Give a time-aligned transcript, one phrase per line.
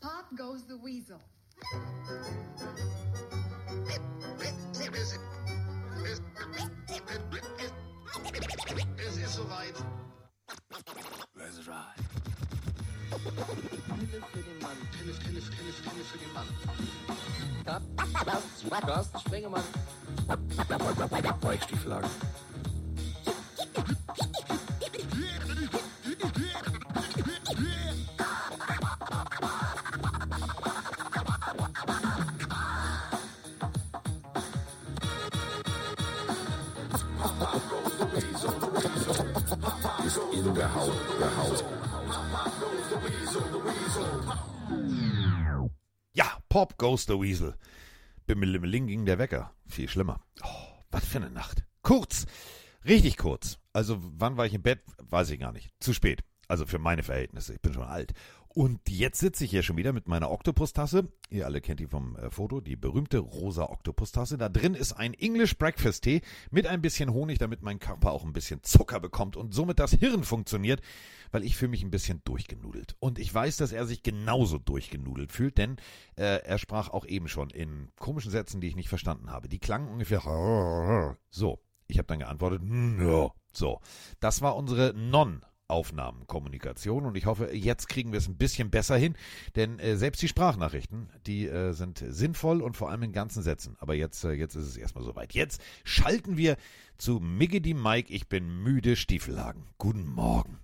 [0.00, 1.18] Pop goes the weasel.
[8.96, 9.74] Es ist soweit.
[11.34, 11.98] Let's ride.
[13.98, 14.76] Pille für den Mann.
[14.92, 16.46] Pille, Pille, Pille, Pille für den Mann.
[18.80, 19.64] Carsten Spengemann.
[21.40, 22.10] Weichstieflagen.
[22.10, 22.47] In
[46.58, 47.54] Pop Goes the Weasel.
[48.26, 49.54] Bimmelimmeling ging der Wecker.
[49.68, 50.18] Viel schlimmer.
[50.42, 51.62] Oh, was für eine Nacht.
[51.82, 52.26] Kurz.
[52.84, 53.58] Richtig kurz.
[53.72, 54.80] Also, wann war ich im Bett?
[55.00, 55.70] Weiß ich gar nicht.
[55.78, 56.24] Zu spät.
[56.48, 57.54] Also für meine Verhältnisse.
[57.54, 58.12] Ich bin schon alt.
[58.48, 61.08] Und jetzt sitze ich hier schon wieder mit meiner Oktopustasse.
[61.30, 64.38] Ihr alle kennt die vom äh, Foto, die berühmte rosa Oktopustasse.
[64.38, 68.24] Da drin ist ein English Breakfast Tee mit ein bisschen Honig, damit mein Körper auch
[68.24, 70.80] ein bisschen Zucker bekommt und somit das Hirn funktioniert,
[71.30, 72.96] weil ich fühle mich ein bisschen durchgenudelt.
[73.00, 75.76] Und ich weiß, dass er sich genauso durchgenudelt fühlt, denn
[76.16, 79.48] äh, er sprach auch eben schon in komischen Sätzen, die ich nicht verstanden habe.
[79.48, 80.24] Die klangen ungefähr
[81.30, 81.60] so.
[81.86, 83.80] Ich habe dann geantwortet, ja, so.
[84.20, 88.70] Das war unsere Non Aufnahmen, Kommunikation und ich hoffe, jetzt kriegen wir es ein bisschen
[88.70, 89.14] besser hin,
[89.54, 93.76] denn äh, selbst die Sprachnachrichten, die äh, sind sinnvoll und vor allem in ganzen Sätzen.
[93.78, 95.34] Aber jetzt, äh, jetzt ist es erstmal soweit.
[95.34, 96.56] Jetzt schalten wir
[96.96, 99.66] zu Miggedy Mike, ich bin müde, Stiefelhagen.
[99.76, 100.58] Guten Morgen.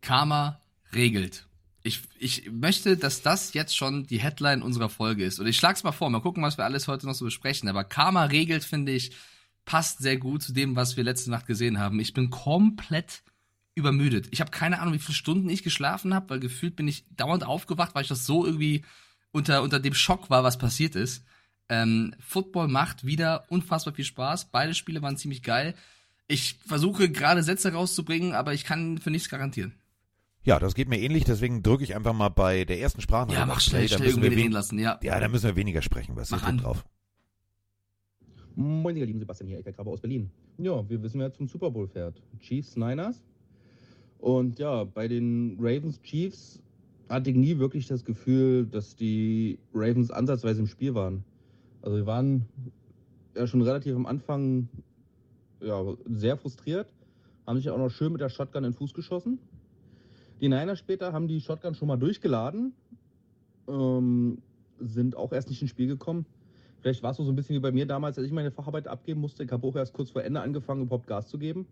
[0.00, 0.62] Karma
[0.94, 1.46] regelt.
[1.82, 5.38] Ich, ich möchte, dass das jetzt schon die Headline unserer Folge ist.
[5.38, 7.68] Und ich schlag's mal vor, mal gucken, was wir alles heute noch so besprechen.
[7.68, 9.14] Aber Karma regelt, finde ich,
[9.66, 12.00] passt sehr gut zu dem, was wir letzte Nacht gesehen haben.
[12.00, 13.22] Ich bin komplett
[13.74, 14.28] übermüdet.
[14.30, 17.44] Ich habe keine Ahnung, wie viele Stunden ich geschlafen habe, weil gefühlt bin ich dauernd
[17.44, 18.84] aufgewacht, weil ich das so irgendwie
[19.32, 21.24] unter, unter dem Schock war, was passiert ist.
[21.68, 24.50] Ähm, Football macht wieder unfassbar viel Spaß.
[24.50, 25.74] Beide Spiele waren ziemlich geil.
[26.28, 29.74] Ich versuche gerade Sätze rauszubringen, aber ich kann für nichts garantieren.
[30.44, 33.32] Ja, das geht mir ähnlich, deswegen drücke ich einfach mal bei der ersten Sprache.
[33.32, 35.00] Ja, mach schnell, schnell irgendwie reden lassen, ja.
[35.02, 36.58] Ja, da müssen wir weniger sprechen, was Mach ist an.
[36.58, 36.84] drauf?
[38.54, 40.30] Moin, ihr lieben Sebastian hier, Ecker Grabe aus Berlin.
[40.58, 42.22] Ja, wir wissen, wer zum Super Bowl fährt.
[42.40, 43.22] Chiefs, Niners.
[44.24, 46.62] Und ja, bei den Ravens Chiefs
[47.10, 51.22] hatte ich nie wirklich das Gefühl, dass die Ravens ansatzweise im Spiel waren.
[51.82, 52.46] Also wir waren
[53.36, 54.70] ja schon relativ am Anfang
[55.60, 56.86] ja, sehr frustriert,
[57.46, 59.38] haben sich auch noch schön mit der Shotgun in den Fuß geschossen.
[60.40, 62.72] Die Niners später haben die Shotgun schon mal durchgeladen,
[63.68, 64.38] ähm,
[64.78, 66.24] sind auch erst nicht ins Spiel gekommen.
[66.80, 69.20] Vielleicht war es so ein bisschen wie bei mir damals, als ich meine Facharbeit abgeben
[69.20, 69.44] musste.
[69.44, 71.66] Ich habe auch erst kurz vor Ende angefangen, überhaupt Gas zu geben.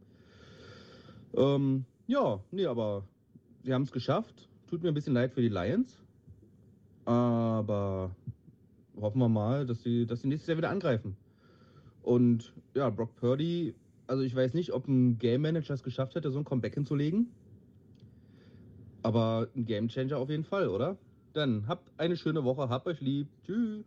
[1.34, 3.04] Ähm, ja, nee, aber
[3.64, 4.48] sie haben es geschafft.
[4.68, 5.98] Tut mir ein bisschen leid für die Lions.
[7.04, 8.14] Aber
[9.00, 11.16] hoffen wir mal, dass sie, dass sie nächstes Jahr wieder angreifen.
[12.02, 13.74] Und ja, Brock Purdy,
[14.06, 17.30] also ich weiß nicht, ob ein Game Manager es geschafft hätte, so ein Comeback hinzulegen.
[19.02, 20.98] Aber ein Game Changer auf jeden Fall, oder?
[21.32, 23.28] Dann habt eine schöne Woche, habt euch lieb.
[23.44, 23.84] Tschüss.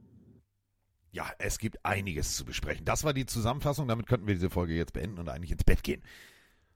[1.12, 2.86] Ja, es gibt einiges zu besprechen.
[2.86, 3.88] Das war die Zusammenfassung.
[3.88, 6.02] Damit könnten wir diese Folge jetzt beenden und eigentlich ins Bett gehen.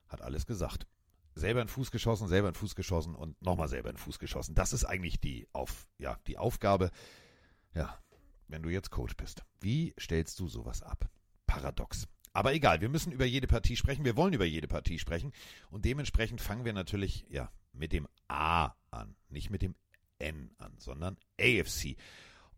[0.08, 0.86] Hat alles gesagt.
[1.34, 4.02] Selber in den Fuß geschossen, selber in den Fuß geschossen und nochmal selber in den
[4.02, 4.54] Fuß geschossen.
[4.54, 6.90] Das ist eigentlich die, Auf, ja, die Aufgabe.
[7.74, 7.98] Ja,
[8.48, 9.44] wenn du jetzt Coach bist.
[9.60, 11.08] Wie stellst du sowas ab?
[11.46, 12.08] Paradox.
[12.32, 14.04] Aber egal, wir müssen über jede Partie sprechen.
[14.04, 15.32] Wir wollen über jede Partie sprechen.
[15.70, 19.16] Und dementsprechend fangen wir natürlich, ja, mit dem A an.
[19.28, 19.74] Nicht mit dem
[20.18, 21.96] N an, sondern AFC.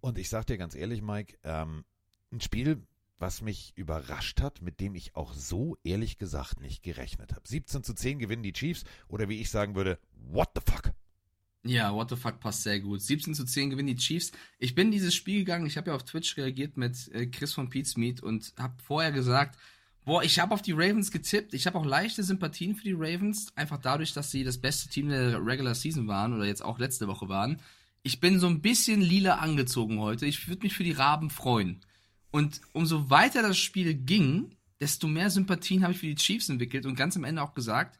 [0.01, 1.85] Und ich sag dir ganz ehrlich, Mike, ähm,
[2.33, 2.83] ein Spiel,
[3.23, 7.49] was mich überrascht hat, mit dem ich auch so ehrlich gesagt nicht gerechnet habe.
[7.49, 10.93] 17 zu 10 gewinnen die Chiefs oder wie ich sagen würde, what the fuck?
[11.65, 13.01] Ja, what the fuck passt sehr gut.
[13.01, 14.33] 17 zu 10 gewinnen die Chiefs.
[14.59, 17.55] Ich bin in dieses Spiel gegangen, ich habe ja auf Twitch reagiert mit äh, Chris
[17.55, 19.57] von Pete's Meet und habe vorher gesagt,
[20.05, 21.55] boah, ich habe auf die Ravens getippt.
[21.55, 25.11] Ich habe auch leichte Sympathien für die Ravens, einfach dadurch, dass sie das beste Team
[25.11, 27.61] der Regular Season waren oder jetzt auch letzte Woche waren.
[28.03, 30.27] Ich bin so ein bisschen lila angezogen heute.
[30.27, 31.81] Ich würde mich für die Raben freuen.
[32.33, 36.87] Und umso weiter das Spiel ging, desto mehr Sympathien habe ich für die Chiefs entwickelt
[36.87, 37.99] und ganz am Ende auch gesagt,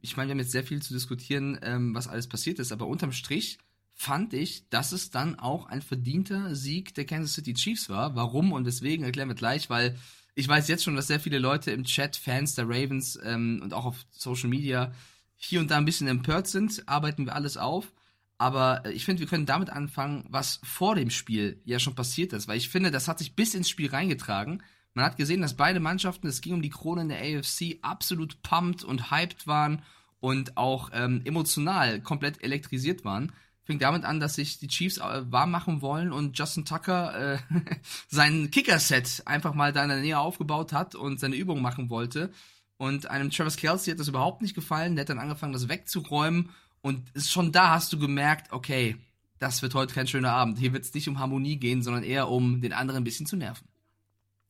[0.00, 2.86] ich meine, wir haben jetzt sehr viel zu diskutieren, ähm, was alles passiert ist, aber
[2.86, 3.58] unterm Strich
[3.94, 8.14] fand ich, dass es dann auch ein verdienter Sieg der Kansas City Chiefs war.
[8.14, 9.98] Warum und weswegen erklären wir gleich, weil
[10.34, 13.74] ich weiß jetzt schon, dass sehr viele Leute im Chat, Fans der Ravens ähm, und
[13.74, 14.92] auch auf Social Media
[15.36, 16.88] hier und da ein bisschen empört sind.
[16.88, 17.92] Arbeiten wir alles auf.
[18.38, 22.32] Aber äh, ich finde, wir können damit anfangen, was vor dem Spiel ja schon passiert
[22.32, 24.62] ist, weil ich finde, das hat sich bis ins Spiel reingetragen.
[24.94, 28.42] Man hat gesehen, dass beide Mannschaften, es ging um die Krone in der AFC, absolut
[28.42, 29.82] pumped und hyped waren
[30.20, 33.32] und auch ähm, emotional komplett elektrisiert waren.
[33.64, 37.38] fing damit an, dass sich die Chiefs äh, warm machen wollen und Justin Tucker äh,
[38.08, 42.32] sein Kicker-Set einfach mal da in der Nähe aufgebaut hat und seine Übung machen wollte.
[42.76, 44.94] Und einem Travis Kelsey hat das überhaupt nicht gefallen.
[44.94, 46.50] Der hat dann angefangen, das wegzuräumen.
[46.80, 48.96] Und schon da hast du gemerkt, okay,
[49.38, 50.58] das wird heute kein schöner Abend.
[50.58, 53.36] Hier wird es nicht um Harmonie gehen, sondern eher um den anderen ein bisschen zu
[53.36, 53.68] nerven.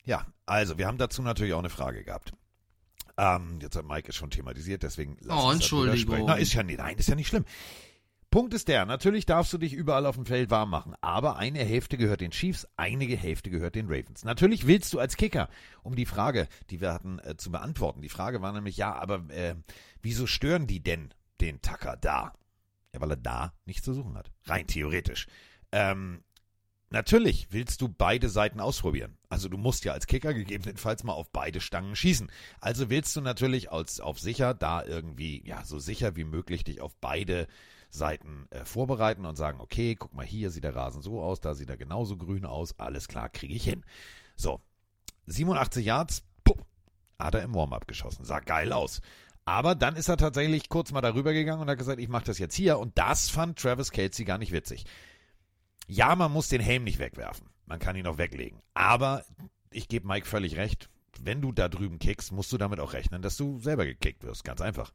[0.04, 2.32] Ja, also wir haben dazu natürlich auch eine Frage gehabt.
[3.18, 5.98] Ähm, jetzt hat Mike es schon thematisiert, deswegen lass Oh, uns Entschuldigung.
[5.98, 6.24] sprechen.
[6.26, 7.44] Na, ist ja nicht, nein, ist ja nicht schlimm.
[8.30, 11.60] Punkt ist der, natürlich darfst du dich überall auf dem Feld warm machen, aber eine
[11.64, 14.22] Hälfte gehört den Chiefs, einige Hälfte gehört den Ravens.
[14.22, 15.48] Natürlich willst du als Kicker,
[15.82, 18.02] um die Frage, die wir hatten, äh, zu beantworten.
[18.02, 19.54] Die Frage war nämlich, ja, aber äh,
[20.02, 22.32] wieso stören die denn den Tucker da?
[22.94, 24.30] Ja, weil er da nichts zu suchen hat.
[24.44, 25.26] Rein theoretisch.
[25.72, 26.22] Ähm,
[26.90, 29.18] natürlich willst du beide Seiten ausprobieren.
[29.28, 32.30] Also du musst ja als Kicker gegebenenfalls mal auf beide Stangen schießen.
[32.60, 36.80] Also willst du natürlich als, auf sicher da irgendwie, ja, so sicher wie möglich dich
[36.80, 37.46] auf beide
[37.90, 41.54] Seiten äh, vorbereiten und sagen, okay, guck mal, hier sieht der Rasen so aus, da
[41.54, 43.84] sieht er genauso grün aus, alles klar, kriege ich hin.
[44.36, 44.60] So,
[45.26, 46.54] 87 Yards, puh,
[47.18, 49.00] hat er im Warm-up geschossen, sah geil aus.
[49.48, 52.38] Aber dann ist er tatsächlich kurz mal darüber gegangen und hat gesagt, ich mache das
[52.38, 52.78] jetzt hier.
[52.78, 54.84] Und das fand Travis Kelsey gar nicht witzig.
[55.86, 57.46] Ja, man muss den Helm nicht wegwerfen.
[57.64, 58.60] Man kann ihn auch weglegen.
[58.74, 59.24] Aber
[59.70, 60.90] ich gebe Mike völlig recht.
[61.18, 64.44] Wenn du da drüben kickst, musst du damit auch rechnen, dass du selber gekickt wirst.
[64.44, 64.92] Ganz einfach.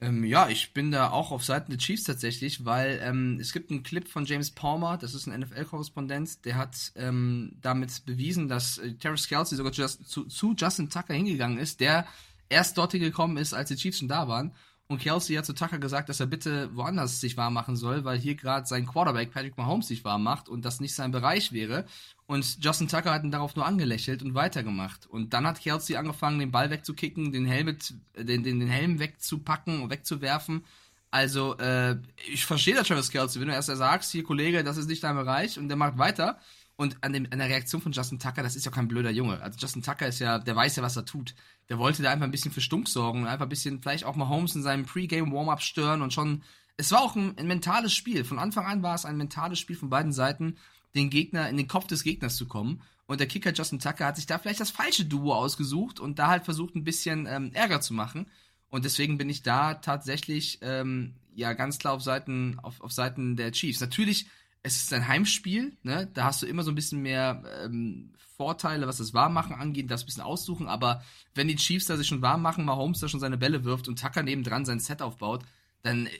[0.00, 3.70] Ähm, ja, ich bin da auch auf Seiten der Chiefs tatsächlich, weil ähm, es gibt
[3.70, 8.78] einen Clip von James Palmer, das ist ein NFL-Korrespondent, der hat ähm, damit bewiesen, dass
[8.78, 12.08] äh, Terrence Kelsey sogar just, zu, zu Justin Tucker hingegangen ist, der
[12.48, 14.52] erst dorthin gekommen ist, als die Chiefs schon da waren.
[14.88, 18.18] Und Kelsey hat zu Tucker gesagt, dass er bitte woanders sich warm machen soll, weil
[18.18, 21.86] hier gerade sein Quarterback Patrick Mahomes sich warm macht und das nicht sein Bereich wäre.
[22.26, 25.06] Und Justin Tucker hat ihn darauf nur angelächelt und weitergemacht.
[25.06, 28.98] Und dann hat Kelsey angefangen, den Ball wegzukicken, den Helm, mit, den, den, den Helm
[28.98, 30.64] wegzupacken und wegzuwerfen.
[31.10, 31.96] Also, äh,
[32.30, 35.16] ich verstehe das Travis Kelsey, wenn du erst sagst, hier Kollege, das ist nicht dein
[35.16, 36.38] Bereich und der macht weiter.
[36.76, 39.40] Und an, dem, an der Reaktion von Justin Tucker, das ist ja kein blöder Junge.
[39.40, 41.34] Also Justin Tucker ist ja, der weiß ja, was er tut.
[41.68, 44.16] Der wollte da einfach ein bisschen für Stunk sorgen und einfach ein bisschen vielleicht auch
[44.16, 46.42] mal Holmes in seinem Pre-Game-Warm-Up stören und schon.
[46.78, 48.24] Es war auch ein, ein mentales Spiel.
[48.24, 50.56] Von Anfang an war es ein mentales Spiel von beiden Seiten,
[50.94, 52.82] den Gegner, in den Kopf des Gegners zu kommen.
[53.06, 56.28] Und der Kicker Justin Tucker hat sich da vielleicht das falsche Duo ausgesucht und da
[56.28, 58.26] halt versucht, ein bisschen ähm, Ärger zu machen.
[58.70, 63.36] Und deswegen bin ich da tatsächlich ähm, ja ganz klar auf Seiten, auf, auf Seiten
[63.36, 63.80] der Chiefs.
[63.80, 64.26] Natürlich
[64.62, 66.08] es ist ein Heimspiel, ne?
[66.14, 70.02] Da hast du immer so ein bisschen mehr ähm, Vorteile, was das Warmmachen angeht, das
[70.02, 71.02] ein bisschen aussuchen, aber
[71.34, 74.00] wenn die Chiefs da sich schon warm machen, Mahomes da schon seine Bälle wirft und
[74.00, 75.44] Tucker nebendran sein Set aufbaut,
[75.82, 76.10] dann äh,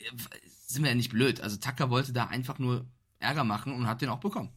[0.67, 1.41] sind wir ja nicht blöd.
[1.41, 2.87] Also Tucker wollte da einfach nur
[3.21, 4.51] Ärger machen und hat den auch bekommen.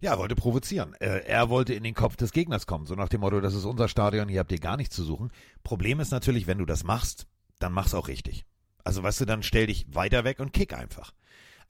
[0.00, 0.94] Ja, er wollte provozieren.
[0.94, 3.64] Äh, er wollte in den Kopf des Gegners kommen, so nach dem Motto, das ist
[3.64, 5.30] unser Stadion, hier habt ihr gar nichts zu suchen.
[5.62, 7.26] Problem ist natürlich, wenn du das machst,
[7.58, 8.44] dann mach's auch richtig.
[8.82, 11.12] Also weißt du, dann stell dich weiter weg und kick einfach.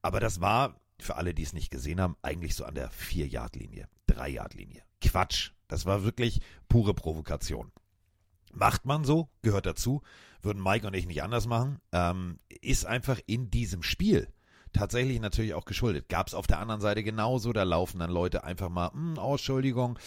[0.02, 3.88] Aber das war für alle, die es nicht gesehen haben, eigentlich so an der 4-Yard-Linie,
[4.08, 4.82] 3-Yard-Linie.
[5.00, 5.50] Quatsch.
[5.68, 7.72] Das war wirklich pure Provokation.
[8.52, 10.02] Macht man so, gehört dazu,
[10.42, 14.28] würden Mike und ich nicht anders machen, ähm, ist einfach in diesem Spiel
[14.72, 16.08] tatsächlich natürlich auch geschuldet.
[16.08, 19.98] Gab es auf der anderen Seite genauso, da laufen dann Leute einfach mal, oh, Entschuldigung,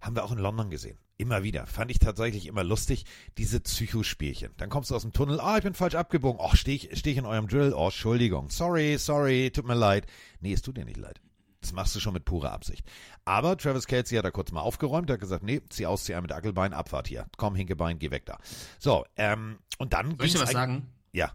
[0.00, 0.98] haben wir auch in London gesehen.
[1.20, 1.66] Immer wieder.
[1.66, 3.04] Fand ich tatsächlich immer lustig,
[3.38, 4.52] diese Psychospielchen.
[4.56, 6.40] Dann kommst du aus dem Tunnel, ah, ich bin falsch abgebogen.
[6.40, 7.74] Oh, stehe ich, steh ich in eurem Drill?
[7.74, 8.50] Oh, Entschuldigung.
[8.50, 10.06] Sorry, sorry, tut mir leid.
[10.40, 11.20] Nee, es tut dir nicht leid.
[11.60, 12.86] Das machst du schon mit purer Absicht.
[13.24, 16.22] Aber Travis Kelsey hat da kurz mal aufgeräumt, hat gesagt, nee, zieh aus, zieh ein
[16.22, 17.26] mit Ackelbein, Abfahrt hier.
[17.36, 18.38] Komm, Hinkebein, geh weg da.
[18.78, 20.16] So, ähm, und dann.
[20.18, 20.86] Soll ich dir was sagen?
[21.12, 21.32] Ja.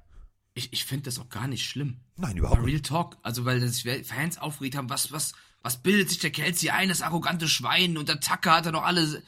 [0.54, 2.00] Ich, ich finde das auch gar nicht schlimm.
[2.16, 2.76] Nein, überhaupt Aber nicht.
[2.76, 6.70] Real Talk, also weil sich Fans aufgeregt haben, was, was, was bildet sich der Kelsey
[6.70, 9.24] ein, das arrogante Schwein und der Tucker hat er noch alle,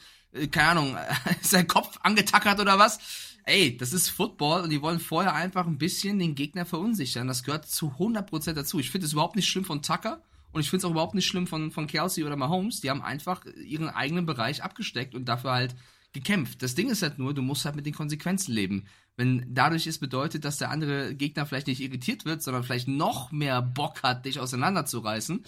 [0.50, 0.96] keine Ahnung,
[1.42, 2.98] sein Kopf angetackert oder was?
[3.44, 7.28] Ey, das ist Football und die wollen vorher einfach ein bisschen den Gegner verunsichern.
[7.28, 8.80] Das gehört zu 100% dazu.
[8.80, 10.20] Ich finde es überhaupt nicht schlimm von Tucker
[10.52, 12.80] und ich finde es auch überhaupt nicht schlimm von, von Kelsey oder Mahomes.
[12.80, 15.76] Die haben einfach ihren eigenen Bereich abgesteckt und dafür halt
[16.16, 16.62] gekämpft.
[16.62, 18.84] Das Ding ist halt nur, du musst halt mit den Konsequenzen leben.
[19.16, 23.32] Wenn dadurch es bedeutet, dass der andere Gegner vielleicht nicht irritiert wird, sondern vielleicht noch
[23.32, 25.44] mehr Bock hat, dich auseinanderzureißen,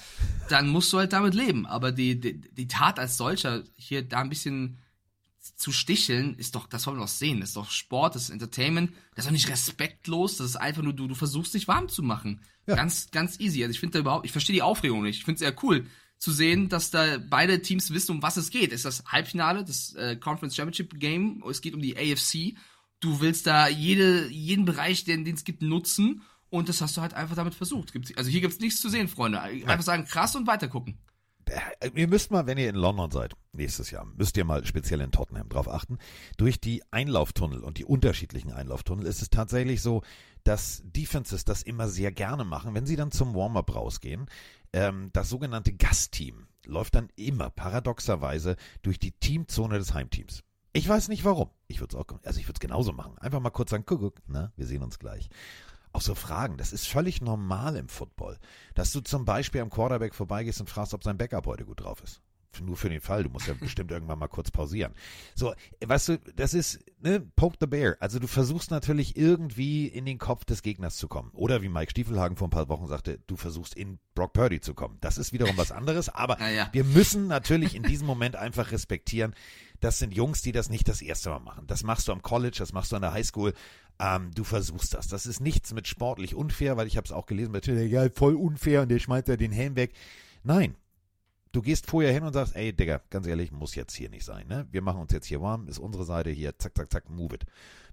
[0.48, 1.66] dann musst du halt damit leben.
[1.66, 4.78] Aber die, die, die Tat als solcher, hier da ein bisschen
[5.56, 7.40] zu sticheln, ist doch, das soll man doch sehen.
[7.40, 10.82] Das ist doch Sport, das ist Entertainment, das ist doch nicht respektlos, das ist einfach
[10.82, 12.42] nur, du, du versuchst dich warm zu machen.
[12.66, 12.74] Ja.
[12.74, 13.62] Ganz, ganz easy.
[13.62, 15.18] Also ich finde da überhaupt, ich verstehe die Aufregung nicht.
[15.18, 15.86] Ich finde es sehr cool
[16.18, 18.72] zu sehen, dass da beide Teams wissen, um was es geht.
[18.72, 22.56] Es ist das Halbfinale, das äh, Conference Championship Game, es geht um die AFC.
[23.00, 27.14] Du willst da jede, jeden Bereich, den es gibt, nutzen und das hast du halt
[27.14, 27.92] einfach damit versucht.
[27.92, 29.40] Gibt's, also hier gibt's nichts zu sehen, Freunde.
[29.40, 30.98] Einfach sagen, krass und weiter gucken.
[31.80, 35.00] äh, ihr müsst mal, wenn ihr in London seid, nächstes Jahr, müsst ihr mal speziell
[35.00, 35.98] in Tottenham drauf achten.
[36.36, 40.02] Durch die Einlauftunnel und die unterschiedlichen Einlauftunnel ist es tatsächlich so,
[40.44, 44.26] dass Defenses das immer sehr gerne machen, wenn sie dann zum Warm-up rausgehen.
[44.72, 50.42] Ähm, das sogenannte Gastteam läuft dann immer paradoxerweise durch die Teamzone des Heimteams.
[50.72, 51.50] Ich weiß nicht warum.
[51.66, 53.16] Ich würde es auch, also ich würde es genauso machen.
[53.18, 55.30] Einfach mal kurz sagen, guck, guck, na, wir sehen uns gleich.
[55.92, 58.38] Auch so Fragen, das ist völlig normal im Football,
[58.74, 62.02] dass du zum Beispiel am Quarterback vorbeigehst und fragst, ob sein Backup heute gut drauf
[62.02, 62.20] ist
[62.62, 64.94] nur für den Fall, du musst ja bestimmt irgendwann mal kurz pausieren.
[65.34, 67.96] So, weißt du, das ist, ne, poke the bear.
[68.00, 71.30] Also du versuchst natürlich irgendwie in den Kopf des Gegners zu kommen.
[71.34, 74.74] Oder wie Mike Stiefelhagen vor ein paar Wochen sagte, du versuchst in Brock Purdy zu
[74.74, 74.98] kommen.
[75.00, 76.68] Das ist wiederum was anderes, aber Ja, ja.
[76.72, 79.34] wir müssen natürlich in diesem Moment einfach respektieren,
[79.80, 81.66] das sind Jungs, die das nicht das erste Mal machen.
[81.66, 83.54] Das machst du am College, das machst du an der Highschool.
[84.00, 85.08] Ähm, du versuchst das.
[85.08, 88.08] Das ist nichts mit sportlich unfair, weil ich habe es auch gelesen bei Twitter, ja,
[88.10, 89.92] voll unfair und der schmeißt ja den Helm weg.
[90.42, 90.74] Nein,
[91.52, 94.46] du gehst vorher hin und sagst, ey, Digga, ganz ehrlich, muss jetzt hier nicht sein,
[94.46, 94.66] ne?
[94.70, 97.44] Wir machen uns jetzt hier warm, ist unsere Seite hier, zack, zack, zack, move it.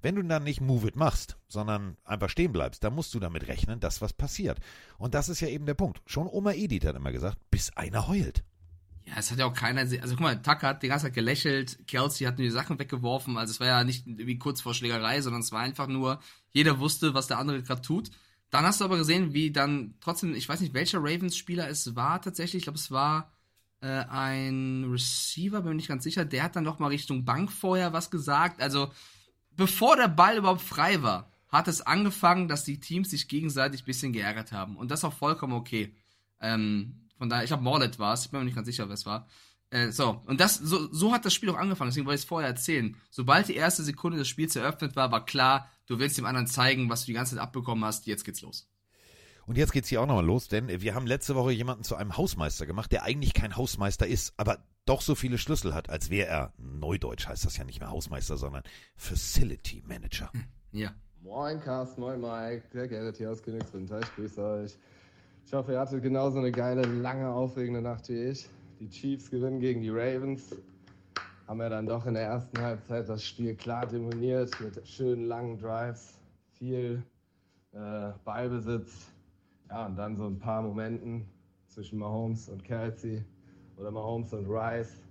[0.02, 3.48] Wenn du dann nicht move it machst, sondern einfach stehen bleibst, dann musst du damit
[3.48, 4.60] rechnen, dass was passiert.
[4.98, 6.02] Und das ist ja eben der Punkt.
[6.06, 8.44] Schon Oma Edith hat immer gesagt, bis einer heult.
[9.06, 11.88] Ja, es hat ja auch keiner, also guck mal, Tucker hat die ganze Zeit gelächelt,
[11.88, 15.22] Kelsey hat nur die Sachen weggeworfen, also es war ja nicht irgendwie kurz vor Schlägerei,
[15.22, 16.20] sondern es war einfach nur,
[16.54, 18.10] jeder wusste, was der andere gerade tut.
[18.50, 22.22] Dann hast du aber gesehen, wie dann trotzdem, ich weiß nicht, welcher Ravens-Spieler es war
[22.22, 23.32] tatsächlich, ich glaube, es war
[23.82, 27.52] äh, ein Receiver, bin mir nicht ganz sicher, der hat dann noch mal Richtung Bank
[27.52, 28.92] vorher was gesagt, also
[29.52, 33.86] bevor der Ball überhaupt frei war, hat es angefangen, dass die Teams sich gegenseitig ein
[33.86, 35.96] bisschen geärgert haben und das auch vollkommen okay.
[36.42, 38.94] Ähm, von daher, ich glaube, Morlet war es, ich bin mir nicht ganz sicher, wer
[38.94, 39.28] es war.
[39.70, 42.28] Äh, so, und das, so, so hat das Spiel auch angefangen, deswegen wollte ich es
[42.28, 42.96] vorher erzählen.
[43.10, 46.90] Sobald die erste Sekunde des Spiels eröffnet war, war klar, du willst dem anderen zeigen,
[46.90, 48.68] was du die ganze Zeit abbekommen hast, jetzt geht's los.
[49.48, 52.18] Und jetzt geht's hier auch nochmal los, denn wir haben letzte Woche jemanden zu einem
[52.18, 56.28] Hausmeister gemacht, der eigentlich kein Hausmeister ist, aber doch so viele Schlüssel hat, als wäre
[56.28, 58.64] er, Neudeutsch heißt das ja nicht mehr Hausmeister, sondern
[58.96, 60.32] Facility Manager.
[60.72, 60.92] Ja.
[61.22, 64.78] Moin Carsten, moin Mike, der Gerrit hier aus Königswinter, ich grüße euch.
[65.46, 68.48] Ich hoffe, ihr hattet genauso eine geile, lange, aufregende Nacht wie ich.
[68.80, 70.56] Die Chiefs gewinnen gegen die Ravens.
[71.48, 75.58] Haben ja dann doch in der ersten Halbzeit das Spiel klar dominiert mit schönen langen
[75.58, 76.20] Drives,
[76.60, 77.04] viel
[77.74, 79.15] äh, Ballbesitz.
[79.70, 81.28] Ja, und dann so ein paar Momenten
[81.68, 83.24] zwischen Mahomes und Kelsey
[83.78, 85.02] oder Mahomes und Rice.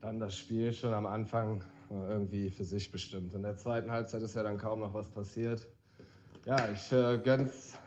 [0.00, 3.34] Dann das Spiel schon am Anfang äh, irgendwie für sich bestimmt.
[3.34, 5.66] In der zweiten Halbzeit ist ja dann kaum noch was passiert.
[6.46, 7.78] Ja, ich äh, gönn's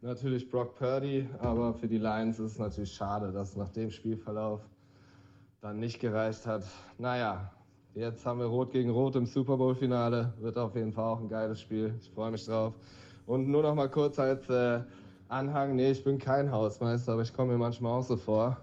[0.00, 4.60] natürlich Brock Purdy, aber für die Lions ist es natürlich schade, dass nach dem Spielverlauf
[5.60, 6.64] dann nicht gereicht hat.
[6.98, 7.52] Naja,
[7.94, 10.32] jetzt haben wir Rot gegen Rot im Super Bowl-Finale.
[10.38, 11.94] Wird auf jeden Fall auch ein geiles Spiel.
[12.00, 12.74] Ich freue mich drauf.
[13.26, 14.80] Und nur noch mal kurz als äh,
[15.28, 18.56] Anhang, nee, ich bin kein Hausmeister, aber ich komme mir manchmal auch so vor.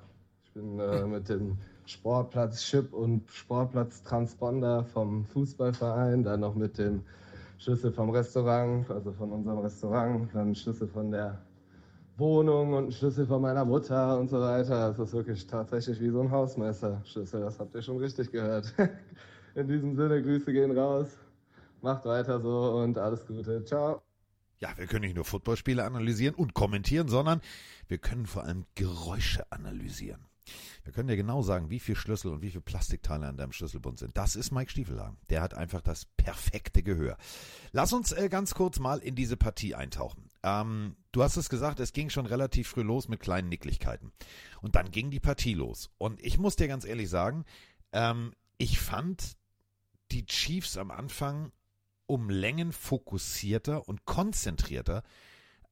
[0.46, 6.78] Ich bin äh, mit dem Sportplatz Chip und Sportplatz Transponder vom Fußballverein, dann noch mit
[6.80, 7.04] dem
[7.60, 11.40] Schlüssel vom Restaurant, also von unserem Restaurant, dann Schlüssel von der
[12.18, 14.90] Wohnung und Schlüssel von meiner Mutter und so weiter.
[14.90, 17.42] Das ist wirklich tatsächlich wie so ein Hausmeister-Schlüssel.
[17.42, 18.74] Das habt ihr schon richtig gehört.
[19.56, 21.18] In diesem Sinne, Grüße gehen raus.
[21.82, 23.64] Macht weiter so und alles Gute.
[23.66, 24.15] Ciao.
[24.60, 27.42] Ja, wir können nicht nur Footballspiele analysieren und kommentieren, sondern
[27.88, 30.26] wir können vor allem Geräusche analysieren.
[30.84, 33.98] Wir können dir genau sagen, wie viele Schlüssel und wie viele Plastikteile an deinem Schlüsselbund
[33.98, 34.16] sind.
[34.16, 35.18] Das ist Mike Stiefelhagen.
[35.30, 37.18] Der hat einfach das perfekte Gehör.
[37.72, 40.30] Lass uns äh, ganz kurz mal in diese Partie eintauchen.
[40.44, 44.12] Ähm, du hast es gesagt, es ging schon relativ früh los mit kleinen Nicklichkeiten.
[44.62, 45.90] Und dann ging die Partie los.
[45.98, 47.46] Und ich muss dir ganz ehrlich sagen,
[47.92, 49.38] ähm, ich fand
[50.12, 51.52] die Chiefs am Anfang
[52.08, 55.04] um Längen fokussierter und konzentrierter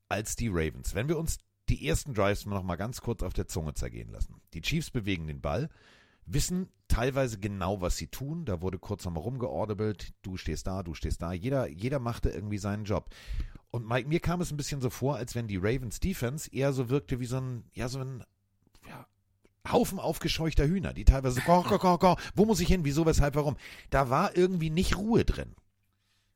[0.09, 0.95] als die Ravens.
[0.95, 4.41] Wenn wir uns die ersten Drives noch mal ganz kurz auf der Zunge zergehen lassen.
[4.53, 5.69] Die Chiefs bewegen den Ball,
[6.25, 8.45] wissen teilweise genau, was sie tun.
[8.45, 10.13] Da wurde kurz nochmal rumgeordebelt.
[10.21, 11.33] Du stehst da, du stehst da.
[11.33, 13.09] Jeder, jeder machte irgendwie seinen Job.
[13.71, 16.73] Und Mike, mir kam es ein bisschen so vor, als wenn die Ravens Defense eher
[16.73, 18.23] so wirkte wie so ein, ja, so ein,
[18.87, 19.07] ja,
[19.71, 23.35] Haufen aufgescheuchter Hühner, die teilweise, go, go, go, go, wo muss ich hin, wieso, weshalb,
[23.35, 23.55] warum?
[23.89, 25.55] Da war irgendwie nicht Ruhe drin.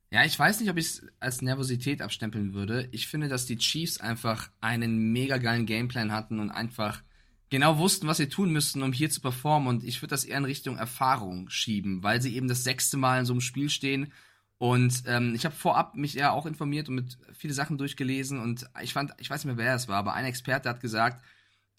[0.10, 2.88] Ja, ich weiß nicht, ob ich es als Nervosität abstempeln würde.
[2.92, 7.04] Ich finde, dass die Chiefs einfach einen mega geilen Gameplan hatten und einfach
[7.50, 9.68] genau wussten, was sie tun müssten, um hier zu performen.
[9.68, 13.20] Und ich würde das eher in Richtung Erfahrung schieben, weil sie eben das sechste Mal
[13.20, 14.14] in so einem Spiel stehen.
[14.60, 18.68] Und ähm, ich habe vorab mich ja auch informiert und mit viele Sachen durchgelesen und
[18.82, 21.24] ich fand, ich weiß nicht mehr, wer es war, aber ein Experte hat gesagt,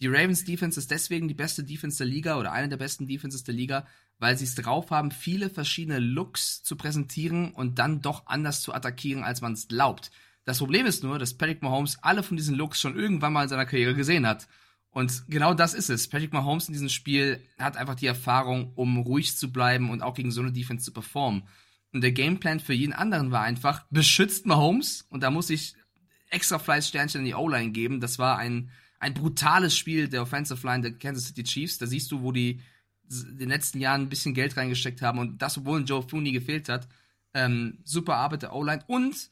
[0.01, 3.45] die Ravens Defense ist deswegen die beste Defense der Liga oder eine der besten Defenses
[3.45, 3.87] der Liga,
[4.19, 8.73] weil sie es drauf haben, viele verschiedene Looks zu präsentieren und dann doch anders zu
[8.73, 10.11] attackieren, als man es glaubt.
[10.45, 13.49] Das Problem ist nur, dass Patrick Mahomes alle von diesen Looks schon irgendwann mal in
[13.49, 14.49] seiner Karriere gesehen hat.
[14.91, 16.09] Und genau das ist es.
[16.09, 20.15] Patrick Mahomes in diesem Spiel hat einfach die Erfahrung, um ruhig zu bleiben und auch
[20.15, 21.43] gegen so eine Defense zu performen.
[21.93, 25.07] Und der Gameplan für jeden anderen war einfach, beschützt Mahomes.
[25.11, 25.75] Und da muss ich
[26.31, 28.01] extra Fleißsternchen in die O-Line geben.
[28.01, 31.79] Das war ein, ein brutales Spiel der Offensive Line der Kansas City Chiefs.
[31.79, 32.61] Da siehst du, wo die
[33.11, 36.69] in den letzten Jahren ein bisschen Geld reingesteckt haben und das, obwohl Joe Fooney gefehlt
[36.69, 36.89] hat.
[37.35, 39.31] Ähm, super Arbeit der O-Line und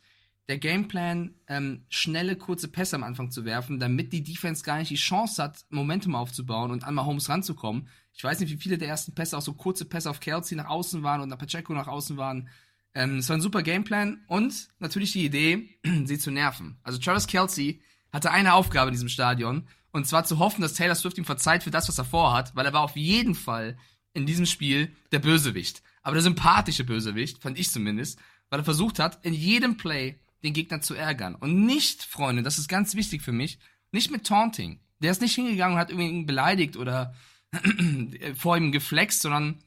[0.49, 4.91] der Gameplan, ähm, schnelle, kurze Pässe am Anfang zu werfen, damit die Defense gar nicht
[4.91, 7.89] die Chance hat, Momentum aufzubauen und an Mahomes ranzukommen.
[8.15, 10.69] Ich weiß nicht, wie viele der ersten Pässe auch so kurze Pässe auf Kelsey nach
[10.69, 12.49] außen waren und nach Pacheco nach außen waren.
[12.95, 15.69] Ähm, es war ein super Gameplan und natürlich die Idee,
[16.05, 16.79] sie zu nerven.
[16.83, 17.83] Also Travis Kelsey
[18.17, 21.63] hatte eine Aufgabe in diesem Stadion und zwar zu hoffen, dass Taylor Swift ihm verzeiht
[21.63, 23.79] für das, was er vorhat, weil er war auf jeden Fall
[24.13, 25.83] in diesem Spiel der Bösewicht.
[26.03, 28.19] Aber der sympathische Bösewicht, fand ich zumindest,
[28.49, 31.35] weil er versucht hat, in jedem Play den Gegner zu ärgern.
[31.35, 33.59] Und nicht, Freunde, das ist ganz wichtig für mich,
[33.93, 34.81] nicht mit Taunting.
[35.01, 37.15] Der ist nicht hingegangen und hat irgendwen beleidigt oder
[38.37, 39.59] vor ihm geflext, sondern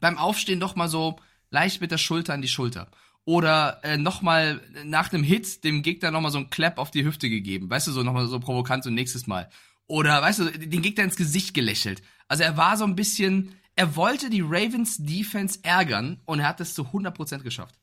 [0.00, 1.18] beim Aufstehen doch mal so
[1.50, 2.90] leicht mit der Schulter an die Schulter.
[3.24, 7.28] Oder äh, nochmal nach einem Hit dem Gegner nochmal so einen Clap auf die Hüfte
[7.28, 7.70] gegeben.
[7.70, 9.50] Weißt du, so nochmal so provokant so nächstes Mal.
[9.86, 12.02] Oder, weißt du, den Gegner ins Gesicht gelächelt.
[12.28, 16.60] Also er war so ein bisschen, er wollte die Ravens Defense ärgern und er hat
[16.60, 17.74] es zu 100% geschafft.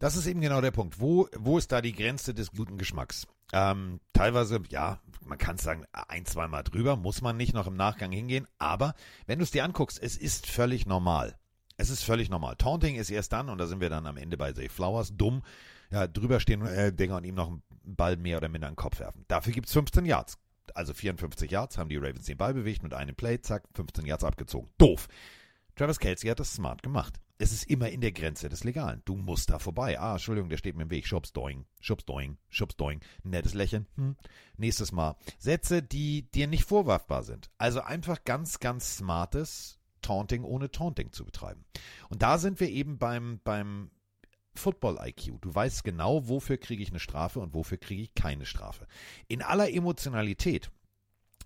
[0.00, 0.98] Das ist eben genau der Punkt.
[0.98, 3.26] Wo, wo ist da die Grenze des guten Geschmacks?
[3.52, 8.10] Ähm, teilweise, ja, man kann sagen, ein, zweimal drüber, muss man nicht noch im Nachgang
[8.10, 8.94] hingehen, aber
[9.26, 11.36] wenn du es dir anguckst, es ist völlig normal.
[11.80, 12.56] Es ist völlig normal.
[12.56, 15.42] Taunting ist erst dann, und da sind wir dann am Ende bei Safe Flowers, dumm,
[15.90, 18.76] ja, drüber stehen äh, Dinger und ihm noch einen Ball mehr oder minder in den
[18.76, 19.24] Kopf werfen.
[19.28, 20.36] Dafür gibt es 15 Yards.
[20.74, 24.24] Also 54 Yards haben die Ravens den Ball bewegt mit einem Play, zack, 15 Yards
[24.24, 24.68] abgezogen.
[24.76, 25.08] Doof.
[25.74, 29.00] Travis Kelsey hat das smart gemacht es ist immer in der Grenze des Legalen.
[29.06, 29.98] Du musst da vorbei.
[29.98, 31.06] Ah, Entschuldigung, der steht mir im Weg.
[31.06, 33.00] Schubs doing, schubs doing, schubs doing.
[33.22, 33.86] Nettes Lächeln.
[33.96, 34.14] Hm.
[34.58, 35.16] Nächstes Mal.
[35.38, 37.50] Sätze, die dir nicht vorwerfbar sind.
[37.56, 41.64] Also einfach ganz, ganz smartes Taunting ohne Taunting zu betreiben.
[42.08, 43.90] Und da sind wir eben beim, beim
[44.54, 45.40] Football IQ.
[45.40, 48.86] Du weißt genau, wofür kriege ich eine Strafe und wofür kriege ich keine Strafe.
[49.28, 50.70] In aller Emotionalität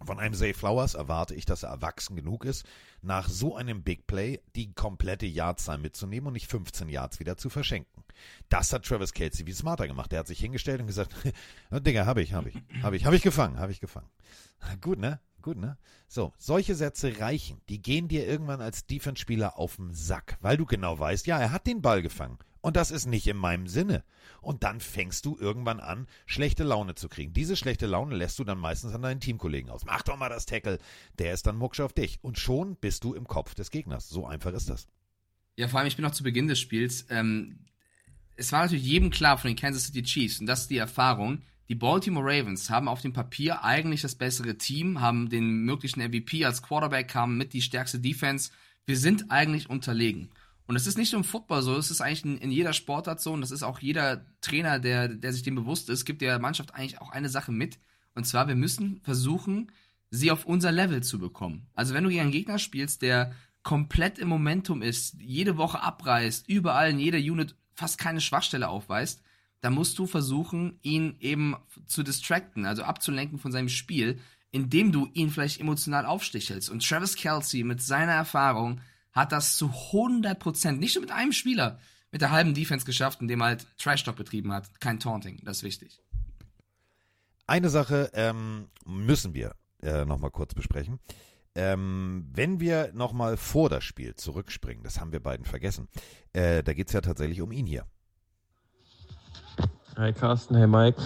[0.05, 2.67] von einem Zay Flowers erwarte ich, dass er erwachsen genug ist,
[3.01, 7.49] nach so einem Big Play die komplette Yardzahl mitzunehmen und nicht 15 Yards wieder zu
[7.49, 8.03] verschenken.
[8.49, 10.13] Das hat Travis Kelsey wie smarter gemacht.
[10.13, 11.15] Der hat sich hingestellt und gesagt,
[11.71, 14.09] Digga, habe ich, habe ich, habe ich, habe ich gefangen, habe ich gefangen.
[14.81, 15.21] Gut, ne?
[15.45, 15.77] Gut, ne?
[16.09, 17.61] So, solche Sätze reichen.
[17.69, 21.53] Die gehen dir irgendwann als Defense-Spieler auf den Sack, weil du genau weißt, ja, er
[21.53, 22.39] hat den Ball gefangen.
[22.63, 24.05] Und das ist nicht in meinem Sinne.
[24.41, 27.35] Und dann fängst du irgendwann an, schlechte Laune zu kriegen.
[27.35, 29.85] Diese schlechte Laune lässt du dann meistens an deinen Teamkollegen aus.
[29.85, 30.79] Mach doch mal das Tackle.
[31.19, 32.21] Der ist dann mucksch auf dich.
[32.23, 34.09] Und schon bist du im Kopf des Gegners.
[34.09, 34.89] So einfach ist das.
[35.57, 37.05] Ja, vor allem, ich bin noch zu Beginn des Spiels.
[37.11, 37.67] Ähm,
[38.37, 41.43] es war natürlich jedem klar von den Kansas City Chiefs, und das ist die Erfahrung,
[41.69, 46.45] die Baltimore Ravens haben auf dem Papier eigentlich das bessere Team, haben den möglichen MVP
[46.45, 48.51] als Quarterback, haben mit die stärkste Defense.
[48.85, 50.31] Wir sind eigentlich unterlegen.
[50.67, 53.21] Und es ist nicht nur im Football so, es ist eigentlich in, in, jeder Sportart
[53.21, 56.39] so und das ist auch jeder Trainer, der, der sich dem bewusst ist, gibt der
[56.39, 57.79] Mannschaft eigentlich auch eine Sache mit.
[58.15, 59.71] Und zwar, wir müssen versuchen,
[60.11, 61.67] sie auf unser Level zu bekommen.
[61.75, 66.49] Also wenn du gegen einen Gegner spielst, der komplett im Momentum ist, jede Woche abreißt,
[66.49, 69.23] überall in jeder Unit fast keine Schwachstelle aufweist,
[69.65, 75.09] dann musst du versuchen, ihn eben zu distracten, also abzulenken von seinem Spiel, indem du
[75.15, 76.69] ihn vielleicht emotional aufstichelst.
[76.69, 81.79] Und Travis Kelsey mit seiner Erfahrung hat das zu 100%, nicht nur mit einem Spieler,
[82.13, 84.81] mit der halben Defense geschafft, indem er halt Trash-Talk betrieben hat.
[84.83, 86.03] Kein Taunting, das ist wichtig.
[87.47, 90.99] Eine Sache ähm, müssen wir äh, nochmal kurz besprechen.
[91.55, 95.89] Ähm, wenn wir nochmal vor das Spiel zurückspringen, das haben wir beiden vergessen,
[96.35, 97.87] äh, da geht es ja tatsächlich um ihn hier.
[99.97, 101.01] Hi Carsten, hey Mike.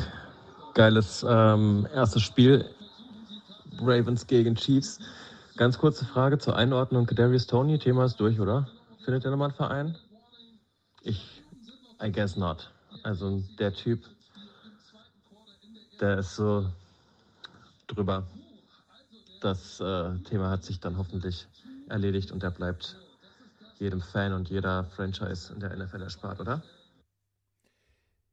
[0.73, 2.65] Geiles ähm, erstes Spiel.
[3.83, 4.99] Ravens gegen Chiefs.
[5.59, 7.05] Ganz kurze Frage zur Einordnung.
[7.05, 8.67] Kadarius Tony, Thema ist durch, oder?
[9.05, 9.99] Findet ihr nochmal einen Verein?
[11.03, 11.43] Ich,
[12.03, 12.71] I guess not.
[13.03, 14.05] Also der Typ,
[16.01, 16.65] der ist so
[17.89, 18.27] drüber.
[19.43, 21.47] Das äh, Thema hat sich dann hoffentlich
[21.91, 22.97] erledigt und der bleibt
[23.79, 26.63] jedem Fan und jeder Franchise in der NFL erspart, oder?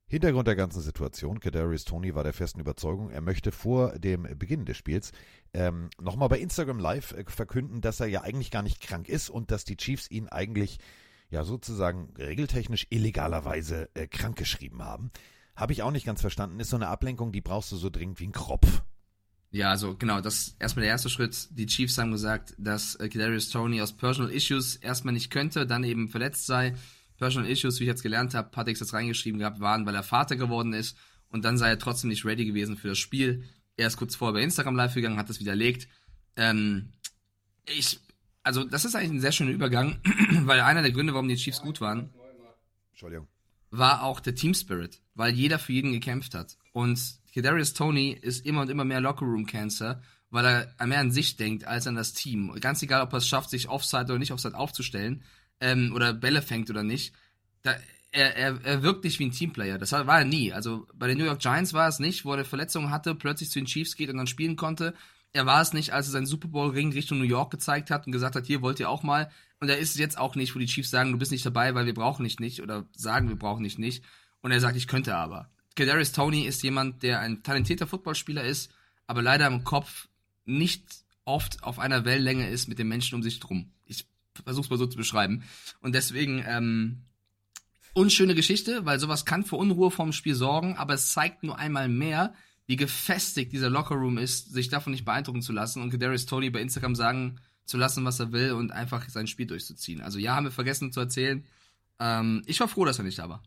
[0.07, 4.65] Hintergrund der ganzen Situation, Kadarius Tony war der festen Überzeugung, er möchte vor dem Beginn
[4.65, 5.11] des Spiels
[5.53, 9.31] ähm, nochmal bei Instagram Live äh, verkünden, dass er ja eigentlich gar nicht krank ist
[9.31, 10.77] und dass die Chiefs ihn eigentlich
[11.31, 15.09] ja sozusagen regeltechnisch illegalerweise äh, krank geschrieben haben.
[15.55, 16.59] Habe ich auch nicht ganz verstanden.
[16.59, 18.83] Ist so eine Ablenkung, die brauchst du so dringend wie ein Kropf.
[19.49, 21.47] Ja, also genau, das ist erstmal der erste Schritt.
[21.51, 25.83] Die Chiefs haben gesagt, dass äh, Kadarius Tony aus Personal Issues erstmal nicht könnte, dann
[25.83, 26.75] eben verletzt sei
[27.17, 30.35] Personal Issues, wie ich jetzt gelernt habe, Patrick jetzt reingeschrieben gehabt, waren, weil er Vater
[30.35, 30.97] geworden ist
[31.29, 33.43] und dann sei er trotzdem nicht ready gewesen für das Spiel.
[33.77, 35.87] Er ist kurz vorher bei Instagram live gegangen, hat das widerlegt.
[36.35, 36.89] Ähm,
[37.65, 37.99] ich,
[38.43, 39.99] also das ist eigentlich ein sehr schöner Übergang,
[40.43, 42.13] weil einer der Gründe, warum die Chiefs gut waren,
[43.71, 46.57] war auch der Team Spirit, weil jeder für jeden gekämpft hat.
[46.71, 46.99] Und
[47.33, 50.45] Kadarius Tony ist immer und immer mehr Lockerroom Cancer, weil
[50.77, 52.53] er mehr an sich denkt als an das Team.
[52.59, 55.23] Ganz egal, ob er es schafft, sich Offside oder nicht Offside aufzustellen
[55.65, 57.13] ähm, oder Bälle fängt oder nicht.
[57.63, 57.75] Da,
[58.11, 59.77] er, er, er wirkt nicht wie ein Teamplayer.
[59.77, 60.53] Das war er nie.
[60.53, 63.49] Also bei den New York Giants war es nicht, wo er eine Verletzung hatte, plötzlich
[63.49, 64.93] zu den Chiefs geht und dann spielen konnte.
[65.33, 68.05] Er war es nicht, als er seinen Super Bowl Ring Richtung New York gezeigt hat
[68.05, 69.29] und gesagt hat, hier wollt ihr auch mal.
[69.59, 71.75] Und er ist es jetzt auch nicht, wo die Chiefs sagen, du bist nicht dabei,
[71.75, 74.03] weil wir brauchen dich nicht oder sagen, wir brauchen dich nicht.
[74.41, 75.49] Und er sagt, ich könnte aber.
[75.75, 78.71] Kadarius Tony ist jemand, der ein talentierter Footballspieler ist,
[79.07, 80.07] aber leider im Kopf
[80.45, 80.83] nicht
[81.25, 83.71] oft auf einer Wellenlänge ist mit den Menschen um sich drum.
[84.43, 85.43] Versuch's mal so zu beschreiben.
[85.81, 87.01] Und deswegen, ähm,
[87.93, 91.87] unschöne Geschichte, weil sowas kann für Unruhe vorm Spiel sorgen, aber es zeigt nur einmal
[91.87, 92.33] mehr,
[92.67, 96.61] wie gefestigt dieser Lockerroom ist, sich davon nicht beeindrucken zu lassen und Kadarius Tony bei
[96.61, 100.01] Instagram sagen zu lassen, was er will und einfach sein Spiel durchzuziehen.
[100.01, 101.45] Also ja, haben wir vergessen zu erzählen.
[101.99, 103.41] Ähm, ich war froh, dass er nicht da war.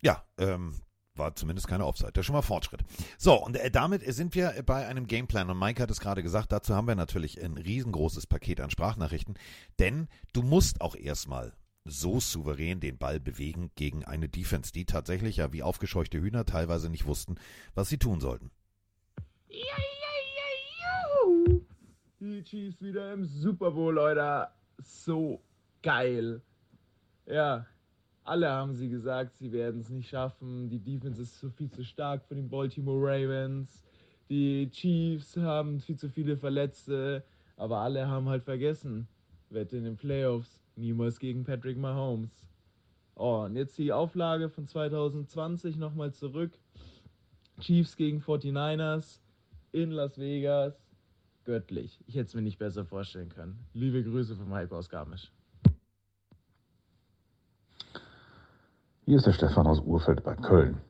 [0.00, 0.80] Ja, ähm,
[1.18, 2.12] war zumindest keine Offside.
[2.12, 2.82] Das ist schon mal Fortschritt.
[3.18, 5.50] So, und äh, damit sind wir bei einem Gameplan.
[5.50, 9.34] Und Mike hat es gerade gesagt, dazu haben wir natürlich ein riesengroßes Paket an Sprachnachrichten.
[9.78, 11.52] Denn du musst auch erstmal
[11.84, 16.90] so souverän den Ball bewegen gegen eine Defense, die tatsächlich ja wie aufgescheuchte Hühner teilweise
[16.90, 17.36] nicht wussten,
[17.74, 18.50] was sie tun sollten.
[22.20, 24.48] Die Chiefs wieder im Super Bowl, Leute.
[24.78, 25.40] So
[25.82, 26.42] geil.
[27.26, 27.66] Ja,
[28.28, 30.68] alle haben sie gesagt, sie werden es nicht schaffen.
[30.68, 33.82] Die Defense ist so viel zu stark für den Baltimore Ravens.
[34.28, 37.24] Die Chiefs haben viel zu viele Verletzte.
[37.56, 39.08] Aber alle haben halt vergessen.
[39.50, 40.60] Wette in den Playoffs.
[40.76, 42.46] Niemals gegen Patrick Mahomes.
[43.16, 46.52] Oh, und jetzt die Auflage von 2020 nochmal zurück.
[47.60, 49.20] Chiefs gegen 49ers
[49.72, 50.74] in Las Vegas.
[51.44, 51.98] Göttlich.
[52.06, 53.58] Ich hätte es mir nicht besser vorstellen können.
[53.72, 55.32] Liebe Grüße vom Heiko aus Garmisch.
[59.08, 60.82] Hier ist der Stefan aus Urfeld bei Köln.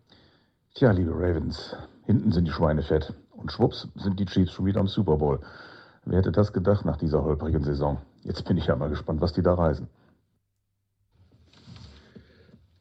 [0.74, 4.80] Tja, liebe Ravens, hinten sind die Schweine fett und schwupps sind die Chiefs schon wieder
[4.80, 5.38] am Super Bowl.
[6.04, 8.02] Wer hätte das gedacht nach dieser holprigen Saison?
[8.24, 9.86] Jetzt bin ich ja mal gespannt, was die da reisen.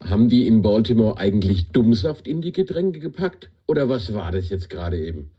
[0.03, 3.51] Haben die in Baltimore eigentlich Dummsaft in die Getränke gepackt?
[3.67, 5.29] Oder was war das jetzt gerade eben?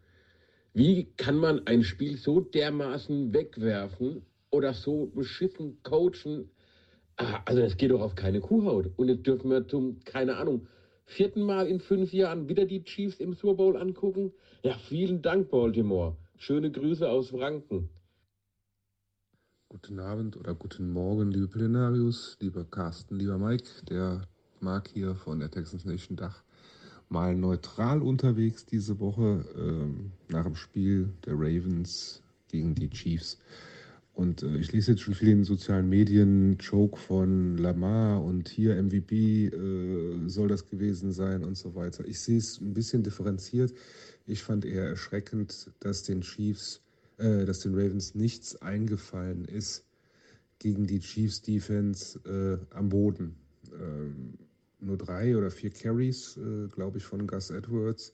[0.74, 6.50] Wie kann man ein Spiel so dermaßen wegwerfen oder so beschissen coachen?
[7.18, 8.90] Ah, Also das geht doch auf keine Kuhhaut.
[8.96, 10.66] Und jetzt dürfen wir zum, keine Ahnung,
[11.04, 14.32] vierten Mal in fünf Jahren wieder die Chiefs im Super Bowl angucken?
[14.62, 16.16] Ja, vielen Dank, Baltimore.
[16.36, 17.90] Schöne Grüße aus Franken.
[19.68, 24.22] Guten Abend oder guten Morgen, liebe Plenarius, lieber Carsten, lieber Mike, der
[24.60, 26.42] Marc hier von der Texas Nation Dach.
[27.10, 33.38] Mal neutral unterwegs diese Woche ähm, nach dem Spiel der Ravens gegen die Chiefs.
[34.18, 38.48] Und äh, ich lese jetzt schon viel in den sozialen Medien, Joke von Lamar und
[38.48, 42.04] hier MVP äh, soll das gewesen sein und so weiter.
[42.04, 43.72] Ich sehe es ein bisschen differenziert.
[44.26, 46.82] Ich fand eher erschreckend, dass den Chiefs,
[47.18, 49.84] äh, dass den Ravens nichts eingefallen ist
[50.58, 53.36] gegen die Chiefs Defense äh, am Boden.
[53.72, 54.34] Ähm,
[54.80, 58.12] nur drei oder vier Carries, äh, glaube ich, von Gus Edwards.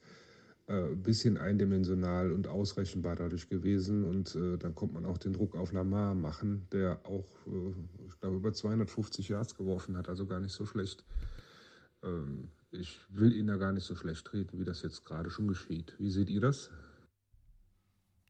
[0.67, 4.03] Ein bisschen eindimensional und ausrechenbar dadurch gewesen.
[4.03, 7.73] Und äh, dann kommt man auch den Druck auf Lamar machen, der auch, äh,
[8.07, 11.03] ich glaube, über 250 Yards geworfen hat, also gar nicht so schlecht.
[12.03, 15.47] Ähm, ich will ihn da gar nicht so schlecht treten, wie das jetzt gerade schon
[15.47, 15.93] geschieht.
[15.99, 16.71] Wie seht ihr das?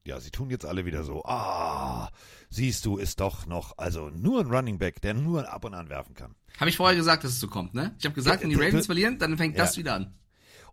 [0.04, 2.12] Ja, sie tun jetzt alle wieder so, ah,
[2.50, 5.89] siehst du, ist doch noch, also nur ein Running Back, der nur ab und an
[5.89, 6.36] werfen kann.
[6.60, 7.95] Habe ich vorher gesagt, dass es so kommt, ne?
[7.98, 9.63] Ich habe gesagt, wenn die Ravens verlieren, dann fängt Ja.
[9.63, 10.13] das wieder an.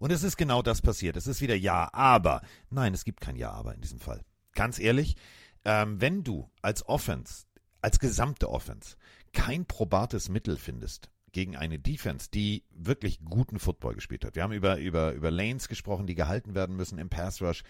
[0.03, 1.17] Und es ist genau das passiert.
[1.17, 2.43] Es ist wieder Ja, aber.
[2.71, 4.21] Nein, es gibt kein Ja, aber in diesem Fall.
[4.53, 5.15] Ganz ehrlich,
[5.65, 7.45] ähm, wenn du als Offense,
[7.83, 8.97] als gesamte Offense,
[9.33, 14.35] kein probates Mittel findest gegen eine Defense, die wirklich guten Football gespielt hat.
[14.35, 17.63] Wir haben über, über, über Lanes gesprochen, die gehalten werden müssen im Pass Rush.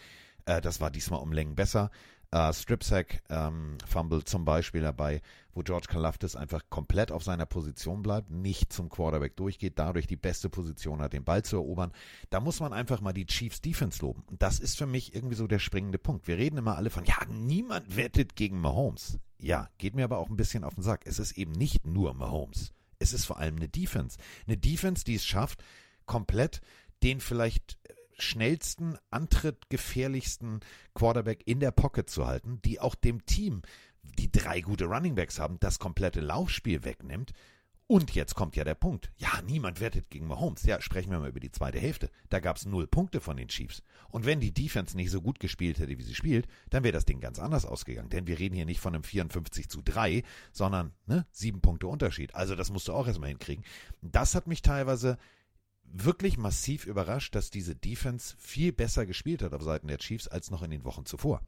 [0.47, 1.91] Äh, das war diesmal um Längen besser.
[2.33, 5.21] Äh, Strip Sack ähm, Fumble zum Beispiel dabei,
[5.53, 10.17] wo George Kalafdis einfach komplett auf seiner Position bleibt, nicht zum Quarterback durchgeht, dadurch die
[10.17, 11.93] beste Position hat, den Ball zu erobern.
[12.31, 14.25] Da muss man einfach mal die Chiefs Defense loben.
[14.31, 16.27] Und das ist für mich irgendwie so der springende Punkt.
[16.27, 19.19] Wir reden immer alle von, ja, niemand wettet gegen Mahomes.
[19.39, 21.03] Ja, geht mir aber auch ein bisschen auf den Sack.
[21.05, 22.73] Es ist eben nicht nur Mahomes.
[22.99, 24.17] Es ist vor allem eine Defense.
[24.47, 25.63] Eine Defense, die es schafft,
[26.07, 26.63] komplett
[27.03, 27.77] den vielleicht
[28.23, 30.61] schnellsten, antrittgefährlichsten
[30.95, 33.63] Quarterback in der Pocket zu halten, die auch dem Team,
[34.03, 37.33] die drei gute Runningbacks haben, das komplette Laufspiel wegnimmt
[37.93, 39.13] Und jetzt kommt ja der Punkt.
[39.19, 40.63] Ja, niemand wettet gegen Mahomes.
[40.63, 42.09] Ja, sprechen wir mal über die zweite Hälfte.
[42.31, 43.83] Da gab es null Punkte von den Chiefs.
[44.09, 47.05] Und wenn die Defense nicht so gut gespielt hätte, wie sie spielt, dann wäre das
[47.05, 48.09] Ding ganz anders ausgegangen.
[48.09, 52.35] Denn wir reden hier nicht von einem 54 zu 3, sondern ne, sieben Punkte Unterschied.
[52.35, 53.63] Also das musst du auch erstmal hinkriegen.
[54.01, 55.19] Das hat mich teilweise
[55.93, 60.51] wirklich massiv überrascht, dass diese Defense viel besser gespielt hat auf Seiten der Chiefs als
[60.51, 61.43] noch in den Wochen zuvor.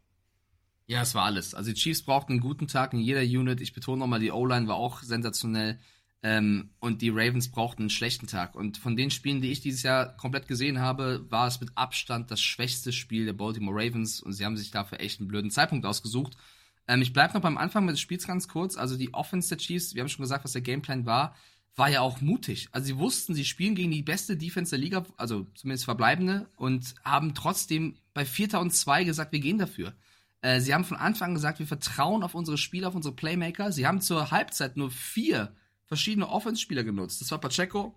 [0.87, 1.55] Ja, es war alles.
[1.55, 3.61] Also die Chiefs brauchten einen guten Tag in jeder Unit.
[3.61, 5.79] Ich betone nochmal, die O-Line war auch sensationell.
[6.23, 8.55] Ähm, und die Ravens brauchten einen schlechten Tag.
[8.55, 12.31] Und von den Spielen, die ich dieses Jahr komplett gesehen habe, war es mit Abstand
[12.31, 14.21] das schwächste Spiel der Baltimore Ravens.
[14.21, 16.37] Und sie haben sich dafür echt einen blöden Zeitpunkt ausgesucht.
[16.87, 18.77] Ähm, ich bleibe noch beim Anfang des Spiels ganz kurz.
[18.77, 21.35] Also die Offense der Chiefs, wir haben schon gesagt, was der Gameplan war,
[21.77, 22.69] war ja auch mutig.
[22.73, 26.95] Also sie wussten, sie spielen gegen die beste Defense der Liga, also zumindest verbleibende, und
[27.05, 29.93] haben trotzdem bei Vierter und Zwei gesagt, wir gehen dafür.
[30.41, 33.73] Äh, sie haben von Anfang an gesagt, wir vertrauen auf unsere Spieler, auf unsere Playmaker.
[33.73, 35.55] Sie haben zur Halbzeit nur vier
[35.87, 37.21] verschiedene Offense-Spieler genutzt.
[37.21, 37.95] Das war Pacheco,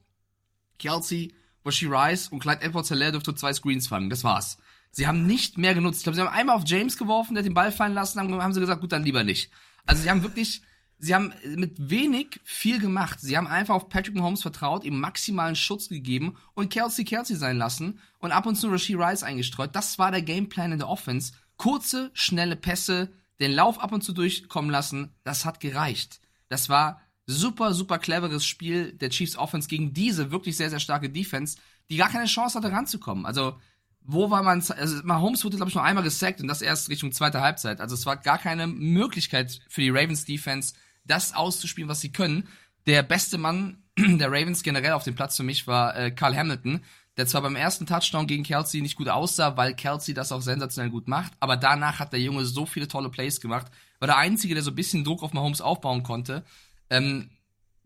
[0.80, 4.10] Kelsey, Washi Rice und Clyde edwards helaire durfte zwei Screens fangen.
[4.10, 4.58] Das war's.
[4.92, 6.00] Sie haben nicht mehr genutzt.
[6.00, 8.42] Ich glaube, sie haben einmal auf James geworfen, der hat den Ball fallen lassen, haben,
[8.42, 9.52] haben sie gesagt, gut, dann lieber nicht.
[9.86, 10.62] Also sie haben wirklich
[11.00, 13.20] sie haben mit wenig viel gemacht.
[13.22, 17.58] Sie haben einfach auf Patrick Mahomes vertraut, ihm maximalen Schutz gegeben und Kelsey Kelsey sein
[17.58, 19.76] lassen und ab und zu Rasheed Rice eingestreut.
[19.76, 21.34] Das war der Gameplan in der Offense.
[21.58, 26.20] Kurze, schnelle Pässe, den Lauf ab und zu durchkommen lassen, das hat gereicht.
[26.50, 31.10] Das war super, super cleveres Spiel der Chiefs Offense gegen diese wirklich sehr, sehr starke
[31.10, 31.58] Defense,
[31.90, 33.26] die gar keine Chance hatte ranzukommen.
[33.26, 33.60] Also,
[34.02, 37.12] wo war man, also Mahomes wurde, glaube ich, nur einmal gesackt und das erst Richtung
[37.12, 37.82] zweite Halbzeit.
[37.82, 40.74] Also es war gar keine Möglichkeit für die Ravens Defense,
[41.08, 42.48] das auszuspielen, was sie können.
[42.86, 46.82] Der beste Mann der Ravens generell auf dem Platz für mich war äh, Carl Hamilton,
[47.18, 50.92] der zwar beim ersten Touchdown gegen Kelsey nicht gut aussah, weil Kelsey das auch sensationell
[50.92, 53.68] gut macht, aber danach hat der Junge so viele tolle Plays gemacht,
[54.00, 56.44] war der Einzige, der so ein bisschen Druck auf Mahomes aufbauen konnte.
[56.90, 57.32] Ähm,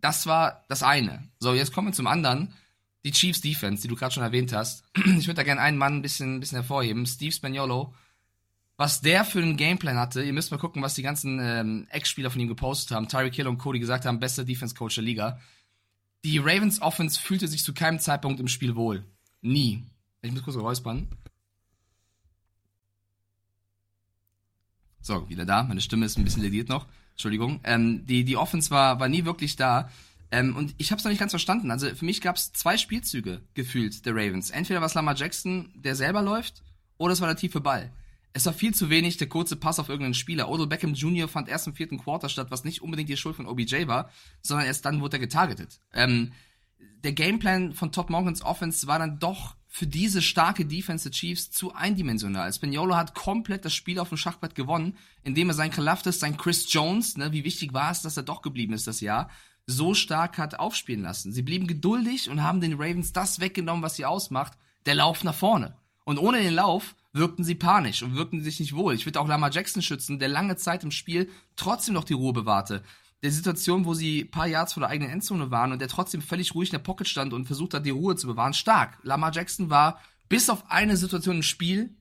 [0.02, 1.24] das war das eine.
[1.40, 2.54] So, jetzt kommen wir zum anderen.
[3.06, 4.84] Die Chiefs Defense, die du gerade schon erwähnt hast.
[5.18, 7.06] Ich würde da gerne einen Mann ein bisschen, ein bisschen hervorheben.
[7.06, 7.94] Steve Spagnuolo
[8.78, 10.24] was der für einen Gameplan hatte.
[10.24, 13.08] Ihr müsst mal gucken, was die ganzen ähm, Ex-Spieler von ihm gepostet haben.
[13.08, 15.40] Tyreek Hill und Cody gesagt haben, bester Defense-Coach der Liga.
[16.24, 19.06] Die Ravens Offense fühlte sich zu keinem Zeitpunkt im Spiel wohl.
[19.42, 19.84] Nie.
[20.22, 21.08] Ich muss kurz räuspern.
[25.02, 25.64] So, wieder da.
[25.64, 26.86] Meine Stimme ist ein bisschen lediert noch.
[27.12, 27.60] Entschuldigung.
[27.64, 29.90] Ähm, die, die Offense war, war nie wirklich da.
[30.32, 31.72] Ähm, und ich habe es noch nicht ganz verstanden.
[31.72, 34.50] Also für mich gab es zwei Spielzüge gefühlt der Ravens.
[34.50, 36.64] Entweder war es Lamar Jackson, der selber läuft,
[36.98, 37.92] oder es war der tiefe Ball.
[38.34, 40.50] Es war viel zu wenig der kurze Pass auf irgendeinen Spieler.
[40.50, 41.28] Odell Beckham Jr.
[41.28, 44.10] fand erst im vierten Quarter statt, was nicht unbedingt die Schuld von OBJ war,
[44.42, 45.80] sondern erst dann wurde er getargetet.
[45.94, 46.32] Ähm,
[47.04, 51.50] der Gameplan von Top Morgans Offense war dann doch für diese starke Defense der Chiefs
[51.52, 52.52] zu eindimensional.
[52.52, 56.72] Spaniolo hat komplett das Spiel auf dem Schachbrett gewonnen, indem er sein Kalaftis, sein Chris
[56.72, 59.30] Jones, ne, wie wichtig war es, dass er doch geblieben ist das Jahr,
[59.66, 61.32] so stark hat aufspielen lassen.
[61.32, 65.36] Sie blieben geduldig und haben den Ravens das weggenommen, was sie ausmacht, der Lauf nach
[65.36, 65.76] vorne.
[66.04, 68.94] Und ohne den Lauf wirkten sie panisch und wirkten sich nicht wohl.
[68.94, 72.34] Ich würde auch Lamar Jackson schützen, der lange Zeit im Spiel trotzdem noch die Ruhe
[72.34, 72.84] bewahrte.
[73.22, 76.56] Der Situation, wo sie paar Yards vor der eigenen Endzone waren und der trotzdem völlig
[76.56, 78.98] ruhig in der Pocket stand und versucht hat, die Ruhe zu bewahren, stark.
[79.04, 81.96] Lamar Jackson war bis auf eine Situation im Spiel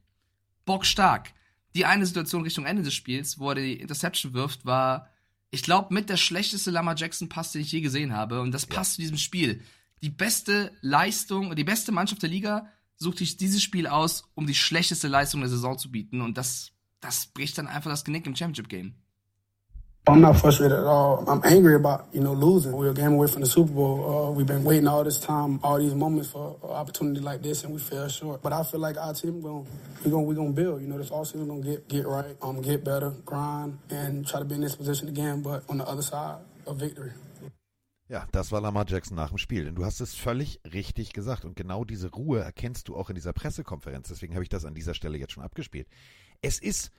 [0.64, 1.32] bockstark.
[1.74, 5.08] Die eine Situation Richtung Ende des Spiels, wo er die Interception wirft, war,
[5.50, 8.40] ich glaube, mit der schlechteste Lamar Jackson Pass, den ich je gesehen habe.
[8.40, 8.96] Und das passt ja.
[8.96, 9.62] zu diesem Spiel.
[10.02, 12.68] Die beste Leistung, die beste Mannschaft der Liga
[13.00, 16.20] sucht sich dieses Spiel aus, um die schlechteste Leistung der Saison zu bieten.
[16.20, 18.94] Und das, das bricht dann einfach das Genick im Championship Game.
[20.06, 21.22] I'm not frustrated at all.
[21.28, 22.72] I'm angry about, you know, losing.
[22.72, 24.28] We're a game away from the Super Bowl.
[24.28, 27.64] Uh, we've been waiting all this time, all these moments for an opportunity like this,
[27.64, 28.40] and we fell short.
[28.42, 29.66] But I feel like our team going
[30.02, 30.80] we're gonna we're gonna build.
[30.80, 34.40] You know, this offseason we're gonna get get right, um, get better, grind, and try
[34.40, 35.42] to be in this position again.
[35.42, 37.12] But on the other side, a victory.
[38.10, 39.64] Ja, das war Lamar Jackson nach dem Spiel.
[39.64, 41.44] Denn du hast es völlig richtig gesagt.
[41.44, 44.08] Und genau diese Ruhe erkennst du auch in dieser Pressekonferenz.
[44.08, 45.86] Deswegen habe ich das an dieser Stelle jetzt schon abgespielt.
[46.42, 46.90] Es ist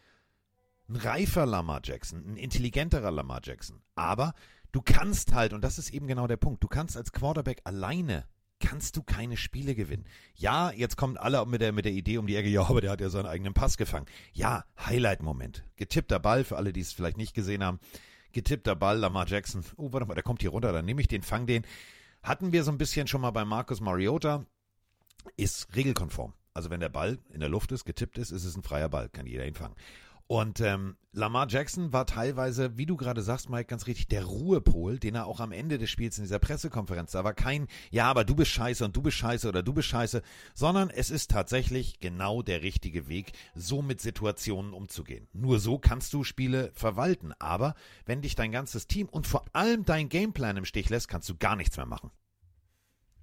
[0.87, 3.81] ein reifer Lamar Jackson, ein intelligenterer Lamar Jackson.
[3.93, 4.33] Aber
[4.71, 8.25] du kannst halt, und das ist eben genau der Punkt, du kannst als Quarterback alleine
[8.61, 10.05] kannst du keine Spiele gewinnen.
[10.35, 12.91] Ja, jetzt kommen alle mit der, mit der Idee um die Ecke, ja, aber der
[12.91, 14.05] hat ja seinen eigenen Pass gefangen.
[14.31, 15.65] Ja, Highlight-Moment.
[15.75, 17.79] Getippter Ball für alle, die es vielleicht nicht gesehen haben
[18.33, 19.63] getippter Ball, Lamar Jackson.
[19.77, 21.65] Oh, warte mal, der kommt hier runter, dann nehme ich den, fang den.
[22.23, 24.45] Hatten wir so ein bisschen schon mal bei Marcus Mariota.
[25.37, 26.33] Ist regelkonform.
[26.53, 29.09] Also wenn der Ball in der Luft ist, getippt ist, ist es ein freier Ball,
[29.09, 29.75] kann jeder ihn fangen.
[30.31, 34.97] Und ähm, Lamar Jackson war teilweise, wie du gerade sagst, Mike, ganz richtig, der Ruhepol,
[34.97, 38.23] den er auch am Ende des Spiels in dieser Pressekonferenz, da war kein, ja, aber
[38.23, 40.21] du bist scheiße und du bist scheiße oder du bist scheiße,
[40.53, 45.27] sondern es ist tatsächlich genau der richtige Weg, so mit Situationen umzugehen.
[45.33, 47.33] Nur so kannst du Spiele verwalten.
[47.39, 51.27] Aber wenn dich dein ganzes Team und vor allem dein Gameplan im Stich lässt, kannst
[51.27, 52.09] du gar nichts mehr machen.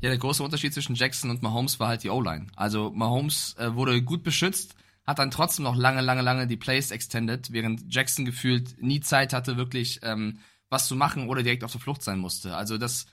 [0.01, 2.49] Ja, der große Unterschied zwischen Jackson und Mahomes war halt die O-Line.
[2.55, 4.75] Also Mahomes äh, wurde gut beschützt,
[5.09, 9.33] hat dann trotzdem noch lange, lange, lange die Plays extended, während Jackson gefühlt nie Zeit
[9.33, 12.55] hatte, wirklich ähm, was zu machen oder direkt auf der Flucht sein musste.
[12.55, 13.07] Also das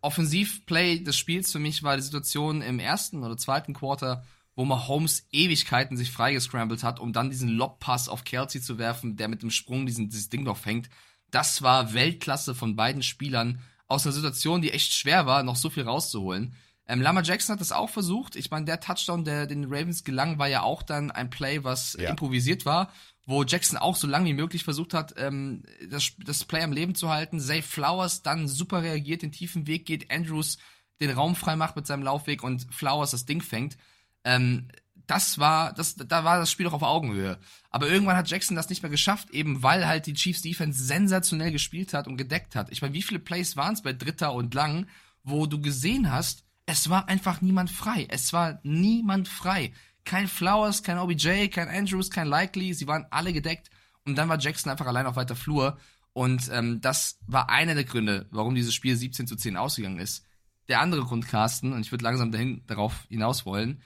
[0.00, 4.24] Offensivplay des Spiels für mich war die Situation im ersten oder zweiten Quarter,
[4.56, 9.28] wo Mahomes Ewigkeiten sich freigescrambled hat, um dann diesen Lobpass auf Kelsey zu werfen, der
[9.28, 10.88] mit dem Sprung diesen, dieses Ding noch fängt.
[11.30, 15.68] Das war Weltklasse von beiden Spielern aus einer Situation, die echt schwer war, noch so
[15.68, 16.56] viel rauszuholen.
[16.86, 18.36] Ähm, Lama Jackson hat das auch versucht.
[18.36, 21.96] Ich meine, der Touchdown, der den Ravens gelang, war ja auch dann ein Play, was
[21.98, 22.10] ja.
[22.10, 22.92] improvisiert war,
[23.26, 26.94] wo Jackson auch so lange wie möglich versucht hat, ähm, das, das Play am Leben
[26.94, 27.40] zu halten.
[27.40, 30.58] Zay Flowers dann super reagiert, den tiefen Weg geht, Andrews
[31.00, 33.76] den Raum frei macht mit seinem Laufweg und Flowers das Ding fängt.
[34.24, 34.68] Ähm,
[35.06, 37.38] das war, das, da war das Spiel doch auf Augenhöhe.
[37.70, 41.52] Aber irgendwann hat Jackson das nicht mehr geschafft, eben weil halt die Chiefs Defense sensationell
[41.52, 42.70] gespielt hat und gedeckt hat.
[42.70, 44.86] Ich meine, wie viele Plays waren es bei Dritter und Lang,
[45.22, 48.06] wo du gesehen hast, es war einfach niemand frei.
[48.08, 49.72] Es war niemand frei.
[50.04, 52.74] Kein Flowers, kein OBJ, kein Andrews, kein Likely.
[52.74, 53.70] Sie waren alle gedeckt.
[54.04, 55.78] Und dann war Jackson einfach allein auf weiter Flur.
[56.12, 60.24] Und ähm, das war einer der Gründe, warum dieses Spiel 17 zu 10 ausgegangen ist.
[60.68, 63.82] Der andere Grund, Carsten, und ich würde langsam dahin, darauf hinaus wollen,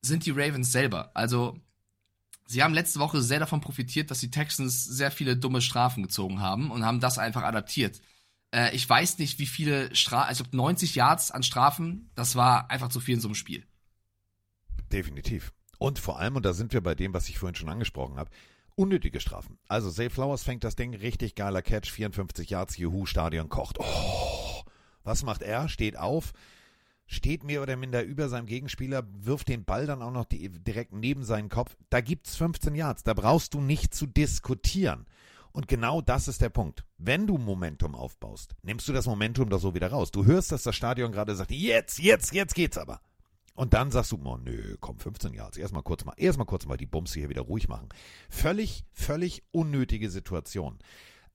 [0.00, 1.10] sind die Ravens selber.
[1.14, 1.58] Also,
[2.46, 6.40] sie haben letzte Woche sehr davon profitiert, dass die Texans sehr viele dumme Strafen gezogen
[6.40, 8.00] haben und haben das einfach adaptiert.
[8.52, 12.88] Äh, ich weiß nicht, wie viele Strafen, also 90 Yards an Strafen, das war einfach
[12.88, 13.66] zu viel in so einem Spiel.
[14.92, 15.52] Definitiv.
[15.78, 18.30] Und vor allem, und da sind wir bei dem, was ich vorhin schon angesprochen habe,
[18.74, 19.58] unnötige Strafen.
[19.68, 23.78] Also Zay Flowers fängt das Ding, richtig geiler Catch, 54 Yards, Juhu, Stadion kocht.
[23.80, 24.62] Oh,
[25.02, 25.68] was macht er?
[25.68, 26.32] Steht auf,
[27.06, 31.24] steht mehr oder minder über seinem Gegenspieler, wirft den Ball dann auch noch direkt neben
[31.24, 31.76] seinen Kopf.
[31.90, 35.06] Da gibt's 15 Yards, da brauchst du nicht zu diskutieren.
[35.52, 36.84] Und genau das ist der Punkt.
[36.98, 40.10] Wenn du Momentum aufbaust, nimmst du das Momentum da so wieder raus.
[40.10, 43.00] Du hörst, dass das Stadion gerade sagt, jetzt, jetzt, jetzt geht's aber.
[43.54, 45.58] Und dann sagst du, oh, nö, komm, 15 Jahre.
[45.58, 47.90] Erstmal kurz mal, erstmal kurz mal die Bums hier wieder ruhig machen.
[48.30, 50.78] Völlig, völlig unnötige Situation.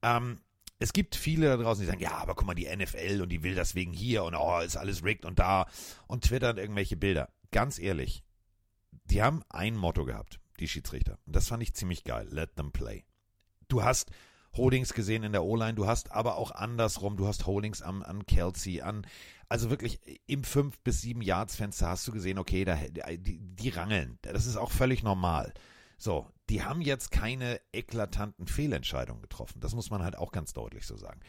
[0.02, 0.40] Ähm,
[0.80, 3.42] es gibt viele da draußen, die sagen, ja, aber guck mal, die NFL und die
[3.42, 5.66] will das wegen hier und oh, ist alles rigged und da
[6.08, 7.30] und twittern irgendwelche Bilder.
[7.52, 8.24] Ganz ehrlich,
[9.04, 11.18] die haben ein Motto gehabt, die Schiedsrichter.
[11.24, 12.28] Und das fand ich ziemlich geil.
[12.30, 13.04] Let them play.
[13.68, 14.10] Du hast
[14.56, 18.26] Holdings gesehen in der O-Line, du hast aber auch andersrum, du hast Holdings an, an
[18.26, 19.06] Kelsey, an,
[19.48, 23.68] also wirklich im 5 bis 7 Yards Fenster hast du gesehen, okay, da, die, die
[23.68, 24.18] rangeln.
[24.22, 25.52] Das ist auch völlig normal.
[25.98, 29.60] So, die haben jetzt keine eklatanten Fehlentscheidungen getroffen.
[29.60, 31.20] Das muss man halt auch ganz deutlich so sagen.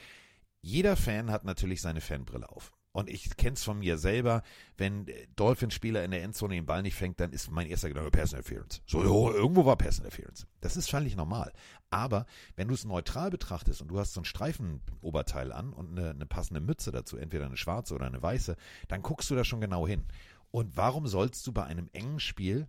[0.62, 2.72] Jeder Fan hat natürlich seine Fanbrille auf.
[2.92, 4.42] Und ich kenne es von mir selber,
[4.78, 8.34] wenn Dolphin-Spieler in der Endzone den Ball nicht fängt, dann ist mein erster Gedanke Pass
[8.34, 8.82] Interference.
[8.88, 10.48] So, jo, irgendwo war Pass Interference.
[10.60, 11.54] Das ist völlig normal.
[11.92, 12.26] Aber
[12.56, 16.26] wenn du es neutral betrachtest und du hast so ein Streifenoberteil an und eine, eine
[16.26, 18.56] passende Mütze dazu, entweder eine schwarze oder eine weiße,
[18.88, 20.06] dann guckst du da schon genau hin.
[20.50, 22.68] Und warum sollst du bei einem engen Spiel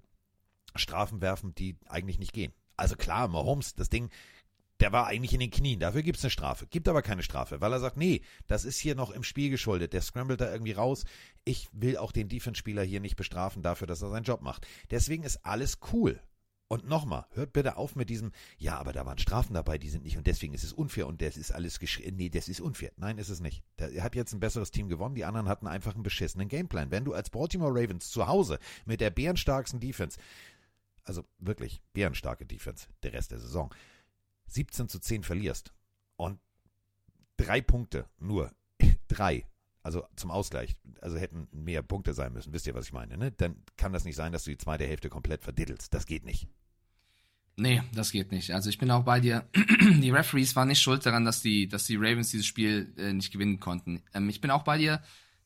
[0.74, 2.52] Strafen werfen, die eigentlich nicht gehen?
[2.76, 4.10] Also klar, Mahomes, das Ding,
[4.80, 5.80] der war eigentlich in den Knien.
[5.80, 6.66] Dafür gibt es eine Strafe.
[6.66, 9.92] Gibt aber keine Strafe, weil er sagt, nee, das ist hier noch im Spiel geschuldet.
[9.92, 11.04] Der scrambled da irgendwie raus.
[11.44, 14.66] Ich will auch den Defense-Spieler hier nicht bestrafen dafür, dass er seinen Job macht.
[14.90, 16.20] Deswegen ist alles cool.
[16.72, 20.04] Und nochmal, hört bitte auf mit diesem, ja, aber da waren Strafen dabei, die sind
[20.04, 22.16] nicht und deswegen ist es unfair und das ist alles geschrieben.
[22.16, 22.92] Nee, das ist unfair.
[22.96, 23.64] Nein, ist es nicht.
[23.76, 26.92] Er hat jetzt ein besseres Team gewonnen, die anderen hatten einfach einen beschissenen Gameplan.
[26.92, 30.16] Wenn du als Baltimore Ravens zu Hause mit der bärenstarksten Defense,
[31.02, 33.74] also wirklich bärenstarke Defense, der Rest der Saison,
[34.52, 35.72] 17 zu 10 verlierst
[36.16, 36.40] und
[37.36, 38.52] drei Punkte nur,
[39.08, 39.46] drei,
[39.82, 43.32] also zum Ausgleich, also hätten mehr Punkte sein müssen, wisst ihr, was ich meine, ne?
[43.32, 45.92] Dann kann das nicht sein, dass du die zweite Hälfte komplett verdiddelst.
[45.94, 46.48] Das geht nicht.
[47.56, 48.52] Nee, das geht nicht.
[48.52, 49.46] Also ich bin auch bei dir.
[49.54, 53.32] die Referees waren nicht schuld daran, dass die, dass die Ravens dieses Spiel äh, nicht
[53.32, 54.02] gewinnen konnten.
[54.14, 55.02] Ähm, ich bin auch bei dir.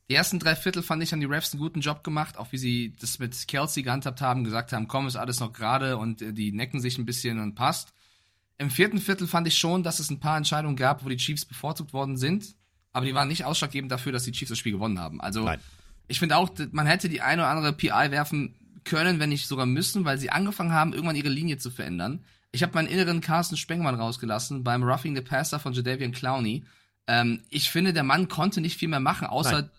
[0.08, 2.58] Die ersten drei Viertel fand ich, haben die Refs einen guten Job gemacht, auch wie
[2.58, 6.32] sie das mit Kelsey gehandhabt haben, gesagt haben, komm, ist alles noch gerade und äh,
[6.32, 7.94] die necken sich ein bisschen und passt.
[8.58, 11.44] Im vierten Viertel fand ich schon, dass es ein paar Entscheidungen gab, wo die Chiefs
[11.44, 12.54] bevorzugt worden sind,
[12.92, 15.20] aber die waren nicht ausschlaggebend dafür, dass die Chiefs das Spiel gewonnen haben.
[15.20, 15.60] Also Nein.
[16.06, 19.66] ich finde auch, man hätte die eine oder andere PI werfen können, wenn nicht sogar
[19.66, 22.24] müssen, weil sie angefangen haben, irgendwann ihre Linie zu verändern.
[22.52, 26.64] Ich habe meinen inneren Carsten Spengmann rausgelassen beim Roughing the Passer von Jadavian Clowney.
[27.08, 29.70] Ähm, ich finde, der Mann konnte nicht viel mehr machen, außer Nein.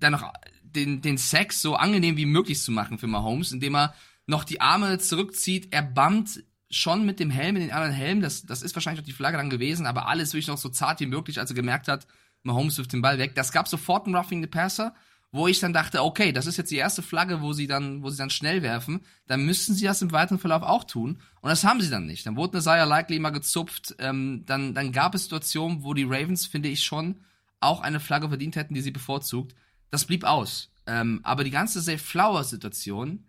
[0.00, 3.94] dann noch den, den Sex so angenehm wie möglich zu machen für Mahomes, indem er
[4.26, 8.44] noch die Arme zurückzieht, er bammt schon mit dem Helm in den anderen Helm, das,
[8.44, 11.06] das ist wahrscheinlich auch die Flagge dann gewesen, aber alles wirklich noch so zart wie
[11.06, 12.06] möglich, als er gemerkt hat,
[12.42, 13.34] Mahomes wirft den Ball weg.
[13.34, 14.94] Das gab sofort einen Roughing the Passer,
[15.32, 18.10] wo ich dann dachte, okay, das ist jetzt die erste Flagge, wo sie dann, wo
[18.10, 21.20] sie dann schnell werfen, dann müssten sie das im weiteren Verlauf auch tun.
[21.40, 22.26] Und das haben sie dann nicht.
[22.26, 26.46] Dann wurde Isaiah Likely mal gezupft, ähm, dann, dann gab es Situationen, wo die Ravens,
[26.46, 27.20] finde ich schon,
[27.60, 29.54] auch eine Flagge verdient hätten, die sie bevorzugt.
[29.90, 30.70] Das blieb aus.
[30.86, 33.24] Ähm, aber die ganze Safe Flower Situation,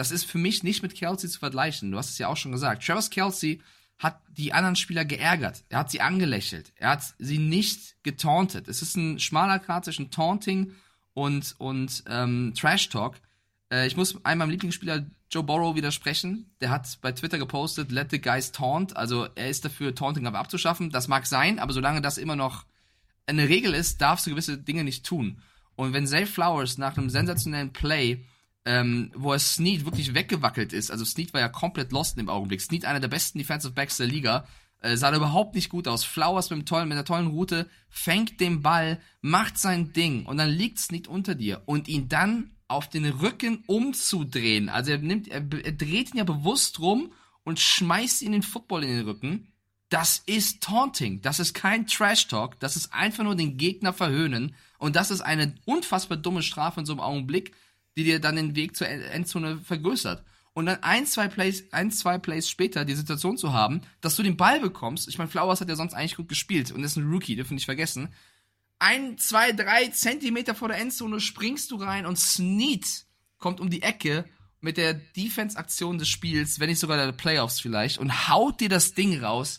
[0.00, 1.92] das ist für mich nicht mit Kelsey zu vergleichen.
[1.92, 2.86] Du hast es ja auch schon gesagt.
[2.86, 3.60] Travis Kelsey
[3.98, 5.62] hat die anderen Spieler geärgert.
[5.68, 6.72] Er hat sie angelächelt.
[6.76, 8.66] Er hat sie nicht getauntet.
[8.66, 10.72] Es ist ein schmaler Grad zwischen Taunting
[11.12, 13.16] und, und ähm, Trash Talk.
[13.70, 16.50] Äh, ich muss einem meinem Lieblingsspieler Joe Borrow widersprechen.
[16.62, 18.96] Der hat bei Twitter gepostet, let the guys taunt.
[18.96, 20.88] Also er ist dafür, Taunting aber abzuschaffen.
[20.88, 22.64] Das mag sein, aber solange das immer noch
[23.26, 25.42] eine Regel ist, darfst du gewisse Dinge nicht tun.
[25.76, 28.24] Und wenn Zay Flowers nach einem sensationellen Play
[28.64, 30.90] ähm, wo er Snead wirklich weggewackelt ist.
[30.90, 32.60] Also Snead war ja komplett lost im Augenblick.
[32.60, 34.46] Snead einer der besten Defensive Backs der Liga.
[34.80, 36.04] Äh, sah da überhaupt nicht gut aus.
[36.04, 40.38] Flowers mit, einem tollen, mit einer tollen Route, fängt den Ball, macht sein Ding und
[40.38, 41.62] dann liegt Snead unter dir.
[41.66, 44.68] Und ihn dann auf den Rücken umzudrehen.
[44.68, 48.84] Also er nimmt, er, er dreht ihn ja bewusst rum und schmeißt ihn den Football
[48.84, 49.52] in den Rücken.
[49.88, 51.20] Das ist Taunting.
[51.20, 52.60] Das ist kein Trash Talk.
[52.60, 54.54] Das ist einfach nur den Gegner verhöhnen.
[54.78, 57.52] Und das ist eine unfassbar dumme Strafe in so einem Augenblick
[58.00, 60.24] die dir dann den Weg zur Endzone vergrößert.
[60.52, 64.22] Und dann ein, zwei Plays, ein, zwei Plays später die Situation zu haben, dass du
[64.22, 65.08] den Ball bekommst.
[65.08, 67.66] Ich meine, Flowers hat ja sonst eigentlich gut gespielt und ist ein Rookie, dürfen nicht
[67.66, 68.08] vergessen.
[68.78, 72.86] Ein, zwei, drei Zentimeter vor der Endzone springst du rein und Snead
[73.38, 74.24] kommt um die Ecke
[74.60, 78.94] mit der Defense-Aktion des Spiels, wenn nicht sogar der Playoffs vielleicht, und haut dir das
[78.94, 79.58] Ding raus.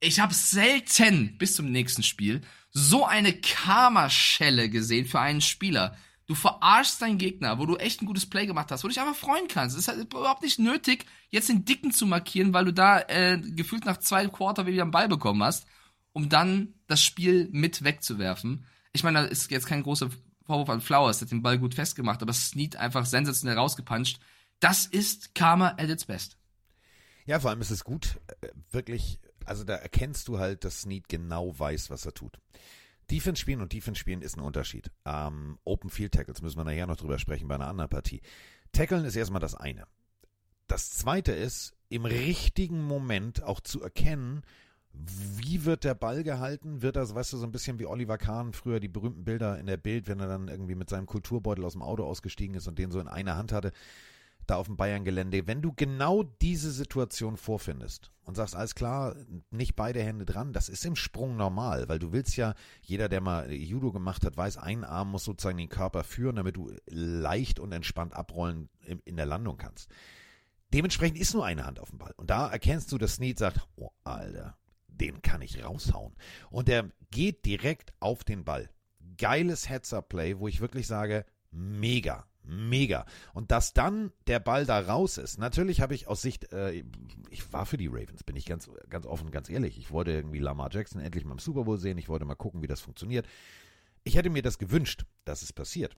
[0.00, 5.96] Ich habe selten bis zum nächsten Spiel so eine Karma-Schelle gesehen für einen Spieler.
[6.28, 9.00] Du verarschst deinen Gegner, wo du echt ein gutes Play gemacht hast, wo du dich
[9.00, 9.74] einfach freuen kannst.
[9.74, 13.38] Es ist halt überhaupt nicht nötig, jetzt den Dicken zu markieren, weil du da äh,
[13.40, 15.66] gefühlt nach zwei Quarter wieder einen Ball bekommen hast,
[16.12, 18.66] um dann das Spiel mit wegzuwerfen.
[18.92, 20.10] Ich meine, da ist jetzt kein großer
[20.44, 24.20] Vorwurf an Flowers, der hat den Ball gut festgemacht, aber Snead einfach sensationell rausgepuncht.
[24.60, 26.36] Das ist Karma at its best.
[27.24, 31.08] Ja, vor allem ist es gut, äh, wirklich, also da erkennst du halt, dass Snead
[31.08, 32.38] genau weiß, was er tut.
[33.10, 34.90] Defense spielen und Defense spielen ist ein Unterschied.
[35.04, 38.20] Ähm, Open Field Tackles müssen wir nachher noch drüber sprechen bei einer anderen Partie.
[38.72, 39.86] Tackeln ist erstmal das eine.
[40.66, 44.42] Das zweite ist, im richtigen Moment auch zu erkennen,
[44.92, 46.82] wie wird der Ball gehalten?
[46.82, 49.66] Wird das, weißt du, so ein bisschen wie Oliver Kahn früher die berühmten Bilder in
[49.66, 52.78] der Bild, wenn er dann irgendwie mit seinem Kulturbeutel aus dem Auto ausgestiegen ist und
[52.78, 53.72] den so in einer Hand hatte
[54.50, 59.14] da auf dem Bayern-Gelände, wenn du genau diese Situation vorfindest und sagst, alles klar,
[59.50, 63.20] nicht beide Hände dran, das ist im Sprung normal, weil du willst ja, jeder, der
[63.20, 67.60] mal Judo gemacht hat, weiß, ein Arm muss sozusagen den Körper führen, damit du leicht
[67.60, 68.68] und entspannt abrollen
[69.04, 69.90] in der Landung kannst.
[70.72, 72.14] Dementsprechend ist nur eine Hand auf dem Ball.
[72.16, 76.14] Und da erkennst du, dass Snead sagt, oh, Alter, den kann ich raushauen.
[76.50, 78.68] Und er geht direkt auf den Ball.
[79.16, 83.06] Geiles Heads-Up-Play, wo ich wirklich sage, mega mega.
[83.34, 86.82] Und dass dann der Ball da raus ist, natürlich habe ich aus Sicht, äh,
[87.30, 89.78] ich war für die Ravens, bin ich ganz, ganz offen, ganz ehrlich.
[89.78, 92.62] Ich wollte irgendwie Lamar Jackson endlich mal im Super Bowl sehen, ich wollte mal gucken,
[92.62, 93.26] wie das funktioniert.
[94.04, 95.96] Ich hätte mir das gewünscht, dass es passiert.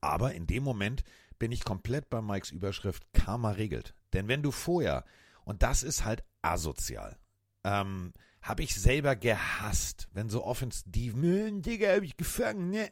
[0.00, 1.02] Aber in dem Moment
[1.38, 3.94] bin ich komplett bei Mikes Überschrift Karma regelt.
[4.12, 5.04] Denn wenn du vorher,
[5.44, 7.18] und das ist halt asozial,
[7.64, 8.12] ähm,
[8.42, 12.90] habe ich selber gehasst, wenn so offensiv, Digga, hab ich gefangen, ne?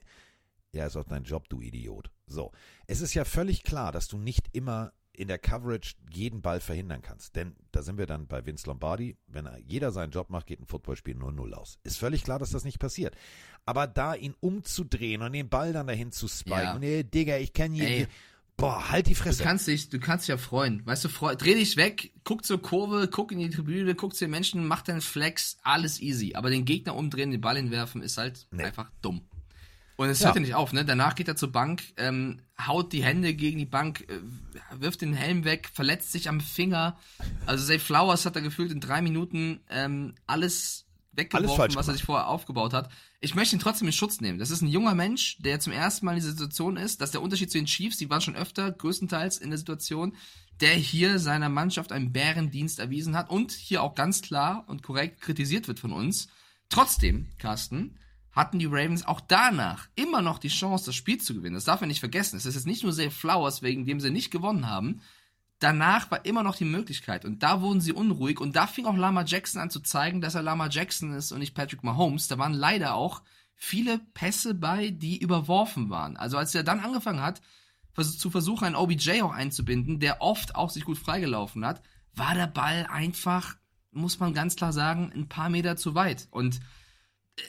[0.72, 2.10] Ja, ist auch dein Job, du Idiot.
[2.32, 2.52] So.
[2.86, 7.02] Es ist ja völlig klar, dass du nicht immer in der Coverage jeden Ball verhindern
[7.02, 7.36] kannst.
[7.36, 9.16] Denn da sind wir dann bei Vince Lombardi.
[9.26, 11.78] Wenn jeder seinen Job macht, geht ein Footballspiel nur null aus.
[11.84, 13.14] Ist völlig klar, dass das nicht passiert.
[13.66, 16.74] Aber da ihn umzudrehen und den Ball dann dahin zu spiken, ja.
[16.74, 17.88] und ey, Digga, ich kann hier.
[17.88, 18.06] Ey.
[18.56, 19.38] Boah, halt die Fresse.
[19.38, 20.84] Du kannst dich, du kannst dich ja freuen.
[20.86, 24.24] Weißt du, freu, dreh dich weg, guck zur Kurve, guck in die Tribüne, guck zu
[24.24, 26.34] den Menschen, mach deinen Flex, alles easy.
[26.34, 28.64] Aber den Gegner umdrehen, den Ball hinwerfen, ist halt nee.
[28.64, 29.22] einfach dumm.
[29.96, 30.26] Und es ja.
[30.26, 30.84] hört ja nicht auf, ne?
[30.84, 35.14] Danach geht er zur Bank, ähm, haut die Hände gegen die Bank, äh, wirft den
[35.14, 36.98] Helm weg, verletzt sich am Finger.
[37.46, 41.94] Also Zay Flowers hat er gefühlt in drei Minuten ähm, alles weggeworfen, alles was er
[41.94, 42.90] sich vorher aufgebaut hat.
[43.20, 44.38] Ich möchte ihn trotzdem in Schutz nehmen.
[44.38, 47.00] Das ist ein junger Mensch, der zum ersten Mal in dieser Situation ist.
[47.00, 50.16] Das ist der Unterschied zu den Chiefs, die waren schon öfter größtenteils in der Situation,
[50.60, 55.20] der hier seiner Mannschaft einen Bärendienst erwiesen hat und hier auch ganz klar und korrekt
[55.20, 56.28] kritisiert wird von uns.
[56.68, 57.98] Trotzdem, Carsten,
[58.32, 61.54] hatten die Ravens auch danach immer noch die Chance, das Spiel zu gewinnen.
[61.54, 62.36] Das darf man nicht vergessen.
[62.36, 65.02] Es ist jetzt nicht nur Safe Flowers, wegen dem sie nicht gewonnen haben.
[65.58, 68.96] Danach war immer noch die Möglichkeit und da wurden sie unruhig und da fing auch
[68.96, 72.26] Lama Jackson an zu zeigen, dass er Lama Jackson ist und nicht Patrick Mahomes.
[72.26, 73.22] Da waren leider auch
[73.54, 76.16] viele Pässe bei, die überworfen waren.
[76.16, 77.42] Also als er dann angefangen hat,
[77.94, 81.82] zu versuchen, einen OBJ auch einzubinden, der oft auch sich gut freigelaufen hat,
[82.14, 83.56] war der Ball einfach,
[83.92, 86.26] muss man ganz klar sagen, ein paar Meter zu weit.
[86.30, 86.58] Und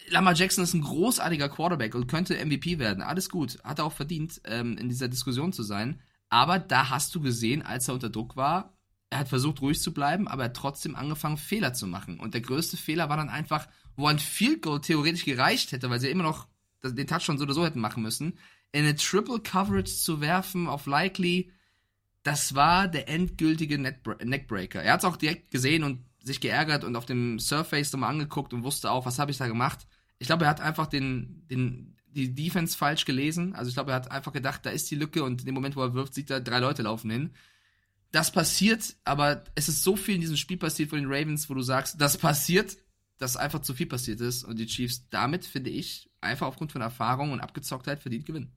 [0.09, 3.03] Lamar Jackson ist ein großartiger Quarterback und könnte MVP werden.
[3.03, 3.59] Alles gut.
[3.63, 6.01] Hat er auch verdient, ähm, in dieser Diskussion zu sein.
[6.29, 8.77] Aber da hast du gesehen, als er unter Druck war,
[9.09, 12.19] er hat versucht, ruhig zu bleiben, aber er hat trotzdem angefangen, Fehler zu machen.
[12.19, 15.99] Und der größte Fehler war dann einfach, wo ein Field Goal theoretisch gereicht hätte, weil
[15.99, 16.47] sie immer noch
[16.83, 18.39] den Touchdown so oder so hätten machen müssen,
[18.71, 21.51] in eine Triple Coverage zu werfen auf Likely,
[22.23, 24.81] das war der endgültige Neckbreaker.
[24.81, 28.53] Er hat es auch direkt gesehen und sich geärgert und auf dem Surface nochmal angeguckt
[28.53, 29.85] und wusste auch, was habe ich da gemacht.
[30.19, 33.53] Ich glaube, er hat einfach den, den, die Defense falsch gelesen.
[33.55, 35.75] Also ich glaube, er hat einfach gedacht, da ist die Lücke und in dem Moment,
[35.75, 37.31] wo er wirft, sieht er, drei Leute laufen hin.
[38.11, 41.55] Das passiert, aber es ist so viel in diesem Spiel passiert von den Ravens, wo
[41.55, 42.77] du sagst, das passiert,
[43.17, 46.81] dass einfach zu viel passiert ist und die Chiefs damit, finde ich, einfach aufgrund von
[46.81, 48.51] Erfahrung und Abgezocktheit verdient gewinnen.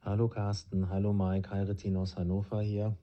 [0.00, 2.96] Hallo Carsten, hallo Mike, Heiretin aus Hannover hier.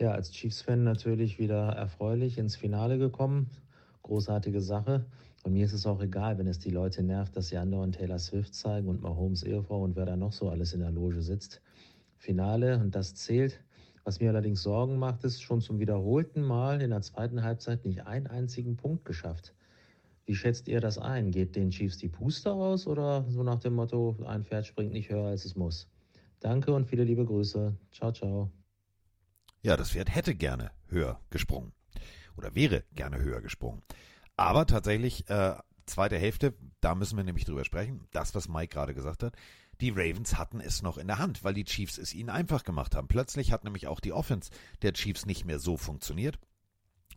[0.00, 3.50] Ja, als Chiefs-Fan natürlich wieder erfreulich ins Finale gekommen.
[4.02, 5.06] Großartige Sache.
[5.44, 8.18] Und mir ist es auch egal, wenn es die Leute nervt, dass sie andauernd Taylor
[8.18, 11.62] Swift zeigen und Mahomes Ehefrau und wer da noch so alles in der Loge sitzt.
[12.16, 13.62] Finale und das zählt.
[14.04, 18.06] Was mir allerdings Sorgen macht, ist schon zum wiederholten Mal in der zweiten Halbzeit nicht
[18.06, 19.54] einen einzigen Punkt geschafft.
[20.26, 21.30] Wie schätzt ihr das ein?
[21.30, 25.10] Geht den Chiefs die Puste aus oder so nach dem Motto, ein Pferd springt nicht
[25.10, 25.88] höher als es muss?
[26.40, 27.76] Danke und viele liebe Grüße.
[27.92, 28.63] Ciao, ciao.
[29.64, 31.72] Ja, das Pferd hätte gerne höher gesprungen.
[32.36, 33.82] Oder wäre gerne höher gesprungen.
[34.36, 35.54] Aber tatsächlich, äh,
[35.86, 36.52] zweite Hälfte,
[36.82, 38.06] da müssen wir nämlich drüber sprechen.
[38.12, 39.34] Das, was Mike gerade gesagt hat.
[39.80, 42.94] Die Ravens hatten es noch in der Hand, weil die Chiefs es ihnen einfach gemacht
[42.94, 43.08] haben.
[43.08, 44.50] Plötzlich hat nämlich auch die Offense
[44.82, 46.38] der Chiefs nicht mehr so funktioniert.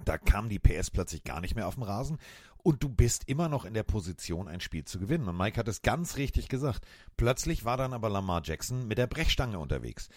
[0.05, 2.17] Da kam die PS plötzlich gar nicht mehr auf den Rasen
[2.67, 5.29] und du bist immer noch in der Position, ein Spiel zu gewinnen.
[5.29, 6.85] Und Mike hat es ganz richtig gesagt.
[7.15, 10.09] Plötzlich war dann aber Lamar Jackson mit der Brechstange unterwegs.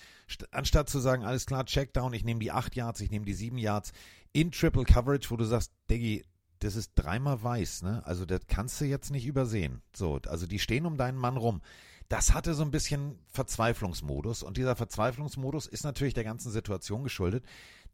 [0.50, 3.56] Anstatt zu sagen, alles klar, Checkdown, ich nehme die 8 Yards, ich nehme die 7
[3.56, 3.92] Yards
[4.32, 6.24] in Triple Coverage, wo du sagst, Diggi,
[6.58, 8.04] das ist dreimal weiß, ne?
[8.04, 9.80] Also das kannst du jetzt nicht übersehen.
[9.94, 11.62] So, also die stehen um deinen Mann rum.
[12.08, 17.44] Das hatte so ein bisschen Verzweiflungsmodus und dieser Verzweiflungsmodus ist natürlich der ganzen Situation geschuldet,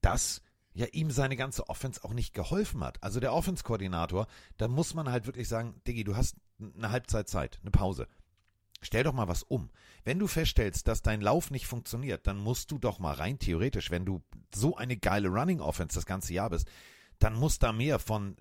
[0.00, 0.40] dass
[0.76, 3.02] ja ihm seine ganze Offense auch nicht geholfen hat.
[3.02, 4.26] Also der Offense-Koordinator,
[4.58, 8.06] da muss man halt wirklich sagen, Diggi, du hast eine Halbzeit Zeit, eine Pause.
[8.82, 9.70] Stell doch mal was um.
[10.04, 13.90] Wenn du feststellst, dass dein Lauf nicht funktioniert, dann musst du doch mal rein theoretisch,
[13.90, 14.22] wenn du
[14.54, 16.68] so eine geile Running Offense das ganze Jahr bist,
[17.18, 18.36] dann muss da mehr von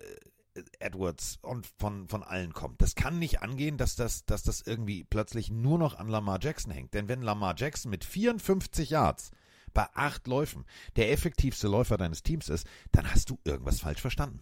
[0.54, 2.74] äh, Edwards und von, von allen kommen.
[2.76, 6.70] Das kann nicht angehen, dass das, dass das irgendwie plötzlich nur noch an Lamar Jackson
[6.70, 6.92] hängt.
[6.92, 9.30] Denn wenn Lamar Jackson mit 54 Yards
[9.76, 10.64] bei acht Läufen
[10.96, 14.40] der effektivste Läufer deines Teams ist, dann hast du irgendwas falsch verstanden.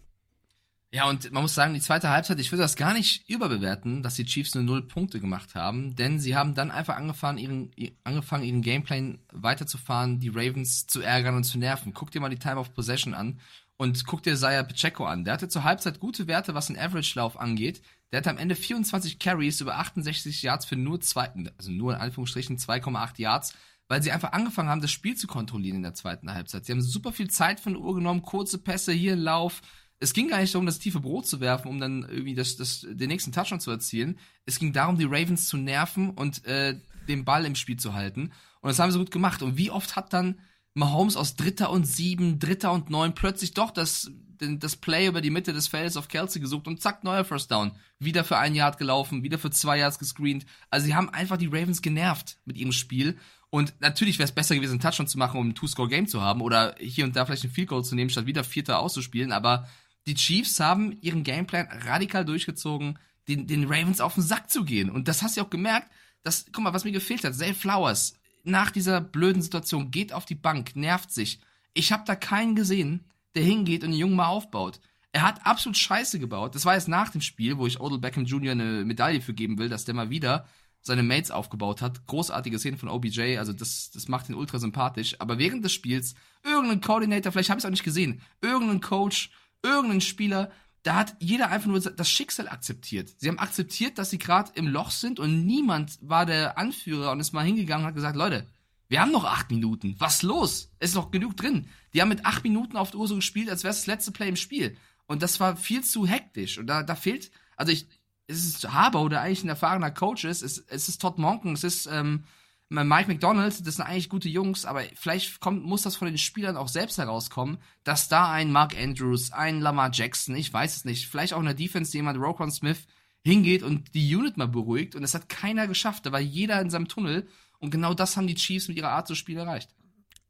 [0.93, 4.15] Ja, und man muss sagen, die zweite Halbzeit, ich würde das gar nicht überbewerten, dass
[4.15, 7.71] die Chiefs nur null Punkte gemacht haben, denn sie haben dann einfach angefangen, ihren,
[8.05, 11.93] angefangen, ihren Gameplan weiterzufahren, die Ravens zu ärgern und zu nerven.
[11.93, 13.41] Guck dir mal die Time of Possession an
[13.75, 15.25] und guck dir Zaya Pacheco an.
[15.25, 17.81] Der hatte zur Halbzeit gute Werte, was den Average-Lauf angeht.
[18.13, 21.99] Der hatte am Ende 24 Carries über 68 Yards für nur zwei, also nur in
[21.99, 23.53] Anführungsstrichen 2,8 Yards
[23.87, 26.65] weil sie einfach angefangen haben, das Spiel zu kontrollieren in der zweiten Halbzeit.
[26.65, 29.61] Sie haben super viel Zeit von der Uhr genommen, kurze Pässe, hier ein Lauf.
[29.99, 32.85] Es ging gar nicht darum, das tiefe Brot zu werfen, um dann irgendwie das, das,
[32.89, 34.17] den nächsten Touchdown zu erzielen.
[34.45, 38.31] Es ging darum, die Ravens zu nerven und äh, den Ball im Spiel zu halten.
[38.61, 39.41] Und das haben sie gut gemacht.
[39.41, 40.39] Und wie oft hat dann
[40.73, 45.29] Mahomes aus Dritter und Sieben, Dritter und Neun plötzlich doch das, das Play über die
[45.29, 47.71] Mitte des Feldes auf Kelsey gesucht und zack, neuer First Down.
[47.99, 50.45] Wieder für ein Yard gelaufen, wieder für zwei Yards gescreent.
[50.69, 53.17] Also sie haben einfach die Ravens genervt mit ihrem Spiel.
[53.55, 56.41] Und natürlich wäre es besser gewesen, einen Touchdown zu machen, um ein Two-Score-Game zu haben
[56.41, 59.31] oder hier und da vielleicht ein Field Goal zu nehmen, statt wieder Vierter auszuspielen.
[59.31, 59.65] Aber
[60.07, 62.99] die Chiefs haben ihren Gameplan radikal durchgezogen,
[63.29, 64.89] den, den Ravens auf den Sack zu gehen.
[64.89, 65.89] Und das hast du auch gemerkt.
[66.21, 67.33] dass, guck mal, was mir gefehlt hat.
[67.33, 71.39] Zay Flowers nach dieser blöden Situation geht auf die Bank, nervt sich.
[71.73, 74.81] Ich habe da keinen gesehen, der hingeht und den Jungen mal aufbaut.
[75.13, 76.55] Er hat absolut Scheiße gebaut.
[76.55, 78.51] Das war jetzt nach dem Spiel, wo ich Odell Beckham Jr.
[78.51, 80.45] eine Medaille für geben will, dass der mal wieder
[80.85, 82.05] seine Mates aufgebaut hat.
[82.05, 85.19] Großartige Szenen von OBJ, also das, das macht ihn ultra sympathisch.
[85.19, 86.13] Aber während des Spiels,
[86.43, 89.31] irgendein Coordinator, vielleicht habe ich es auch nicht gesehen, irgendein Coach,
[89.63, 90.51] irgendein Spieler,
[90.83, 93.11] da hat jeder einfach nur das Schicksal akzeptiert.
[93.17, 97.19] Sie haben akzeptiert, dass sie gerade im Loch sind und niemand war der Anführer und
[97.19, 98.47] ist mal hingegangen und hat gesagt, Leute,
[98.87, 99.95] wir haben noch acht Minuten.
[99.97, 100.71] Was los?
[100.77, 101.67] Es ist noch genug drin.
[101.95, 104.11] Die haben mit acht Minuten auf der Uhr so gespielt, als wäre es das letzte
[104.11, 104.77] Play im Spiel.
[105.07, 106.59] Und das war viel zu hektisch.
[106.59, 107.87] Und da, da fehlt, also ich,
[108.27, 111.63] es ist Harbour, der eigentlich ein erfahrener Coach ist, es, es ist Todd Monken, es
[111.63, 112.23] ist ähm,
[112.69, 116.57] Mike McDonald, das sind eigentlich gute Jungs, aber vielleicht kommt, muss das von den Spielern
[116.57, 121.07] auch selbst herauskommen, dass da ein Mark Andrews, ein Lamar Jackson, ich weiß es nicht,
[121.07, 122.87] vielleicht auch in der Defense jemand, Rokon Smith,
[123.25, 124.95] hingeht und die Unit mal beruhigt.
[124.95, 127.27] Und das hat keiner geschafft, da war jeder in seinem Tunnel.
[127.59, 129.73] Und genau das haben die Chiefs mit ihrer Art zu spielen erreicht.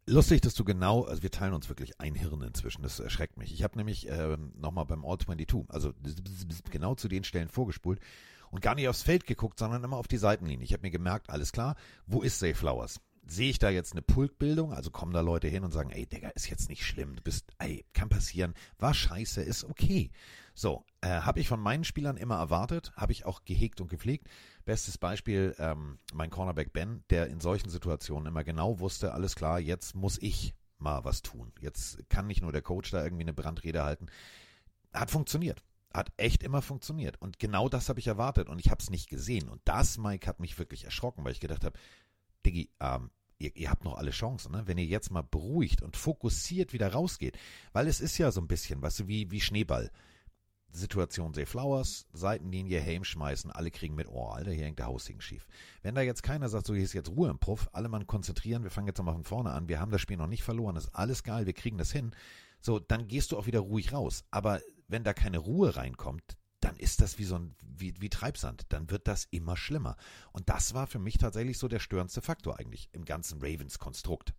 [0.08, 3.52] Lustig, dass du genau, also wir teilen uns wirklich ein Hirn inzwischen, das erschreckt mich.
[3.52, 5.94] Ich habe nämlich ähm, nochmal beim All 22, also
[6.70, 8.00] genau zu den Stellen vorgespult
[8.52, 10.64] und gar nicht aufs Feld geguckt, sondern immer auf die Seitenlinie.
[10.64, 11.76] Ich habe mir gemerkt, alles klar,
[12.06, 13.02] wo ist Safe Flowers?
[13.26, 14.74] Sehe ich da jetzt eine Pultbildung?
[14.74, 17.52] Also kommen da Leute hin und sagen, ey, Digga, ist jetzt nicht schlimm, du bist,
[17.58, 20.12] ey, kann passieren, war scheiße, ist okay.
[20.58, 24.30] So, äh, habe ich von meinen Spielern immer erwartet, habe ich auch gehegt und gepflegt.
[24.64, 29.60] Bestes Beispiel, ähm, mein Cornerback Ben, der in solchen Situationen immer genau wusste, alles klar,
[29.60, 31.52] jetzt muss ich mal was tun.
[31.60, 34.08] Jetzt kann nicht nur der Coach da irgendwie eine Brandrede halten.
[34.94, 35.62] Hat funktioniert.
[35.94, 37.22] Hat echt immer funktioniert.
[37.22, 39.50] Und genau das habe ich erwartet und ich habe es nicht gesehen.
[39.50, 41.78] Und das, Mike, hat mich wirklich erschrocken, weil ich gedacht habe,
[42.46, 44.64] Diggi, ähm, ihr, ihr, habt noch alle Chancen, ne?
[44.66, 47.38] wenn ihr jetzt mal beruhigt und fokussiert wieder rausgeht.
[47.74, 49.92] Weil es ist ja so ein bisschen, weißt du, wie, wie Schneeball.
[50.76, 55.22] Situation Say Flowers, Seitenlinie, Helm schmeißen, alle kriegen mit, oh, Alter, hier hängt der Haussegen
[55.22, 55.48] schief.
[55.82, 58.64] Wenn da jetzt keiner sagt, so, hier ist jetzt Ruhe im Puff, alle mal konzentrieren,
[58.64, 60.94] wir fangen jetzt mal von vorne an, wir haben das Spiel noch nicht verloren, ist
[60.94, 62.12] alles geil, wir kriegen das hin,
[62.62, 64.24] so, dann gehst du auch wieder ruhig raus.
[64.32, 68.66] Aber wenn da keine Ruhe reinkommt, dann ist das wie so ein, wie, wie Treibsand,
[68.70, 69.98] dann wird das immer schlimmer.
[70.32, 74.34] Und das war für mich tatsächlich so der störendste Faktor eigentlich im ganzen Ravens-Konstrukt.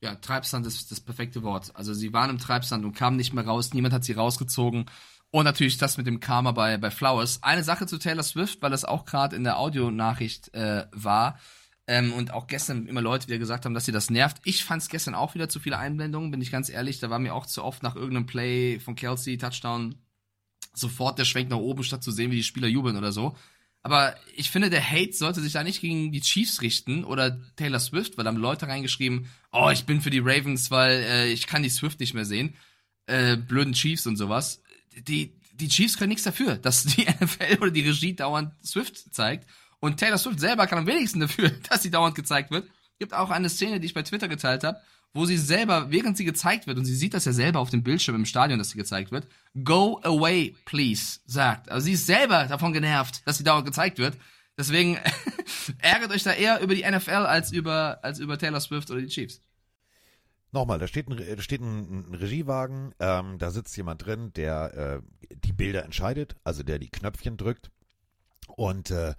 [0.00, 1.74] Ja, Treibsand ist das perfekte Wort.
[1.74, 4.86] Also sie waren im Treibsand und kamen nicht mehr raus, niemand hat sie rausgezogen.
[5.30, 7.42] Und natürlich das mit dem Karma bei, bei Flowers.
[7.42, 11.38] Eine Sache zu Taylor Swift, weil das auch gerade in der Audionachricht äh, war.
[11.86, 14.38] Ähm, und auch gestern immer Leute wieder gesagt haben, dass sie das nervt.
[14.44, 16.98] Ich fand es gestern auch wieder zu viele Einblendungen, bin ich ganz ehrlich.
[16.98, 19.96] Da war mir auch zu oft nach irgendeinem Play von Kelsey, Touchdown,
[20.74, 23.36] sofort der Schwenk nach oben, statt zu sehen, wie die Spieler jubeln oder so.
[23.82, 27.80] Aber ich finde, der Hate sollte sich da nicht gegen die Chiefs richten oder Taylor
[27.80, 31.46] Swift, weil da haben Leute reingeschrieben, oh, ich bin für die Ravens, weil äh, ich
[31.46, 32.54] kann die Swift nicht mehr sehen.
[33.06, 34.62] Äh, blöden Chiefs und sowas
[35.02, 39.48] die, die Chiefs können nichts dafür, dass die NFL oder die Regie dauernd Swift zeigt.
[39.80, 42.68] Und Taylor Swift selber kann am wenigsten dafür, dass sie dauernd gezeigt wird.
[42.98, 44.80] Gibt auch eine Szene, die ich bei Twitter geteilt habe,
[45.14, 47.82] wo sie selber, während sie gezeigt wird, und sie sieht das ja selber auf dem
[47.82, 49.28] Bildschirm im Stadion, dass sie gezeigt wird,
[49.64, 51.70] go away, please, sagt.
[51.70, 54.16] Also sie ist selber davon genervt, dass sie dauernd gezeigt wird.
[54.58, 54.98] Deswegen
[55.78, 59.06] ärgert euch da eher über die NFL als über, als über Taylor Swift oder die
[59.06, 59.40] Chiefs.
[60.50, 65.36] Nochmal, da steht ein, steht ein, ein Regiewagen, ähm, da sitzt jemand drin, der äh,
[65.44, 67.70] die Bilder entscheidet, also der die Knöpfchen drückt.
[68.56, 69.14] Und äh,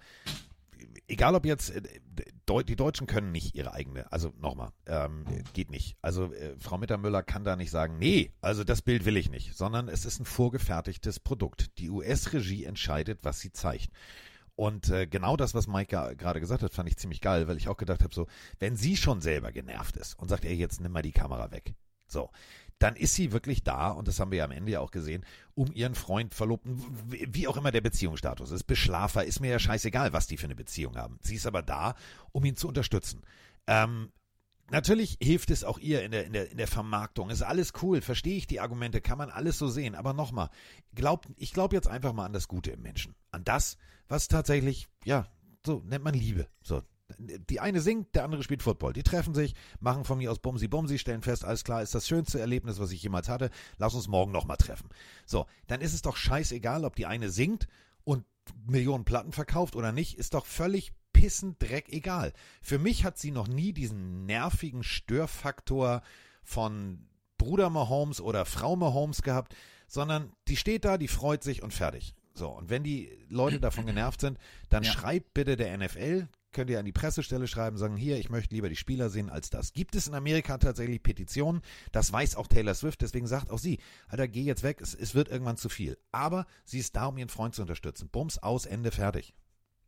[1.06, 1.82] egal ob jetzt, äh,
[2.66, 5.96] die Deutschen können nicht ihre eigene, also nochmal, ähm, geht nicht.
[6.02, 9.54] Also äh, Frau Mittermüller kann da nicht sagen, nee, also das Bild will ich nicht,
[9.54, 11.78] sondern es ist ein vorgefertigtes Produkt.
[11.78, 13.90] Die US-Regie entscheidet, was sie zeigt.
[14.60, 17.70] Und äh, genau das, was Mike gerade gesagt hat, fand ich ziemlich geil, weil ich
[17.70, 18.26] auch gedacht habe, so,
[18.58, 21.72] wenn sie schon selber genervt ist und sagt, ey, jetzt nimm mal die Kamera weg.
[22.08, 22.28] So,
[22.78, 25.24] dann ist sie wirklich da, und das haben wir ja am Ende ja auch gesehen,
[25.54, 30.12] um ihren Freund, Verlobten, wie auch immer der Beziehungsstatus ist, Beschlafer, ist mir ja scheißegal,
[30.12, 31.18] was die für eine Beziehung haben.
[31.22, 31.94] Sie ist aber da,
[32.32, 33.22] um ihn zu unterstützen.
[33.66, 34.12] Ähm,
[34.70, 37.30] Natürlich hilft es auch ihr in der, in der, in der Vermarktung.
[37.30, 39.94] Ist alles cool, verstehe ich die Argumente, kann man alles so sehen.
[39.94, 40.50] Aber nochmal,
[40.94, 43.14] glaubt, ich glaube jetzt einfach mal an das Gute im Menschen.
[43.32, 43.76] An das,
[44.08, 45.26] was tatsächlich, ja,
[45.66, 46.48] so nennt man Liebe.
[46.62, 46.82] So.
[47.18, 48.92] Die eine singt, der andere spielt Football.
[48.92, 52.06] Die treffen sich, machen von mir aus Bumsi Bumsi, stellen fest, alles klar, ist das
[52.06, 53.50] schönste Erlebnis, was ich jemals hatte.
[53.78, 54.88] Lass uns morgen nochmal treffen.
[55.26, 57.66] So, dann ist es doch scheißegal, ob die eine singt
[58.04, 58.24] und
[58.66, 60.92] Millionen Platten verkauft oder nicht, ist doch völlig
[61.58, 62.32] Dreck egal.
[62.62, 66.00] Für mich hat sie noch nie diesen nervigen Störfaktor
[66.42, 69.54] von Bruder Mahomes oder Frau Mahomes gehabt,
[69.86, 72.14] sondern die steht da, die freut sich und fertig.
[72.32, 74.38] So, und wenn die Leute davon genervt sind,
[74.70, 74.90] dann ja.
[74.90, 78.68] schreibt bitte der NFL, könnt ihr an die Pressestelle schreiben, sagen, hier, ich möchte lieber
[78.68, 79.72] die Spieler sehen als das.
[79.72, 81.62] Gibt es in Amerika tatsächlich Petitionen?
[81.92, 83.78] Das weiß auch Taylor Swift, deswegen sagt auch sie,
[84.08, 85.98] Alter, geh jetzt weg, es, es wird irgendwann zu viel.
[86.12, 88.08] Aber sie ist da, um ihren Freund zu unterstützen.
[88.10, 89.34] Bums, aus, Ende, fertig.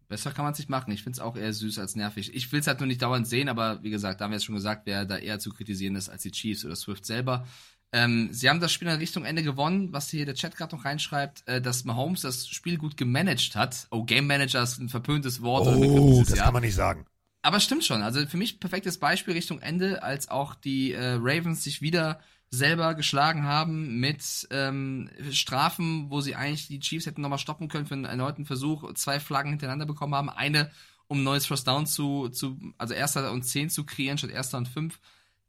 [0.08, 0.90] Besser kann man es nicht machen.
[0.90, 2.34] Ich finde es auch eher süß als nervig.
[2.34, 4.44] Ich will es halt nur nicht dauernd sehen, aber wie gesagt, da haben wir jetzt
[4.44, 7.46] schon gesagt, wer da eher zu kritisieren ist als die Chiefs oder Swift selber.
[7.93, 10.84] Ähm, sie haben das Spiel in Richtung Ende gewonnen, was hier der Chat gerade noch
[10.84, 13.86] reinschreibt, äh, dass Mahomes das Spiel gut gemanagt hat.
[13.90, 15.66] Oh, Game Manager ist ein verpöntes Wort.
[15.66, 16.47] Oh, das Jahr.
[16.47, 17.07] kann man nicht sagen.
[17.43, 18.03] Aber stimmt schon.
[18.03, 22.20] Also für mich perfektes Beispiel Richtung Ende, als auch die äh, Ravens sich wieder
[22.51, 27.86] selber geschlagen haben mit ähm, Strafen, wo sie eigentlich die Chiefs hätten nochmal stoppen können
[27.86, 30.28] für einen erneuten Versuch, zwei Flaggen hintereinander bekommen haben.
[30.30, 30.70] Eine,
[31.09, 34.68] um neues First Down zu, zu, also erster und zehn zu kreieren, statt erster und
[34.68, 34.99] fünf.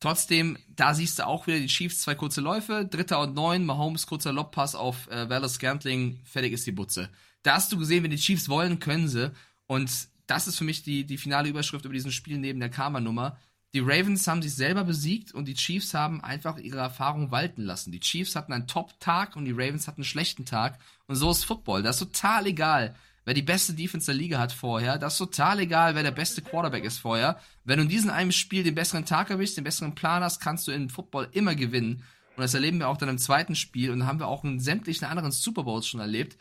[0.04, 4.06] Trotzdem, da siehst du auch wieder die Chiefs zwei kurze Läufe, dritter und neun, Mahomes
[4.06, 7.08] kurzer Lobpass auf äh, Wallace Scantling, fertig ist die Butze.
[7.42, 9.32] Da hast du gesehen, wenn die Chiefs wollen, können sie.
[9.66, 13.38] Und das ist für mich die, die finale Überschrift über diesen Spiel neben der Karma-Nummer.
[13.74, 17.94] Die Ravens haben sich selber besiegt und die Chiefs haben einfach ihre Erfahrung walten lassen.
[17.94, 20.80] Die Chiefs hatten einen Top-Tag und die Ravens hatten einen schlechten Tag.
[21.08, 21.82] Und so ist Football.
[21.82, 22.94] Das ist total egal,
[23.26, 24.98] wer die beste Defense der Liga hat vorher.
[24.98, 27.40] Das ist total egal, wer der beste Quarterback ist vorher.
[27.64, 30.68] Wenn du in diesem einem Spiel den besseren Tag erwischst, den besseren Plan hast, kannst
[30.68, 32.04] du in Football immer gewinnen.
[32.36, 35.06] Und das erleben wir auch dann im zweiten Spiel und haben wir auch in sämtlichen
[35.06, 36.38] anderen Super Bowls schon erlebt.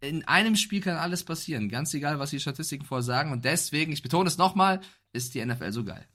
[0.00, 3.32] In einem Spiel kann alles passieren, ganz egal, was die Statistiken vorher sagen.
[3.32, 4.80] Und deswegen, ich betone es nochmal,
[5.12, 6.06] ist die NFL so geil.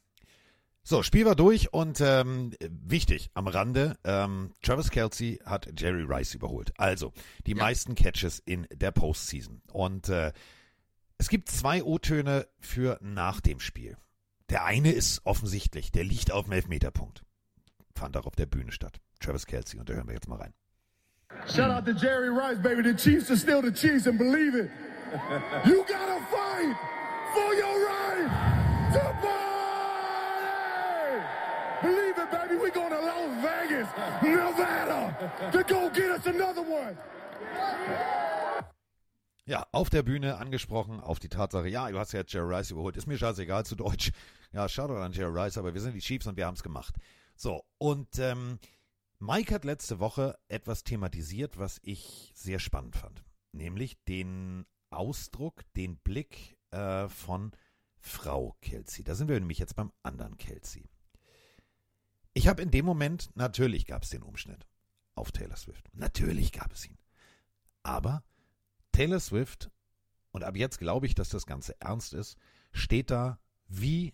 [0.87, 6.35] So, Spiel war durch und ähm, wichtig am Rande, ähm, Travis Kelsey hat Jerry Rice
[6.35, 6.73] überholt.
[6.77, 7.11] Also
[7.47, 7.57] die ja.
[7.57, 9.63] meisten Catches in der Postseason.
[9.71, 10.31] Und äh,
[11.17, 13.97] es gibt zwei O-Töne für nach dem Spiel.
[14.51, 17.23] Der eine ist offensichtlich, der liegt auf dem Elfmeterpunkt.
[17.95, 18.99] Fand auch auf der Bühne statt.
[19.19, 20.53] Travis Kelsey, und da hören wir jetzt mal rein.
[21.47, 22.83] Shout out to Jerry Rice, baby.
[22.83, 24.69] The Chiefs are still the Chiefs and believe it.
[25.65, 26.75] You gotta fight
[27.33, 29.45] for your right to party.
[32.55, 32.61] Baby.
[32.61, 33.87] We're going to Las Vegas,
[34.21, 36.97] Nevada to go get us another one.
[39.47, 42.97] Ja, auf der Bühne angesprochen auf die Tatsache, ja, du hast ja Jerry Rice überholt.
[42.97, 44.11] Ist mir scheißegal zu Deutsch.
[44.51, 46.95] Ja, Shoutout an Jerry Rice, aber wir sind die Chiefs und wir haben es gemacht.
[47.35, 48.57] So, und ähm,
[49.19, 53.23] Mike hat letzte Woche etwas thematisiert, was ich sehr spannend fand.
[53.51, 57.51] Nämlich den Ausdruck, den Blick äh, von
[57.99, 59.03] Frau Kelsey.
[59.03, 60.89] Da sind wir nämlich jetzt beim anderen Kelsey.
[62.37, 64.67] Ich habe in dem Moment, natürlich gab es den Umschnitt
[65.15, 65.89] auf Taylor Swift.
[65.93, 66.97] Natürlich gab es ihn.
[67.81, 68.23] Aber
[68.91, 69.71] Taylor Swift,
[70.31, 72.37] und ab jetzt glaube ich, dass das Ganze ernst ist,
[72.73, 74.13] steht da wie,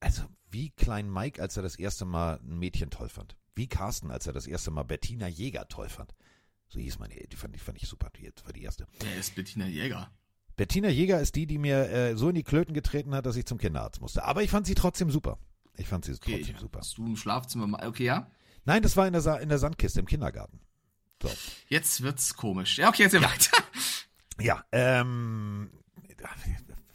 [0.00, 3.36] also wie Klein Mike, als er das erste Mal ein Mädchen toll fand.
[3.54, 6.12] Wie Carsten, als er das erste Mal Bettina Jäger toll fand.
[6.66, 8.88] So hieß meine, die fand, die fand ich super, die war die erste.
[8.98, 10.10] Wer ist Bettina Jäger?
[10.56, 13.46] Bettina Jäger ist die, die mir äh, so in die Klöten getreten hat, dass ich
[13.46, 14.24] zum Kinderarzt musste.
[14.24, 15.38] Aber ich fand sie trotzdem super.
[15.76, 16.78] Ich fand sie okay, trotzdem super.
[16.80, 18.30] Hast du im Schlafzimmer mal, okay, ja?
[18.64, 20.60] Nein, das war in der, Sa in der Sandkiste im Kindergarten.
[21.22, 21.30] So.
[21.68, 22.78] Jetzt wird's komisch.
[22.78, 23.22] Ja, okay, jetzt ja.
[23.22, 23.56] weiter.
[24.40, 25.70] Ja, ähm,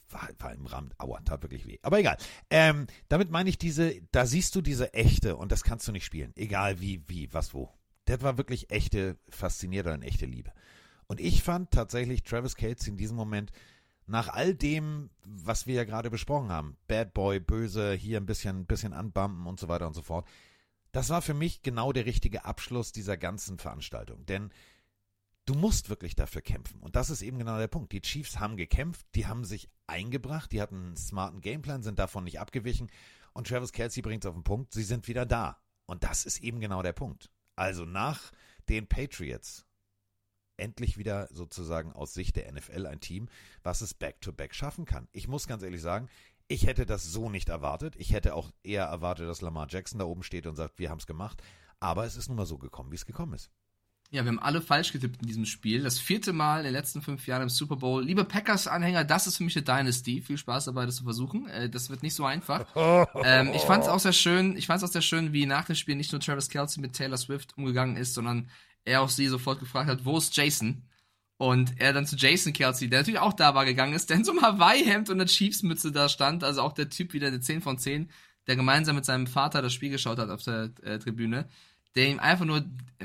[0.09, 1.77] war, war im Rahmen, aua, tat wirklich weh.
[1.81, 2.17] Aber egal.
[2.49, 6.05] Ähm, damit meine ich diese, da siehst du diese echte und das kannst du nicht
[6.05, 6.33] spielen.
[6.35, 7.71] Egal wie, wie, was, wo.
[8.05, 10.51] Das war wirklich echte, fasziniert eine echte Liebe.
[11.07, 13.51] Und ich fand tatsächlich Travis Kelsey in diesem Moment,
[14.09, 18.65] nach all dem, was wir ja gerade besprochen haben, Bad Boy, böse, hier ein bisschen,
[18.65, 20.27] bisschen anbumpen und so weiter und so fort,
[20.91, 24.25] das war für mich genau der richtige Abschluss dieser ganzen Veranstaltung.
[24.25, 24.51] Denn
[25.45, 26.79] du musst wirklich dafür kämpfen.
[26.81, 27.91] Und das ist eben genau der Punkt.
[27.91, 32.23] Die Chiefs haben gekämpft, die haben sich eingebracht, die hatten einen smarten Gameplan, sind davon
[32.23, 32.89] nicht abgewichen.
[33.33, 35.61] Und Travis Kelsey bringt es auf den Punkt, sie sind wieder da.
[35.85, 37.29] Und das ist eben genau der Punkt.
[37.55, 38.31] Also nach
[38.69, 39.65] den Patriots
[40.59, 43.29] endlich wieder sozusagen aus Sicht der NFL ein Team,
[43.63, 45.07] was es back-to-back -back schaffen kann.
[45.11, 46.09] Ich muss ganz ehrlich sagen,
[46.47, 47.95] ich hätte das so nicht erwartet.
[47.97, 50.97] Ich hätte auch eher erwartet, dass Lamar Jackson da oben steht und sagt, wir haben
[50.97, 51.41] es gemacht.
[51.79, 53.51] Aber es ist nun mal so gekommen, wie es gekommen ist.
[54.11, 55.83] Ja, wir haben alle falsch getippt in diesem Spiel.
[55.83, 58.03] Das vierte Mal in den letzten fünf Jahren im Super Bowl.
[58.03, 60.21] Liebe Packers-Anhänger, das ist für mich eine Dynasty.
[60.21, 61.47] Viel Spaß dabei, das zu versuchen.
[61.47, 62.65] Äh, das wird nicht so einfach.
[63.23, 65.65] ähm, ich fand es auch sehr schön, ich fand es auch sehr schön, wie nach
[65.65, 68.49] dem Spiel nicht nur Travis Kelsey mit Taylor Swift umgegangen ist, sondern
[68.83, 70.81] er auch sie sofort gefragt hat, wo ist Jason?
[71.37, 74.23] Und er dann zu Jason Kelsey, der natürlich auch da war, gegangen ist, der in
[74.23, 76.43] so einem Hawaii-Hemd und einer Chiefs-Mütze da stand.
[76.43, 78.09] Also auch der Typ wieder eine 10 von 10,
[78.47, 81.47] der gemeinsam mit seinem Vater das Spiel geschaut hat auf der äh, Tribüne
[81.95, 82.63] der ihn einfach nur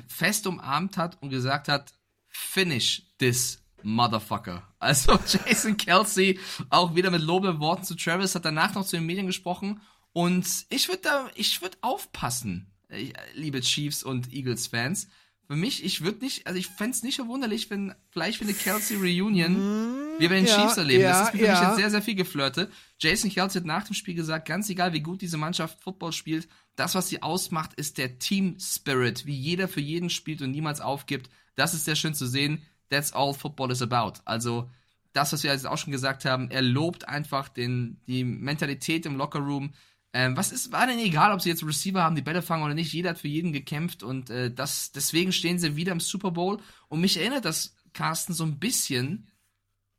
[0.09, 1.93] fest umarmt hat und gesagt hat,
[2.28, 4.62] finish this Motherfucker.
[4.78, 6.39] Also Jason Kelsey
[6.70, 9.80] auch wieder mit lobenden Worten zu Travis, hat danach noch zu den Medien gesprochen
[10.12, 15.09] und ich würde da, ich würde aufpassen, äh, liebe Chiefs und Eagles Fans.
[15.47, 18.55] Für mich, ich würde nicht, also ich fände es nicht verwunderlich, wenn vielleicht für eine
[18.55, 21.03] Kelsey Reunion mm, wir bei den ja, Chiefs erleben.
[21.03, 21.53] Ja, das ist für ja.
[21.53, 22.73] mich jetzt sehr, sehr viel geflirtet.
[22.99, 26.49] Jason Kelsey hat nach dem Spiel gesagt, ganz egal wie gut diese Mannschaft Football spielt,
[26.77, 30.81] das, was sie ausmacht, ist der Team Spirit, wie jeder für jeden spielt und niemals
[30.81, 31.29] aufgibt.
[31.57, 32.63] Das ist sehr schön zu sehen.
[32.89, 34.21] That's all football is about.
[34.25, 34.71] Also,
[35.13, 39.17] das, was wir jetzt auch schon gesagt haben, er lobt einfach den, die Mentalität im
[39.17, 39.73] Lockerroom.
[40.17, 42.75] Ähm, was ist, war denn egal, ob sie jetzt Receiver haben, die Bälle fangen oder
[42.75, 42.93] nicht?
[42.93, 46.61] Jeder hat für jeden gekämpft und äh, das, deswegen stehen sie wieder im Super Bowl.
[46.89, 49.29] Und mich erinnert das, Carsten, so ein bisschen,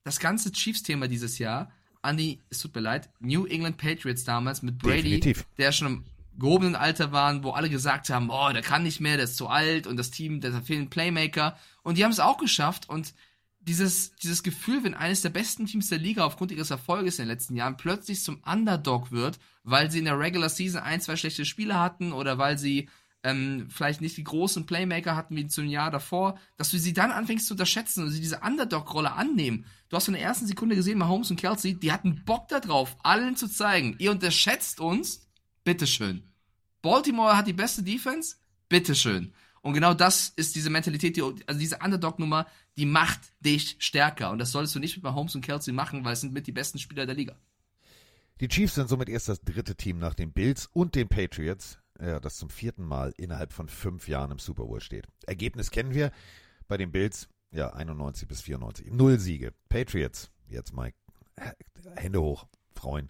[0.06, 1.70] das ganze Chiefs-Thema dieses Jahr
[2.02, 5.46] an die, es tut mir leid, New England Patriots damals mit Brady, Definitiv.
[5.58, 6.06] der schon
[6.38, 9.48] gehobenen Alter waren, wo alle gesagt haben, oh, der kann nicht mehr, der ist zu
[9.50, 11.58] alt und das Team, da fehlen Playmaker.
[11.84, 13.14] Und die haben es auch geschafft und
[13.68, 17.32] dieses, dieses Gefühl, wenn eines der besten Teams der Liga aufgrund ihres Erfolges in den
[17.32, 21.46] letzten Jahren plötzlich zum Underdog wird, weil sie in der Regular Season ein, zwei schlechte
[21.46, 22.90] Spiele hatten oder weil sie
[23.24, 27.12] ähm, vielleicht nicht die großen Playmaker hatten wie zum Jahr davor, dass du sie dann
[27.12, 29.66] anfängst zu unterschätzen und sie diese Underdog-Rolle annehmen.
[29.90, 33.36] Du hast in der ersten Sekunde gesehen, Mahomes und Kelsey, die hatten Bock darauf, allen
[33.36, 35.28] zu zeigen, ihr unterschätzt uns,
[35.64, 36.24] Bitteschön.
[36.84, 38.36] Baltimore hat die beste Defense?
[38.70, 39.34] Bitteschön.
[39.66, 42.46] Und genau das ist diese Mentalität, die, also diese Underdog-Nummer,
[42.78, 44.30] die macht dich stärker.
[44.30, 46.52] Und das solltest du nicht mit Mahomes und Kelsey machen, weil es sind mit die
[46.52, 47.36] besten Spieler der Liga.
[48.42, 52.20] Die Chiefs sind somit erst das dritte Team nach den Bills und den Patriots, ja,
[52.20, 55.08] das zum vierten Mal innerhalb von fünf Jahren im Super Bowl steht.
[55.26, 56.12] Ergebnis kennen wir
[56.68, 58.92] bei den Bills, ja, 91 bis 94.
[58.92, 59.52] Null Siege.
[59.70, 60.96] Patriots, jetzt Mike,
[61.96, 62.46] Hände hoch,
[62.76, 63.10] freuen.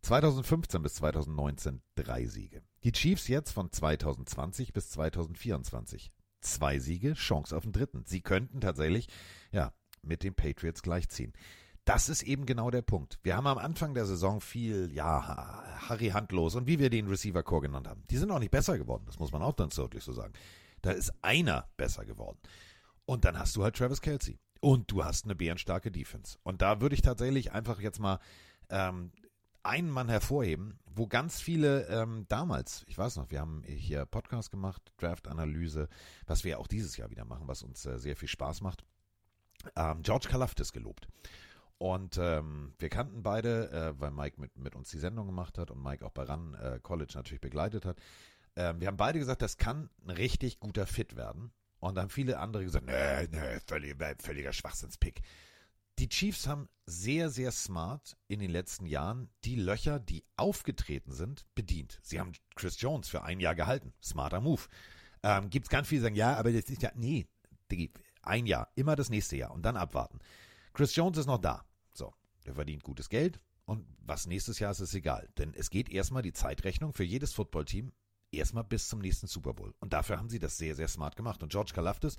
[0.00, 2.62] 2015 bis 2019 drei Siege.
[2.82, 6.12] Die Chiefs jetzt von 2020 bis 2024.
[6.40, 8.04] Zwei Siege, Chance auf den dritten.
[8.06, 9.08] Sie könnten tatsächlich,
[9.52, 9.72] ja,
[10.02, 11.34] mit den Patriots gleichziehen.
[11.84, 13.18] Das ist eben genau der Punkt.
[13.22, 17.42] Wir haben am Anfang der Saison viel, ja, Harry Handlos und wie wir den Receiver
[17.42, 18.04] Core genannt haben.
[18.10, 19.04] Die sind auch nicht besser geworden.
[19.06, 20.32] Das muss man auch dann deutlich so sagen.
[20.82, 22.38] Da ist einer besser geworden.
[23.04, 24.38] Und dann hast du halt Travis Kelsey.
[24.60, 26.38] Und du hast eine bärenstarke Defense.
[26.42, 28.20] Und da würde ich tatsächlich einfach jetzt mal
[28.68, 29.10] ähm,
[29.62, 34.50] einen Mann hervorheben, wo ganz viele ähm, damals, ich weiß noch, wir haben hier Podcast
[34.50, 35.88] gemacht, Draft-Analyse,
[36.26, 38.84] was wir auch dieses Jahr wieder machen, was uns äh, sehr viel Spaß macht.
[39.76, 41.08] Ähm, George Kalafdis gelobt.
[41.78, 45.70] Und ähm, wir kannten beide, äh, weil Mike mit, mit uns die Sendung gemacht hat
[45.70, 47.98] und Mike auch bei Run äh, College natürlich begleitet hat.
[48.56, 51.52] Ähm, wir haben beide gesagt, das kann ein richtig guter Fit werden.
[51.78, 55.22] Und dann haben viele andere gesagt, nee, nee, völliger, völliger Schwachsinnspick.
[56.00, 61.44] Die Chiefs haben sehr, sehr smart in den letzten Jahren die Löcher, die aufgetreten sind,
[61.54, 62.00] bedient.
[62.02, 63.92] Sie haben Chris Jones für ein Jahr gehalten.
[64.02, 64.62] Smarter Move.
[65.22, 67.26] Ähm, Gibt es ganz viele, die sagen, ja, aber das ist ja, nee,
[68.22, 70.20] ein Jahr, immer das nächste Jahr und dann abwarten.
[70.72, 71.66] Chris Jones ist noch da.
[72.46, 75.28] Der verdient gutes Geld und was nächstes Jahr ist, ist egal.
[75.36, 77.92] Denn es geht erstmal die Zeitrechnung für jedes Footballteam
[78.32, 79.74] erstmal bis zum nächsten Super Bowl.
[79.80, 81.42] Und dafür haben sie das sehr, sehr smart gemacht.
[81.42, 82.16] Und George Kalafdis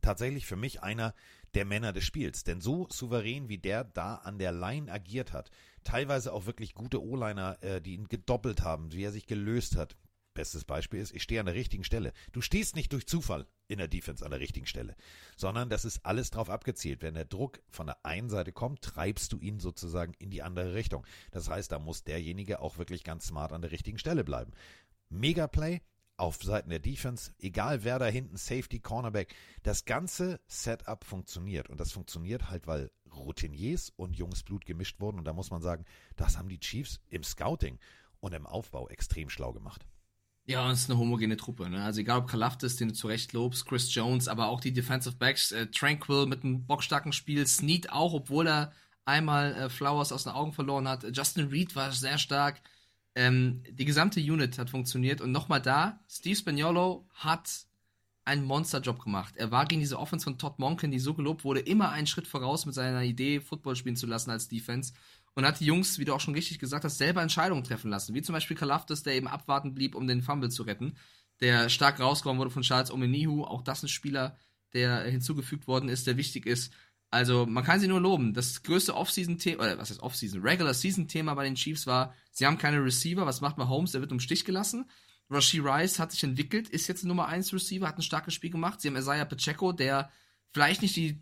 [0.00, 1.14] tatsächlich für mich einer
[1.56, 2.44] der Männer des Spiels.
[2.44, 5.50] Denn so souverän, wie der da an der Line agiert hat,
[5.82, 9.96] teilweise auch wirklich gute O-Liner, äh, die ihn gedoppelt haben, wie er sich gelöst hat,
[10.36, 12.12] Bestes Beispiel ist, ich stehe an der richtigen Stelle.
[12.32, 14.94] Du stehst nicht durch Zufall in der Defense an der richtigen Stelle,
[15.34, 17.00] sondern das ist alles drauf abgezielt.
[17.00, 20.74] Wenn der Druck von der einen Seite kommt, treibst du ihn sozusagen in die andere
[20.74, 21.06] Richtung.
[21.30, 24.52] Das heißt, da muss derjenige auch wirklich ganz smart an der richtigen Stelle bleiben.
[25.08, 25.80] Mega Play
[26.16, 31.68] auf Seiten der Defense, egal wer da hinten, Safety, Cornerback, das ganze Setup funktioniert.
[31.68, 35.18] Und das funktioniert halt, weil Routiniers und junges Blut gemischt wurden.
[35.18, 35.84] Und da muss man sagen,
[36.16, 37.78] das haben die Chiefs im Scouting
[38.20, 39.86] und im Aufbau extrem schlau gemacht.
[40.48, 41.68] Ja, und es ist eine homogene Truppe.
[41.68, 41.82] Ne?
[41.82, 45.50] Also egal ob Kalafdis, den du zurecht lobst, Chris Jones, aber auch die Defensive Backs,
[45.50, 48.72] äh, Tranquil mit einem bockstarken Spiel, Snead auch, obwohl er
[49.04, 51.04] einmal äh, Flowers aus den Augen verloren hat.
[51.16, 52.60] Justin Reed war sehr stark.
[53.16, 57.66] Ähm, die gesamte Unit hat funktioniert und nochmal da, Steve Spagnolo hat
[58.26, 59.34] einen Monsterjob gemacht.
[59.36, 62.26] Er war gegen diese Offense von Todd Monken, die so gelobt wurde, immer einen Schritt
[62.26, 64.92] voraus mit seiner Idee, Football spielen zu lassen als Defense
[65.34, 68.14] und hat die Jungs, wie du auch schon richtig gesagt hast, selber Entscheidungen treffen lassen.
[68.14, 70.98] Wie zum Beispiel Kalafdis, der eben abwarten blieb, um den Fumble zu retten,
[71.40, 73.44] der stark rausgekommen wurde von Charles Omenihu.
[73.44, 74.36] Auch das ein Spieler,
[74.74, 76.72] der hinzugefügt worden ist, der wichtig ist.
[77.10, 78.34] Also man kann sie nur loben.
[78.34, 82.82] Das größte Offseason-Thema, oder was heißt Offseason, Regular-Season-Thema bei den Chiefs war, sie haben keine
[82.84, 83.26] Receiver.
[83.26, 83.92] Was macht man Holmes?
[83.92, 84.90] Der wird um Stich gelassen.
[85.30, 88.80] Rashi Rice hat sich entwickelt, ist jetzt Nummer 1 Receiver, hat ein starkes Spiel gemacht.
[88.80, 90.10] Sie haben Isaiah Pacheco, der
[90.52, 91.20] vielleicht nicht die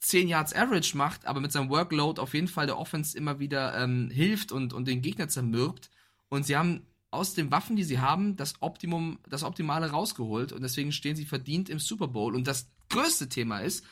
[0.00, 3.78] 10 Yards Average macht, aber mit seinem Workload auf jeden Fall der Offense immer wieder
[3.78, 5.90] ähm, hilft und, und den Gegner zermürbt.
[6.28, 10.62] Und sie haben aus den Waffen, die sie haben, das Optimum, das Optimale rausgeholt und
[10.62, 12.34] deswegen stehen sie verdient im Super Bowl.
[12.34, 13.84] Und das größte Thema ist,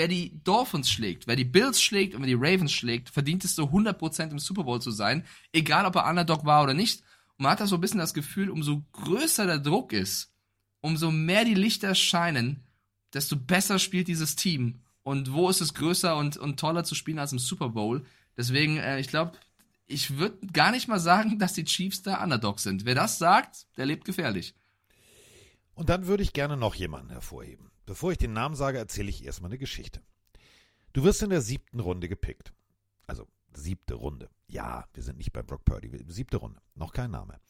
[0.00, 3.54] wer die Dolphins schlägt, wer die Bills schlägt und wer die Ravens schlägt, verdient es
[3.54, 7.02] so 100% im Super Bowl zu sein, egal ob er Underdog war oder nicht.
[7.36, 10.32] Und man hat da so ein bisschen das Gefühl, umso größer der Druck ist,
[10.80, 12.64] umso mehr die Lichter scheinen,
[13.12, 14.80] desto besser spielt dieses Team.
[15.02, 18.06] Und wo ist es größer und, und toller zu spielen als im Super Bowl?
[18.38, 19.32] Deswegen, äh, ich glaube,
[19.86, 22.86] ich würde gar nicht mal sagen, dass die Chiefs da Underdog sind.
[22.86, 24.54] Wer das sagt, der lebt gefährlich.
[25.74, 27.69] Und dann würde ich gerne noch jemanden hervorheben.
[27.90, 30.00] Bevor ich den Namen sage, erzähle ich erstmal eine Geschichte.
[30.92, 32.52] Du wirst in der siebten Runde gepickt.
[33.08, 34.30] Also siebte Runde.
[34.46, 35.90] Ja, wir sind nicht bei Brock Purdy.
[36.06, 36.60] Siebte Runde.
[36.76, 37.40] Noch kein Name.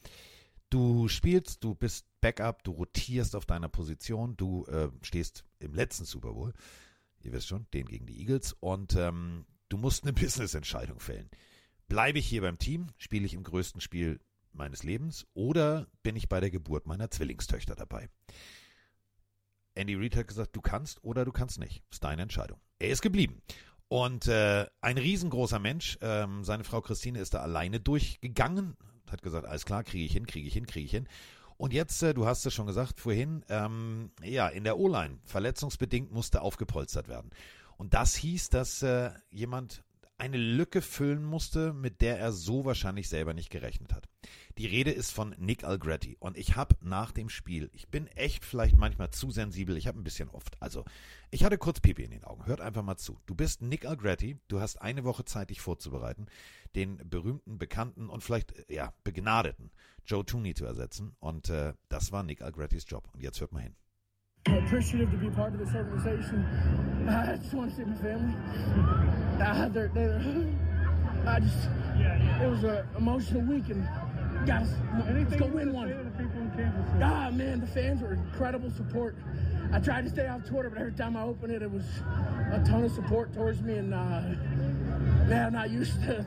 [0.71, 6.05] Du spielst, du bist Backup, du rotierst auf deiner Position, du äh, stehst im letzten
[6.05, 6.53] Super Bowl
[7.23, 8.53] ihr wisst schon, den gegen die Eagles.
[8.59, 11.29] Und ähm, du musst eine Business-Entscheidung fällen.
[11.87, 14.19] Bleibe ich hier beim Team, spiele ich im größten Spiel
[14.53, 18.09] meines Lebens oder bin ich bei der Geburt meiner Zwillingstöchter dabei?
[19.75, 21.83] Andy Reid hat gesagt, du kannst oder du kannst nicht.
[21.89, 22.59] Ist deine Entscheidung.
[22.79, 23.41] Er ist geblieben.
[23.87, 28.77] Und äh, ein riesengroßer Mensch, ähm, seine Frau Christine ist da alleine durchgegangen,
[29.09, 31.07] hat gesagt, alles klar, kriege ich hin, kriege ich hin, kriege ich hin.
[31.57, 36.11] Und jetzt, äh, du hast es schon gesagt vorhin, ähm, ja, in der O-Line, verletzungsbedingt
[36.11, 37.31] musste aufgepolstert werden.
[37.77, 39.83] Und das hieß, dass äh, jemand
[40.21, 44.07] eine Lücke füllen musste, mit der er so wahrscheinlich selber nicht gerechnet hat.
[44.59, 48.45] Die Rede ist von Nick Algretti und ich habe nach dem Spiel, ich bin echt
[48.45, 50.85] vielleicht manchmal zu sensibel, ich habe ein bisschen oft, also
[51.31, 53.19] ich hatte kurz Pipi in den Augen, hört einfach mal zu.
[53.25, 56.27] Du bist Nick Algretti, du hast eine Woche Zeit, dich vorzubereiten,
[56.75, 59.71] den berühmten, bekannten und vielleicht, äh, ja, begnadeten
[60.05, 63.63] Joe Tooney zu ersetzen und äh, das war Nick Algrettis Job und jetzt hört mal
[63.63, 63.75] hin.
[64.47, 66.45] Appreciative to be part of this organization.
[67.07, 68.35] I just want to see my family.
[69.39, 70.21] I, they're, they're,
[71.27, 71.69] I just,
[72.41, 73.87] it was an emotional week and
[74.45, 74.73] guys,
[75.07, 75.91] let's go win one.
[77.01, 79.15] Ah, man, the fans were incredible support.
[79.71, 81.85] I tried to stay off Twitter, but every time I opened it, it was
[82.51, 83.75] a ton of support towards me.
[83.77, 84.21] And uh,
[85.27, 86.25] man, I'm not used to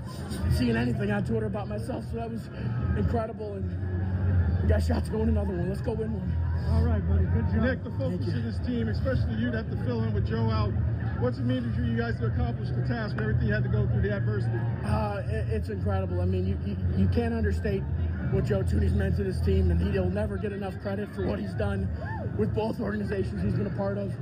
[0.56, 2.48] seeing anything on Twitter about myself, so that was
[2.96, 3.54] incredible.
[3.54, 5.68] And we got shots going another one.
[5.68, 6.43] Let's go win one.
[6.70, 7.24] All right, buddy.
[7.24, 7.62] Good job.
[7.62, 10.50] Nick, the focus of this team, especially you to have to fill in with Joe
[10.50, 10.72] out.
[11.20, 13.68] What's it mean to you guys to accomplish the task and everything you had to
[13.68, 14.58] go through the adversity?
[14.84, 16.20] Uh, it, it's incredible.
[16.20, 17.82] I mean, you, you, you can't understate
[18.32, 21.38] what Joe Tooney's meant to this team, and he'll never get enough credit for what
[21.38, 21.88] he's done
[22.36, 24.12] with both organizations he's been a part of.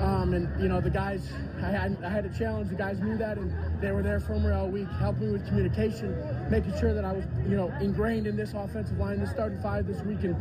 [0.00, 1.32] Um, and you know, the guys,
[1.62, 4.38] I had, I had to challenge the guys knew that, and they were there for
[4.38, 6.16] me all week, helping me with communication,
[6.50, 9.86] making sure that I was, you know, ingrained in this offensive line, this starting five
[9.86, 10.22] this week.
[10.24, 10.36] And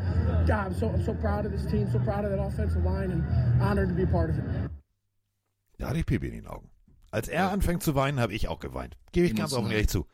[0.48, 3.12] God, I'm so, I'm so proud of this team, so proud of that offensive line,
[3.12, 4.46] and honored to be a part of it.
[5.78, 6.70] Da hatte ich Pipi in den Augen.
[7.12, 8.98] Als er anfängt zu weinen, habe ich auch geweint.
[9.12, 10.08] Gebe ich ganz offen ehrlich zu.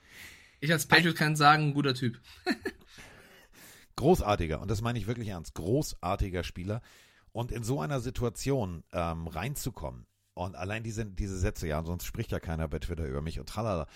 [0.60, 2.20] Ich als Patriot kann sagen, guter Typ.
[3.96, 6.82] Großartiger, und das meine ich wirklich ernst, großartiger Spieler.
[7.32, 12.32] Und in so einer Situation ähm, reinzukommen und allein diese, diese Sätze, ja, sonst spricht
[12.32, 13.88] ja keiner bei Twitter über mich und tralala.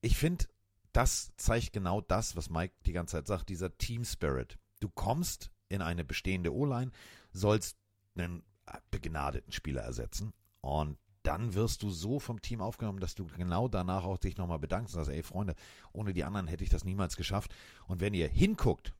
[0.00, 0.46] Ich finde,
[0.92, 4.58] das zeigt genau das, was Mike die ganze Zeit sagt, dieser Team Spirit.
[4.80, 6.90] Du kommst in eine bestehende O-Line,
[7.32, 7.76] sollst
[8.16, 8.42] einen
[8.90, 14.04] begnadeten Spieler ersetzen und dann wirst du so vom Team aufgenommen, dass du genau danach
[14.04, 15.54] auch dich nochmal bedankst und sagst, ey Freunde,
[15.92, 17.54] ohne die anderen hätte ich das niemals geschafft.
[17.86, 18.94] Und wenn ihr hinguckt,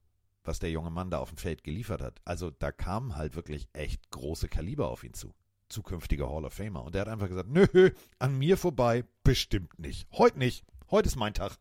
[0.45, 3.69] was der junge Mann da auf dem Feld geliefert hat, also da kamen halt wirklich
[3.73, 5.35] echt große Kaliber auf ihn zu.
[5.69, 6.83] Zukünftiger Hall of Famer.
[6.83, 10.09] Und der hat einfach gesagt, nö, an mir vorbei, bestimmt nicht.
[10.13, 10.65] Heute nicht.
[10.91, 11.59] Heute ist mein Tag.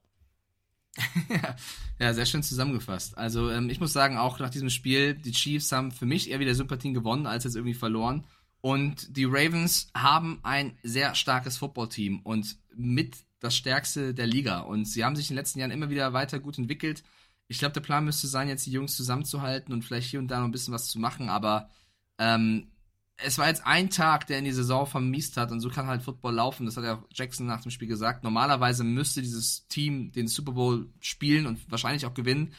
[1.99, 3.17] Ja, sehr schön zusammengefasst.
[3.17, 6.39] Also ähm, ich muss sagen, auch nach diesem Spiel, die Chiefs haben für mich eher
[6.39, 8.25] wieder Sympathien gewonnen, als jetzt irgendwie verloren.
[8.61, 14.61] Und die Ravens haben ein sehr starkes Footballteam und mit das stärkste der Liga.
[14.61, 17.03] Und sie haben sich in den letzten Jahren immer wieder weiter gut entwickelt.
[17.49, 20.39] Ich glaube, der Plan müsste sein, jetzt die Jungs zusammenzuhalten und vielleicht hier und da
[20.39, 21.29] noch ein bisschen was zu machen.
[21.29, 21.69] Aber
[22.17, 22.71] ähm,
[23.17, 26.03] es war jetzt ein Tag, der in die Saison vermiest hat und so kann halt
[26.03, 26.65] Football laufen.
[26.65, 28.23] Das hat ja Jackson nach dem Spiel gesagt.
[28.23, 32.53] Normalerweise müsste dieses Team den Super Bowl spielen und wahrscheinlich auch gewinnen.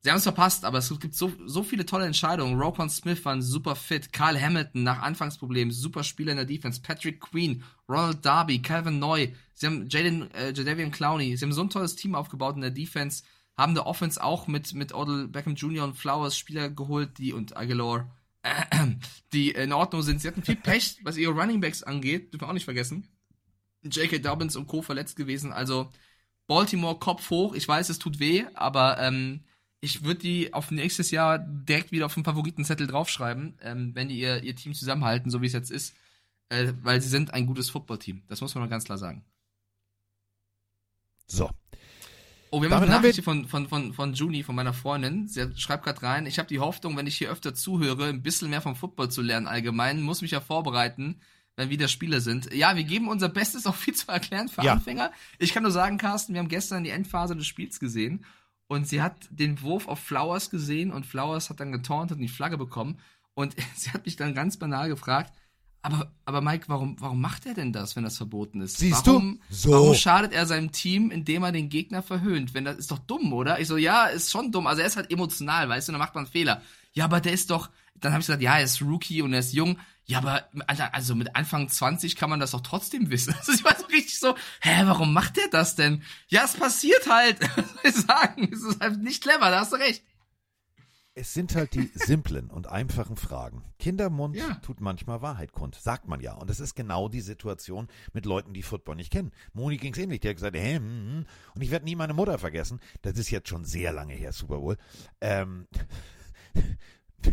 [0.00, 2.60] Sie haben es verpasst, aber es gibt so, so viele tolle Entscheidungen.
[2.60, 4.12] Roquan Smith war super fit.
[4.12, 6.80] Carl Hamilton nach Anfangsproblemen, super Spieler in der Defense.
[6.80, 9.28] Patrick Queen, Ronald Darby, Calvin Neu.
[9.54, 11.36] Sie haben Jaden, äh, Jadavian Clowney.
[11.36, 13.24] Sie haben so ein tolles Team aufgebaut in der Defense.
[13.58, 15.84] Haben der Offense auch mit, mit Odell Beckham Jr.
[15.84, 18.08] und Flowers Spieler geholt, die und Aguilar,
[19.32, 20.20] die in Ordnung sind.
[20.20, 22.32] Sie hatten viel Pech, was ihre Running Backs angeht.
[22.32, 23.08] Dürfen wir auch nicht vergessen.
[23.82, 24.18] J.K.
[24.18, 24.80] Dobbins und Co.
[24.80, 25.52] verletzt gewesen.
[25.52, 25.90] Also
[26.46, 27.54] Baltimore Kopf hoch.
[27.54, 29.40] Ich weiß, es tut weh, aber ähm,
[29.80, 34.20] ich würde die auf nächstes Jahr direkt wieder auf den Favoritenzettel draufschreiben, ähm, wenn die
[34.20, 35.94] ihr, ihr Team zusammenhalten, so wie es jetzt ist.
[36.48, 38.22] Äh, weil sie sind ein gutes Footballteam.
[38.28, 39.24] Das muss man mal ganz klar sagen.
[41.26, 41.50] So.
[42.50, 45.28] Oh, wir haben eine Nachricht hier von, von, von, von Juni, von meiner Freundin.
[45.28, 48.50] Sie schreibt gerade rein, ich habe die Hoffnung, wenn ich hier öfter zuhöre, ein bisschen
[48.50, 51.20] mehr vom Football zu lernen allgemein, muss mich ja vorbereiten,
[51.56, 52.52] wenn wieder Spiele sind.
[52.54, 54.72] Ja, wir geben unser Bestes, auch viel zu erklären für Ja.
[54.72, 55.12] Anfänger.
[55.38, 58.24] Ich kann nur sagen, Carsten, wir haben gestern die Endphase des Spiels gesehen
[58.66, 62.28] und sie hat den Wurf auf Flowers gesehen und Flowers hat dann getauntet und die
[62.28, 62.98] Flagge bekommen
[63.34, 65.32] und sie hat mich dann ganz banal gefragt,
[65.82, 68.78] aber, aber Mike, warum, warum macht er denn das, wenn das verboten ist?
[68.78, 69.12] Siehst du?
[69.12, 69.70] warum, So.
[69.70, 72.52] Warum schadet er seinem Team, indem er den Gegner verhöhnt?
[72.54, 73.60] Wenn das ist doch dumm, oder?
[73.60, 74.66] Ich so, ja, ist schon dumm.
[74.66, 76.62] Also er ist halt emotional, weißt du, dann macht man einen Fehler.
[76.92, 79.40] Ja, aber der ist doch, dann habe ich gesagt, ja, er ist Rookie und er
[79.40, 79.78] ist jung.
[80.06, 83.34] Ja, aber Alter, also mit Anfang 20 kann man das doch trotzdem wissen.
[83.38, 86.02] Also ich war so richtig so, hä, warum macht der das denn?
[86.28, 87.40] Ja, es passiert halt.
[87.56, 88.48] Was soll ich sagen?
[88.52, 90.02] Es ist halt nicht clever, da hast du recht.
[91.18, 93.64] Es sind halt die simplen und einfachen Fragen.
[93.80, 94.54] Kindermund Ja.
[94.62, 96.34] tut manchmal Wahrheit kund, sagt man ja.
[96.34, 99.32] Und das ist genau die Situation mit Leuten, die Football nicht kennen.
[99.52, 100.20] Moni ging's ähnlich.
[100.20, 101.26] Die hat gesagt, hä, hm, hm.
[101.56, 102.78] und ich werde nie meine Mutter vergessen.
[103.02, 104.76] Das ist jetzt schon sehr lange her, Super Bowl.
[105.20, 105.66] Ähm,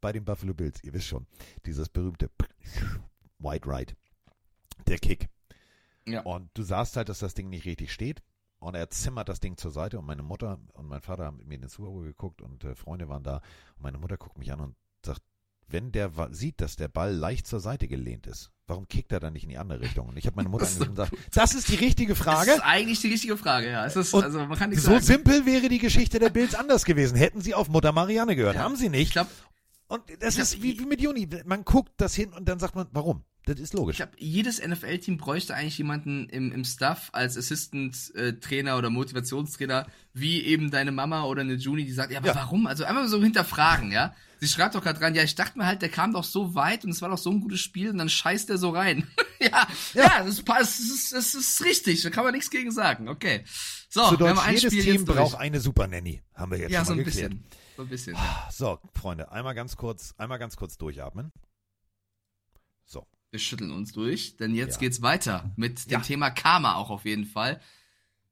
[0.00, 1.26] bei den Buffalo Bills, ihr wisst schon,
[1.66, 2.30] dieses berühmte
[3.40, 3.94] White Right,
[4.86, 5.28] der Kick.
[6.06, 6.22] Ja.
[6.22, 8.22] Und du sahst halt, dass das Ding nicht richtig steht.
[8.60, 11.46] Und er zimmert das Ding zur Seite und meine Mutter und mein Vater haben mit
[11.46, 13.36] mir den Super Bowl geguckt und äh, Freunde waren da.
[13.76, 15.22] Und meine Mutter guckt mich an und sagt,
[15.68, 19.34] wenn der sieht, dass der Ball leicht zur Seite gelehnt ist, warum kickt er dann
[19.34, 20.08] nicht in die andere Richtung?
[20.08, 22.46] Und ich habe meine Mutter angerufen und gesagt, das ist die richtige Frage.
[22.46, 23.84] Das ist eigentlich die richtige Frage, ja.
[23.86, 25.04] Es ist, Und also man kann nicht so sagen.
[25.04, 27.16] simpel wäre die Geschichte der Bills anders gewesen.
[27.16, 28.56] Hätten sie auf Mutter Marianne gehört.
[28.56, 28.62] Ja.
[28.62, 29.08] Haben sie nicht.
[29.08, 29.28] Ich glaub,
[29.88, 31.28] und das ich ist wie, wie mit Juni.
[31.44, 33.24] Man guckt das hin und dann sagt man, warum?
[33.48, 33.94] Das ist logisch.
[33.94, 40.42] Ich glaube, jedes NFL-Team bräuchte eigentlich jemanden im, im Staff als Assistant-Trainer oder Motivationstrainer, wie
[40.44, 42.34] eben deine Mama oder eine Juni, die sagt, ja, aber Ja.
[42.34, 42.66] warum?
[42.66, 44.14] Also einfach so hinterfragen, ja.
[44.40, 46.84] Sie schreibt doch gerade dran, ja, ich dachte mir halt, der kam doch so weit
[46.84, 49.08] und es war doch so ein gutes Spiel und dann scheißt er so rein.
[49.40, 53.08] ja, ja, das passt, das ist, das ist richtig, da kann man nichts gegen sagen,
[53.08, 53.42] okay.
[53.88, 56.22] So, Zu wir haben Deutsch, ein jedes Spiel Team braucht eine Super Nanny.
[56.34, 57.30] Haben wir jetzt Ja, schon so mal ein geklärt.
[57.32, 57.44] bisschen.
[57.76, 58.48] So ein bisschen, ja.
[58.52, 61.32] So, Freunde, einmal ganz kurz, einmal ganz kurz durchatmen.
[63.30, 64.80] Wir schütteln uns durch, denn jetzt Ja.
[64.80, 66.00] geht's weiter mit dem Ja.
[66.00, 67.60] Thema Karma auch auf jeden Fall.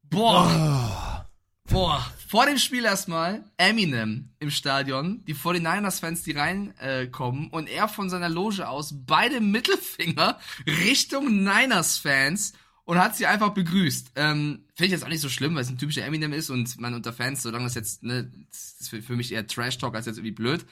[0.04, 1.26] Boah,
[1.68, 7.88] boah, vor dem Spiel erstmal Eminem im Stadion, die 49ers-Fans, die reinkommen äh, und er
[7.88, 12.52] von seiner Loge aus beide Mittelfinger Richtung Niners-Fans
[12.84, 14.12] und hat sie einfach begrüßt.
[14.14, 16.78] Ähm, Finde ich jetzt auch nicht so schlimm, weil es ein typischer Eminem ist und
[16.80, 20.06] man unter Fans, solange das jetzt, ne, das ist für, für mich eher Trash-Talk als
[20.06, 20.64] jetzt irgendwie blöd.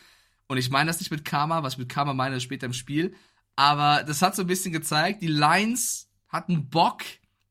[0.46, 2.72] Und ich meine das nicht mit Karma, was ich mit Karma meine, ist später im
[2.72, 3.14] Spiel.
[3.56, 7.02] Aber das hat so ein bisschen gezeigt, die Lions hatten Bock,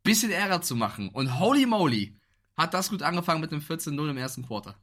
[0.04, 1.10] bisschen Ärger zu machen.
[1.10, 2.18] Und holy moly,
[2.58, 4.76] hat das gut angefangen mit dem 14-0 im ersten Quarter.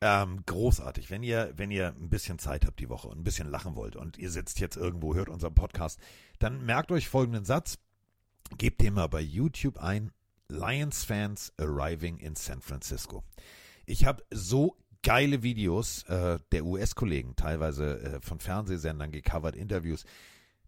[0.00, 1.10] Ähm, großartig.
[1.10, 3.96] Wenn ihr, wenn ihr ein bisschen Zeit habt die Woche und ein bisschen lachen wollt
[3.96, 5.98] und ihr sitzt jetzt irgendwo, hört unseren Podcast,
[6.38, 7.78] dann merkt euch folgenden Satz.
[8.56, 10.12] Gebt den mal bei YouTube ein.
[10.48, 13.22] Lions Fans arriving in San Francisco.
[13.84, 20.04] Ich habe so geile Videos äh, der US-Kollegen, teilweise äh, von Fernsehsendern gecovert, Interviews.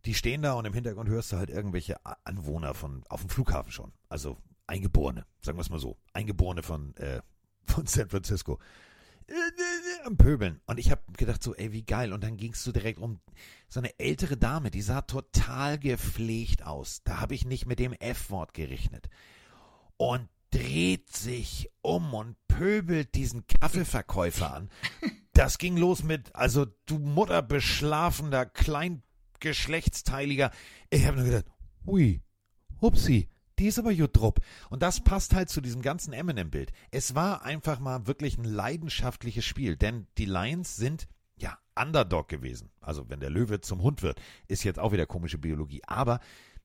[0.05, 3.71] Die stehen da und im Hintergrund hörst du halt irgendwelche Anwohner von auf dem Flughafen
[3.73, 3.93] schon.
[4.09, 4.39] Also
[4.71, 5.99] Eingeborene, sagen wir es mal so.
[6.13, 7.21] Eingeborene von, äh,
[7.67, 8.61] von San Francisco.
[9.27, 10.61] Äh, äh, Am Pöbeln.
[10.67, 12.13] Und ich habe gedacht so, ey, wie geil.
[12.13, 13.21] Und dann ging es so direkt um
[13.69, 17.03] so eine ältere Dame, die sah total gepflegt aus.
[17.03, 19.11] Da habe ich nicht mit dem F-Wort gerechnet.
[19.97, 24.71] Und dreht sich um und pöbelt diesen Kaffeeverkäufer an.
[25.33, 28.45] Das ging los mit, also du mutterbeschlafender,
[29.41, 30.51] kleingeschlechtsteiliger.
[30.91, 31.47] Ich habe nur gedacht,
[31.87, 32.23] hui,
[32.81, 33.29] hupsi,
[33.59, 34.41] die ist aber gut drupp.
[34.71, 36.73] Und das passt halt zu diesem ganzen Eminem-Bild.
[36.91, 42.71] Es war einfach mal wirklich ein leidenschaftliches Spiel, denn die Lions sind ja Underdog gewesen.
[42.81, 45.83] Also wenn der Löwe zum Hund wird, ist jetzt auch wieder komische Biologie.
[45.87, 46.21] Aber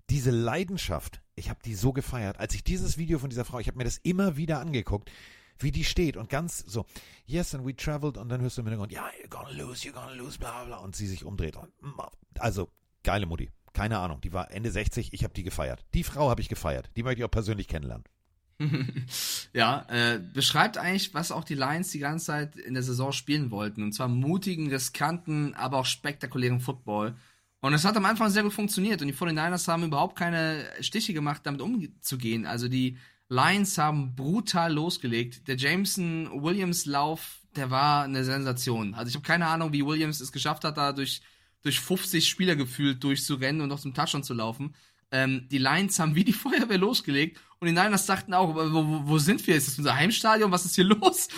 [0.10, 3.68] diese Leidenschaft, ich habe die so gefeiert, als ich dieses Video von dieser Frau, ich
[3.68, 5.12] habe mir das immer wieder angeguckt,
[5.60, 6.86] wie die steht und ganz so,
[7.26, 9.94] yes, and we traveled und dann hörst du im Hintergrund, ja, you're gonna lose, you're
[9.94, 11.56] gonna lose, bla bla und sie sich umdreht.
[11.56, 11.72] Und,
[12.40, 12.70] also,
[13.04, 13.52] geile Mutti.
[13.74, 15.86] Keine Ahnung, die war Ende 60, ich habe die gefeiert.
[15.94, 16.90] Die Frau habe ich gefeiert.
[16.96, 18.06] Die möchte ich auch persönlich kennenlernen.
[19.54, 23.52] ja, äh, beschreibt eigentlich, was auch die Lions die ganze Zeit in der Saison spielen
[23.52, 23.84] wollten.
[23.84, 27.16] Und zwar mutigen, riskanten, aber auch spektakulären Football.
[27.60, 29.02] Und es hat am Anfang sehr gut funktioniert.
[29.02, 32.46] Und die 49ers haben überhaupt keine Stiche gemacht, damit umzugehen.
[32.46, 32.98] Also die
[33.30, 35.48] Lions haben brutal losgelegt.
[35.48, 38.94] Der Jameson-Williams-Lauf, der war eine Sensation.
[38.94, 41.22] Also ich habe keine Ahnung, wie Williams es geschafft hat, da durch,
[41.64, 44.76] durch 50 Spieler gefühlt durchzurennen und noch zum Touchdown zu laufen.
[45.12, 49.02] Ähm, die Lions haben wie die Feuerwehr losgelegt und die Niners dachten auch, wo, wo,
[49.08, 49.56] wo sind wir?
[49.56, 50.52] Ist das unser Heimstadion?
[50.52, 51.30] Was ist hier los?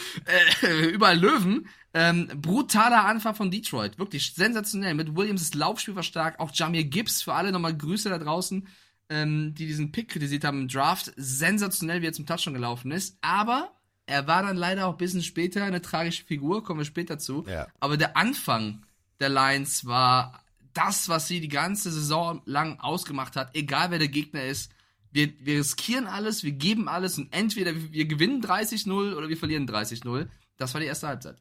[0.62, 1.70] Äh, überall Löwen.
[1.94, 3.98] Ähm, brutaler Anfang von Detroit.
[3.98, 4.94] Wirklich sensationell.
[4.94, 6.40] Mit Williams das Laufspiel war stark.
[6.40, 8.68] Auch Jamir Gibbs, für alle nochmal Grüße da draußen,
[9.10, 11.14] ähm, die diesen Pick kritisiert haben im Draft.
[11.16, 13.18] Sensationell, wie er zum Touchdown gelaufen ist.
[13.22, 13.72] Aber
[14.06, 17.46] er war dann leider auch ein bisschen später eine tragische Figur, kommen wir später zu.
[17.48, 17.68] Ja.
[17.80, 18.84] Aber der Anfang
[19.20, 20.44] der Lions war
[20.74, 24.72] das, was sie die ganze Saison lang ausgemacht hat, egal wer der Gegner ist.
[25.12, 29.38] Wir, wir riskieren alles, wir geben alles und entweder wir, wir gewinnen 30-0 oder wir
[29.38, 30.28] verlieren 30-0.
[30.58, 31.38] Das war die erste Halbzeit.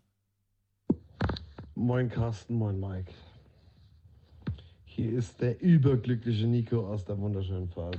[1.75, 3.13] Moin Carsten, moin Mike.
[4.97, 7.99] Hier ist der überglückliche Nico aus der wunderschönen Pfalz.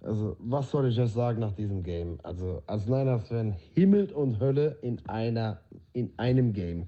[0.00, 2.20] Also, was soll ich euch sagen nach diesem Game?
[2.22, 5.60] Also, als Niners-Fan, Himmel und Hölle in einer,
[5.94, 6.86] in einem Game.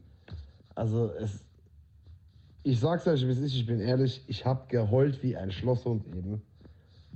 [0.77, 1.43] Also, es,
[2.63, 6.07] ich sag's euch, wie es ist, ich bin ehrlich, ich hab geheult wie ein Schlosshund
[6.15, 6.41] eben.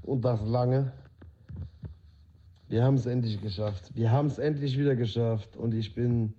[0.03, 0.93] Und das lange.
[2.67, 3.93] Wir haben es endlich geschafft.
[3.95, 5.57] Wir haben es endlich wieder geschafft.
[5.57, 6.35] Und ich bin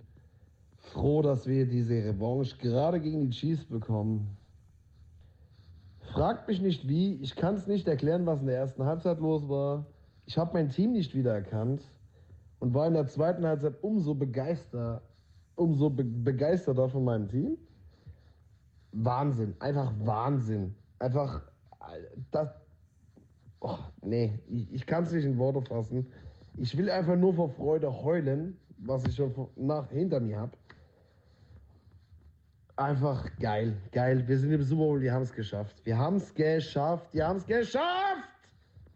[0.76, 4.36] froh, dass wir diese Revanche gerade gegen die Chiefs bekommen.
[6.12, 9.48] Fragt mich nicht wie, ich kann es nicht erklären, was in der ersten Halbzeit los
[9.48, 9.86] war.
[10.26, 11.82] Ich habe mein Team nicht wiedererkannt
[12.58, 15.02] und war in der zweiten Halbzeit umso begeisterter,
[15.54, 17.58] umso be begeisterter von meinem Team.
[18.92, 20.74] Wahnsinn, einfach Wahnsinn.
[20.98, 21.42] Einfach,
[22.32, 22.48] das,
[23.60, 26.06] oh, nee, ich, ich kann es nicht in Worte fassen.
[26.56, 30.52] Ich will einfach nur vor Freude heulen, was ich schon nach, hinter mir habe.
[32.80, 34.26] Einfach geil, geil.
[34.26, 35.76] Wir sind im Super Bowl, die haben es geschafft.
[35.84, 38.28] Wir haben es geschafft, die haben es geschafft.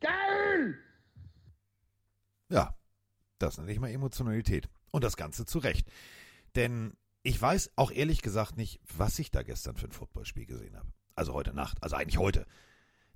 [0.00, 0.78] Geil!
[2.48, 2.76] Ja,
[3.38, 4.68] das nenne ich mal Emotionalität.
[4.90, 5.90] Und das Ganze zu Recht.
[6.54, 10.76] Denn ich weiß auch ehrlich gesagt nicht, was ich da gestern für ein Footballspiel gesehen
[10.76, 10.88] habe.
[11.14, 12.46] Also heute Nacht, also eigentlich heute.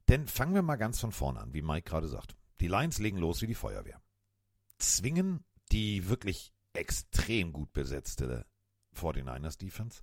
[0.08, 2.36] Denn fangen wir mal ganz von vorne an, wie Mike gerade sagt.
[2.60, 4.00] Die Lions legen los wie die Feuerwehr.
[4.78, 8.46] Zwingen die wirklich extrem gut besetzte
[8.96, 10.02] 49ers Defense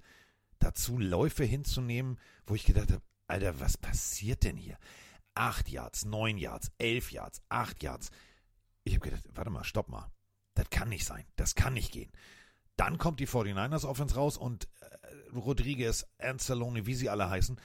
[0.60, 4.78] dazu, Läufe hinzunehmen, wo ich gedacht habe, Alter, was passiert denn hier?
[5.34, 8.10] Acht Yards, neun Yards, elf Yards, acht Yards.
[8.84, 10.12] Ich habe gedacht, warte mal, stopp mal.
[10.54, 11.26] Das kann nicht sein.
[11.36, 12.12] Das kann nicht gehen.
[12.78, 17.60] Dann kommt die 49ers Offense raus und äh, Rodriguez, Anzalone, wie sie alle heißen,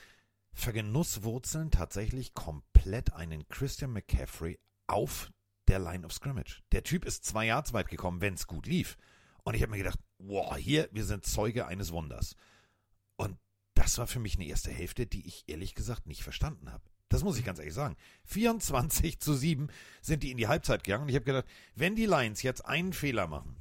[0.53, 5.31] vergenusswurzeln tatsächlich komplett einen Christian McCaffrey auf
[5.69, 6.63] der Line of Scrimmage.
[6.73, 8.97] Der Typ ist zwei Yards weit gekommen, wenn es gut lief.
[9.45, 12.35] Und ich habe mir gedacht, wow, hier, wir sind Zeuge eines Wunders.
[13.21, 13.37] Und
[13.75, 16.83] das war für mich eine erste Hälfte, die ich ehrlich gesagt nicht verstanden habe.
[17.11, 17.97] Das muss ich ganz ehrlich sagen.
[18.25, 19.69] 24 zu 7
[20.01, 21.03] sind die in die Halbzeit gegangen.
[21.03, 21.45] Und ich habe gedacht,
[21.75, 23.57] wenn die Lions jetzt einen Fehler machen,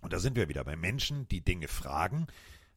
[0.00, 2.26] und da sind wir wieder bei Menschen, die Dinge fragen,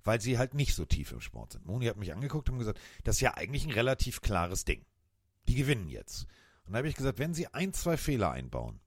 [0.03, 1.65] weil sie halt nicht so tief im Sport sind.
[1.65, 4.85] Moni hat mich angeguckt und gesagt, das ist ja eigentlich ein relativ klares Ding.
[5.47, 6.27] Die gewinnen jetzt.
[6.65, 8.81] Und da habe ich gesagt, wenn sie ein, zwei Fehler einbauen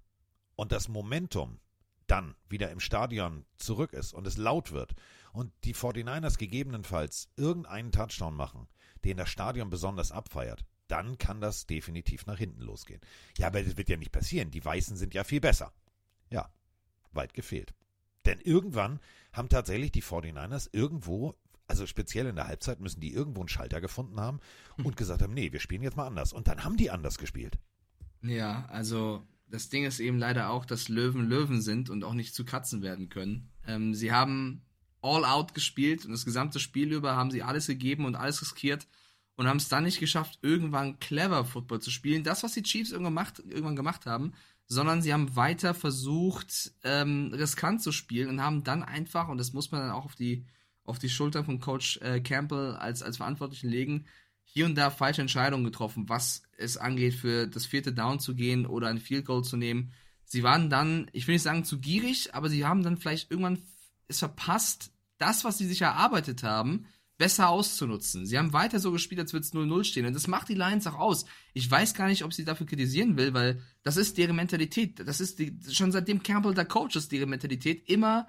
[0.54, 1.58] und das Momentum
[2.06, 4.94] dann wieder im Stadion zurück ist und es laut wird
[5.36, 8.68] und die 49ers gegebenenfalls irgendeinen Touchdown machen,
[9.04, 13.02] den das Stadion besonders abfeiert, dann kann das definitiv nach hinten losgehen.
[13.36, 14.50] Ja, aber das wird ja nicht passieren.
[14.50, 15.74] Die Weißen sind ja viel besser.
[16.30, 16.48] Ja,
[17.12, 17.74] weit gefehlt.
[18.24, 18.98] Denn irgendwann
[19.34, 21.34] haben tatsächlich die 49ers irgendwo,
[21.68, 24.40] also speziell in der Halbzeit, müssen die irgendwo einen Schalter gefunden haben
[24.82, 26.32] und gesagt haben, nee, wir spielen jetzt mal anders.
[26.32, 27.58] Und dann haben die anders gespielt.
[28.22, 32.34] Ja, also das Ding ist eben leider auch, dass Löwen Löwen sind und auch nicht
[32.34, 33.50] zu Katzen werden können.
[33.66, 34.62] Ähm, sie haben
[35.06, 38.86] all out gespielt und das gesamte Spiel über haben sie alles gegeben und alles riskiert
[39.36, 42.24] und haben es dann nicht geschafft, irgendwann clever Football zu spielen.
[42.24, 44.32] Das, was die Chiefs irgendwann gemacht, irgendwann gemacht haben,
[44.66, 49.52] sondern sie haben weiter versucht, ähm, riskant zu spielen und haben dann einfach, und das
[49.52, 50.44] muss man dann auch auf die,
[50.84, 54.06] auf die Schulter von Coach äh, Campbell als, als Verantwortlichen legen,
[54.44, 58.66] hier und da falsche Entscheidungen getroffen, was es angeht, für das vierte Down zu gehen
[58.66, 59.92] oder ein Field Goal zu nehmen.
[60.24, 63.62] Sie waren dann, ich will nicht sagen zu gierig, aber sie haben dann vielleicht irgendwann
[64.08, 66.86] es verpasst, das, was sie sich erarbeitet haben,
[67.18, 68.26] besser auszunutzen.
[68.26, 70.06] Sie haben weiter so gespielt, als würde es 0-0 stehen.
[70.06, 71.24] Und das macht die Lions auch aus.
[71.54, 75.00] Ich weiß gar nicht, ob sie dafür kritisieren will, weil das ist deren Mentalität.
[75.06, 78.28] Das ist die, schon seitdem Campbell der Coach ist, deren Mentalität, immer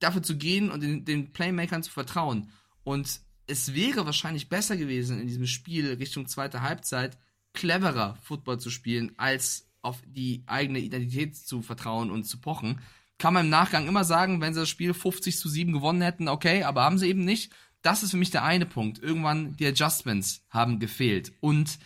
[0.00, 2.50] dafür zu gehen und den, den Playmakern zu vertrauen.
[2.84, 7.18] Und es wäre wahrscheinlich besser gewesen, in diesem Spiel Richtung zweite Halbzeit
[7.54, 12.80] cleverer Football zu spielen, als auf die eigene Identität zu vertrauen und zu pochen.
[13.18, 16.28] Kann man im Nachgang immer sagen, wenn sie das Spiel 50 zu 7 gewonnen hätten,
[16.28, 17.52] okay, aber haben sie eben nicht.
[17.82, 18.98] Das ist für mich der eine Punkt.
[18.98, 21.32] Irgendwann die Adjustments haben gefehlt.
[21.40, 21.78] Und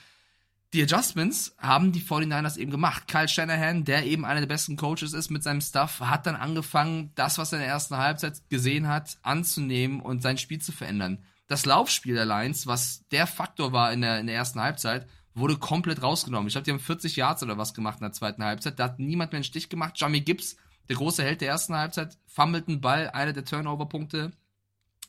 [0.72, 3.08] die Adjustments haben die 49ers eben gemacht.
[3.08, 7.12] Kyle Shanahan, der eben einer der besten Coaches ist mit seinem Stuff, hat dann angefangen,
[7.16, 11.24] das, was er in der ersten Halbzeit gesehen hat, anzunehmen und sein Spiel zu verändern
[11.50, 15.56] das Laufspiel der Lions, was der Faktor war in der, in der ersten Halbzeit, wurde
[15.56, 16.46] komplett rausgenommen.
[16.46, 18.78] Ich glaube, die haben 40 Yards oder was gemacht in der zweiten Halbzeit.
[18.78, 19.94] Da hat niemand mehr einen Stich gemacht.
[19.96, 20.56] Jamie Gibbs,
[20.90, 24.32] der große Held der ersten Halbzeit, fummelt einen Ball, einer der Turnover-Punkte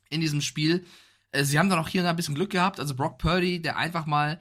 [0.09, 0.85] in diesem Spiel.
[1.31, 2.79] Äh, sie haben dann auch hier ein bisschen Glück gehabt.
[2.79, 4.39] Also Brock Purdy, der einfach mal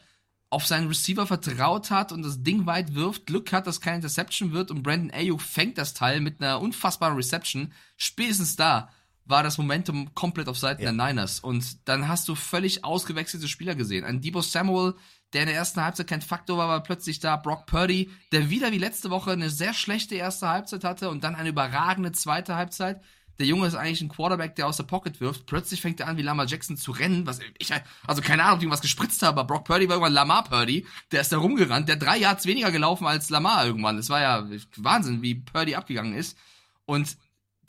[0.50, 4.52] auf seinen Receiver vertraut hat und das Ding weit wirft, Glück hat, dass keine Interception
[4.52, 7.72] wird und Brandon Ayuk fängt das Teil mit einer unfassbaren Reception.
[7.96, 8.90] Spätestens da
[9.30, 10.92] war das Momentum komplett auf Seiten ja.
[10.92, 11.40] der Niners.
[11.40, 14.04] Und dann hast du völlig ausgewechselte Spieler gesehen.
[14.04, 14.94] Ein Debo Samuel,
[15.32, 17.36] der in der ersten Halbzeit kein Faktor war, war plötzlich da.
[17.36, 21.34] Brock Purdy, der wieder wie letzte Woche eine sehr schlechte erste Halbzeit hatte und dann
[21.34, 23.00] eine überragende zweite Halbzeit.
[23.38, 25.46] Der Junge ist eigentlich ein Quarterback, der aus der Pocket wirft.
[25.46, 27.26] Plötzlich fängt er an, wie Lamar Jackson zu rennen.
[27.26, 27.72] Was ich,
[28.06, 30.86] also keine Ahnung, ob ich irgendwas gespritzt habe, aber Brock Purdy war irgendwann Lamar Purdy.
[31.10, 31.88] Der ist da rumgerannt.
[31.88, 33.96] Der drei Yards weniger gelaufen als Lamar irgendwann.
[33.96, 34.46] Das war ja
[34.76, 36.36] Wahnsinn, wie Purdy abgegangen ist.
[36.84, 37.16] Und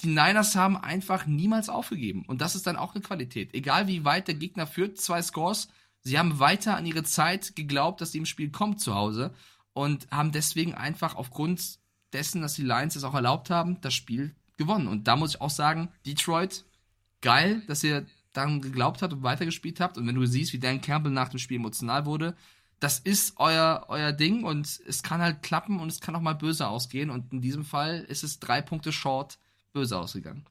[0.01, 2.23] die Niners haben einfach niemals aufgegeben.
[2.27, 3.53] Und das ist dann auch eine Qualität.
[3.53, 5.69] Egal wie weit der Gegner führt, zwei Scores,
[6.01, 9.33] sie haben weiter an ihre Zeit geglaubt, dass sie im Spiel kommt zu Hause
[9.73, 11.79] und haben deswegen einfach aufgrund
[12.13, 14.87] dessen, dass die Lions es auch erlaubt haben, das Spiel gewonnen.
[14.87, 16.65] Und da muss ich auch sagen, Detroit,
[17.21, 19.97] geil, dass ihr daran geglaubt habt und weitergespielt habt.
[19.97, 22.35] Und wenn du siehst, wie Dan Campbell nach dem Spiel emotional wurde,
[22.79, 26.33] das ist euer, euer Ding und es kann halt klappen und es kann auch mal
[26.33, 27.11] böse ausgehen.
[27.11, 29.37] Und in diesem Fall ist es drei Punkte short
[29.73, 30.45] böse ausgegangen.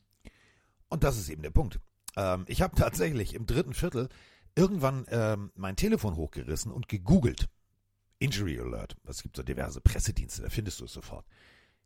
[0.89, 1.81] Und das ist eben der Punkt.
[2.17, 4.09] Ähm, ich habe tatsächlich im dritten Viertel
[4.55, 7.49] irgendwann ähm, mein Telefon hochgerissen und gegoogelt.
[8.19, 8.97] Injury Alert.
[9.05, 11.27] Es gibt so diverse Pressedienste, da findest du es sofort.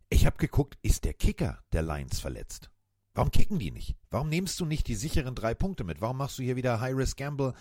[0.08, 2.70] Ich habe geguckt, ist der Kicker der Lions verletzt?
[3.14, 3.96] Warum kicken die nicht?
[4.10, 6.00] Warum nimmst du nicht die sicheren drei Punkte mit?
[6.00, 7.54] Warum machst du hier wieder High-Risk-Gamble?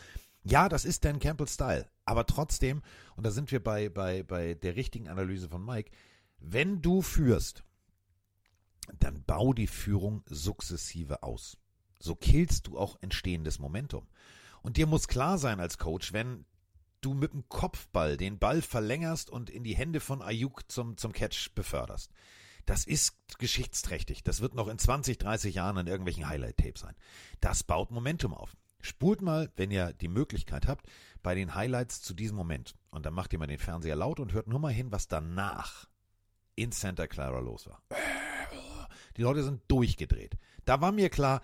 [0.44, 1.88] Ja, das ist Dan Campbell-Style.
[2.06, 2.82] Aber trotzdem,
[3.16, 5.91] und da sind wir bei, bei, bei der richtigen Analyse von Mike,
[6.40, 7.64] wenn du führst,
[9.00, 11.58] dann bau die Führung sukzessive aus.
[12.00, 14.08] So killst du auch entstehendes Momentum.
[14.62, 16.46] Und dir muss klar sein als Coach, wenn
[17.02, 21.12] du mit dem Kopfball den Ball verlängerst und in die Hände von Ayuk zum, zum
[21.12, 22.12] Catch beförderst.
[22.66, 24.24] Das ist geschichtsträchtig.
[24.24, 26.96] Das wird noch in 20, 30 Jahren in irgendwelchen Highlight-Tapes sein.
[27.42, 28.56] Das baut Momentum auf.
[28.82, 30.88] Spult mal, wenn ihr die Möglichkeit habt,
[31.22, 32.76] bei den Highlights zu diesem Moment.
[32.90, 35.88] Und dann macht ihr mal den Fernseher laut und hört nur mal hin, was danach
[36.56, 37.82] in Santa Clara los war.
[39.18, 40.38] Die Leute sind durchgedreht.
[40.65, 41.41] Da war mir klar,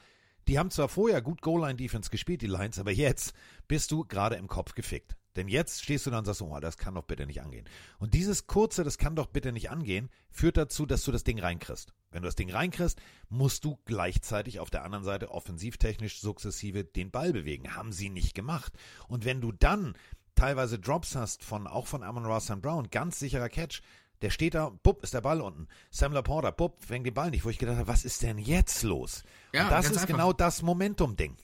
[0.48, 3.34] die haben zwar vorher gut Goal-Line-Defense gespielt, die Lions, aber jetzt
[3.68, 5.16] bist du gerade im Kopf gefickt.
[5.36, 7.70] Denn jetzt stehst du dann und sagst, oh, das kann doch bitte nicht angehen.
[8.00, 11.40] Und dieses kurze, das kann doch bitte nicht angehen, führt dazu, dass du das Ding
[11.40, 11.94] reinkriegst.
[12.12, 17.12] Wenn du das Ding reinkriegst, musst du gleichzeitig auf der anderen Seite offensivtechnisch sukzessive den
[17.12, 17.76] Ball bewegen.
[17.76, 18.74] Haben sie nicht gemacht.
[19.08, 19.94] Und wenn du dann
[20.34, 23.82] teilweise Drops hast von, auch von Amon Ross Brown, ganz sicherer Catch,
[24.22, 25.68] der steht da, bupp, ist der Ball unten.
[25.92, 28.84] Sam Laporta, bupp, fängt den Ball nicht, wo ich gedacht habe, was ist denn jetzt
[28.84, 29.24] los?
[29.54, 30.08] Ja, Und das ist einfach.
[30.08, 31.38] genau das Momentum-Ding.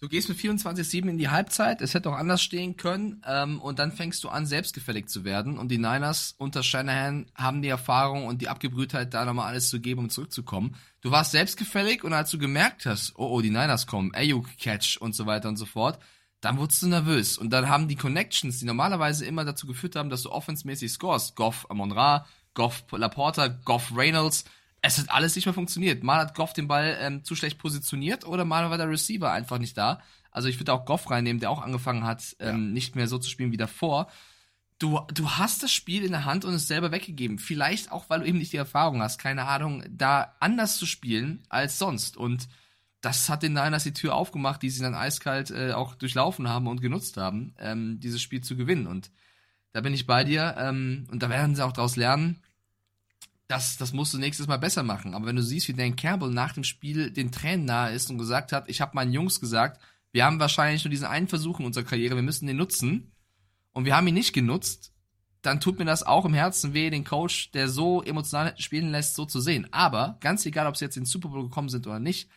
[0.00, 3.80] Du gehst mit 24-7 in die Halbzeit, es hätte auch anders stehen können, ähm, und
[3.80, 5.58] dann fängst du an, selbstgefällig zu werden.
[5.58, 9.80] Und die Niners unter Shanahan haben die Erfahrung und die Abgebrühtheit, da nochmal alles zu
[9.80, 10.76] geben, um zurückzukommen.
[11.00, 14.98] Du warst selbstgefällig und als du gemerkt hast, oh, oh, die Niners kommen, Ayuk Catch
[14.98, 15.98] und so weiter und so fort,
[16.40, 17.38] dann wurdest du nervös.
[17.38, 21.36] Und dann haben die Connections, die normalerweise immer dazu geführt haben, dass du offensmäßig scorest,
[21.36, 24.44] Goff Amon Ra, Goff Laporta, Goff Reynolds,
[24.80, 26.02] es hat alles nicht mehr funktioniert.
[26.02, 29.58] Mal hat Goff den Ball ähm, zu schlecht positioniert oder mal war der Receiver einfach
[29.58, 30.00] nicht da.
[30.30, 32.56] Also ich würde auch Goff reinnehmen, der auch angefangen hat, ähm, ja.
[32.56, 34.08] nicht mehr so zu spielen wie davor.
[34.78, 37.40] Du, du hast das Spiel in der Hand und es selber weggegeben.
[37.40, 41.42] Vielleicht auch, weil du eben nicht die Erfahrung hast, keine Ahnung, da anders zu spielen
[41.48, 42.16] als sonst.
[42.16, 42.48] Und
[43.00, 46.66] das hat den Niners die Tür aufgemacht, die sie dann eiskalt äh, auch durchlaufen haben
[46.66, 48.86] und genutzt haben, ähm, dieses Spiel zu gewinnen.
[48.86, 49.10] Und
[49.72, 50.56] da bin ich bei dir.
[50.58, 52.42] Ähm, und da werden sie auch daraus lernen
[53.48, 55.14] das, das musst du nächstes Mal besser machen.
[55.14, 58.18] Aber wenn du siehst, wie Dan Campbell nach dem Spiel den Tränen nahe ist und
[58.18, 59.80] gesagt hat, ich habe meinen Jungs gesagt,
[60.12, 63.12] wir haben wahrscheinlich nur diesen einen Versuch in unserer Karriere, wir müssen den nutzen
[63.72, 64.92] und wir haben ihn nicht genutzt,
[65.40, 69.14] dann tut mir das auch im Herzen weh, den Coach, der so emotional spielen lässt,
[69.14, 69.66] so zu sehen.
[69.72, 72.28] Aber ganz egal, ob sie jetzt in den Super Bowl gekommen sind oder nicht,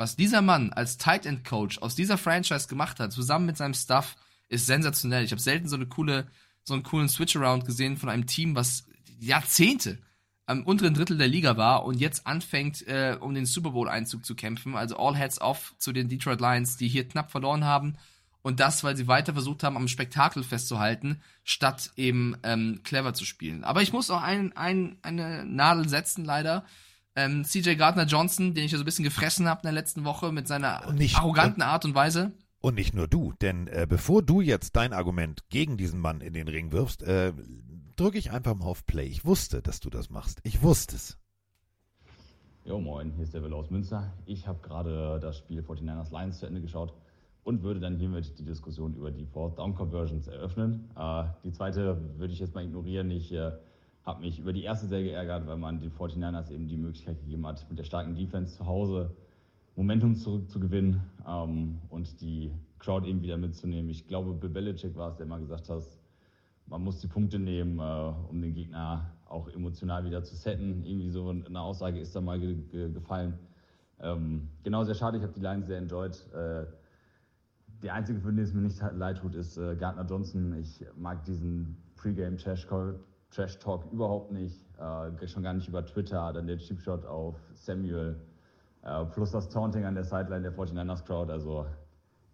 [0.00, 3.74] was dieser Mann als Tight End Coach aus dieser Franchise gemacht hat, zusammen mit seinem
[3.74, 4.16] Staff,
[4.48, 5.24] ist sensationell.
[5.24, 6.26] Ich habe selten so eine coole,
[6.64, 8.86] so einen coolen Switch-Around gesehen von einem Team, was
[9.18, 9.98] Jahrzehnte
[10.46, 14.34] am unteren Drittel der Liga war und jetzt anfängt, äh, um den Super Bowl-Einzug zu
[14.34, 14.74] kämpfen.
[14.74, 17.98] Also all heads off zu den Detroit Lions, die hier knapp verloren haben.
[18.40, 23.26] Und das, weil sie weiter versucht haben, am Spektakel festzuhalten, statt eben ähm, clever zu
[23.26, 23.64] spielen.
[23.64, 26.64] Aber ich muss auch ein, ein, eine Nadel setzen, leider.
[27.20, 30.04] Ähm, CJ Gardner Johnson, den ich ja so ein bisschen gefressen habe in der letzten
[30.04, 32.32] Woche mit seiner nicht, arroganten Art und Weise.
[32.60, 36.34] Und nicht nur du, denn äh, bevor du jetzt dein Argument gegen diesen Mann in
[36.34, 37.32] den Ring wirfst, äh,
[37.96, 39.06] drücke ich einfach mal auf Play.
[39.06, 40.40] Ich wusste, dass du das machst.
[40.42, 41.18] Ich wusste es.
[42.64, 44.12] Jo, moin, hier ist der Will aus Münster.
[44.26, 46.92] Ich habe gerade das Spiel 49ers Lions zu Ende geschaut
[47.42, 50.90] und würde dann hiermit die Diskussion über die Fourth Down Conversions eröffnen.
[50.96, 53.10] Äh, die zweite würde ich jetzt mal ignorieren.
[53.10, 53.52] Ich äh,
[54.04, 57.46] habe mich über die erste sehr geärgert, weil man den 49ers eben die Möglichkeit gegeben
[57.46, 59.14] hat, mit der starken Defense zu Hause
[59.76, 63.90] Momentum zurückzugewinnen ähm, und die Crowd eben wieder mitzunehmen.
[63.90, 65.84] Ich glaube, Bill Belichick war es, der mal gesagt hat,
[66.66, 70.84] man muss die Punkte nehmen, äh, um den Gegner auch emotional wieder zu setten.
[70.84, 73.38] Irgendwie so eine Aussage ist da mal ge ge gefallen.
[74.00, 76.16] Ähm, genau, sehr schade, ich habe die Lions sehr enjoyed.
[76.32, 76.66] Äh,
[77.82, 80.54] der einzige, für den es mir nicht leid tut, ist äh, Gardner Johnson.
[80.58, 82.66] Ich mag diesen Pre-Game Trash,
[83.30, 84.64] Trash Talk überhaupt nicht.
[84.78, 86.32] Äh, schon gar nicht über Twitter.
[86.32, 88.20] Dann der Cheap Shot auf Samuel.
[88.82, 91.32] Äh, plus das Taunting an der Sideline der 49ers Crowd.
[91.32, 91.66] Also,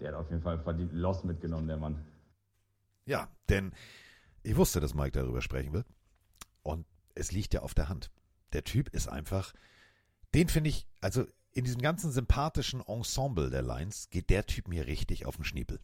[0.00, 2.04] der hat auf jeden Fall verdient Loss mitgenommen, der Mann.
[3.04, 3.72] Ja, denn
[4.42, 5.86] ich wusste, dass Mike darüber sprechen wird.
[6.62, 8.10] Und es liegt ja auf der Hand.
[8.52, 9.52] Der Typ ist einfach,
[10.34, 14.86] den finde ich, also in diesem ganzen sympathischen Ensemble der Lines geht der Typ mir
[14.86, 15.80] richtig auf den Schniepel.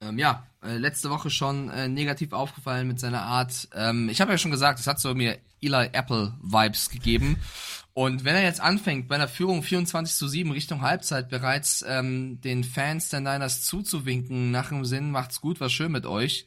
[0.00, 3.68] Ähm, ja, äh, letzte Woche schon äh, negativ aufgefallen mit seiner Art.
[3.74, 7.36] Ähm, ich habe ja schon gesagt, es hat so mir Eli Apple Vibes gegeben.
[7.94, 12.40] Und wenn er jetzt anfängt, bei einer Führung 24 zu 7 Richtung Halbzeit bereits ähm,
[12.42, 16.46] den Fans der Niners zuzuwinken, nach dem Sinn, macht's gut, war schön mit euch,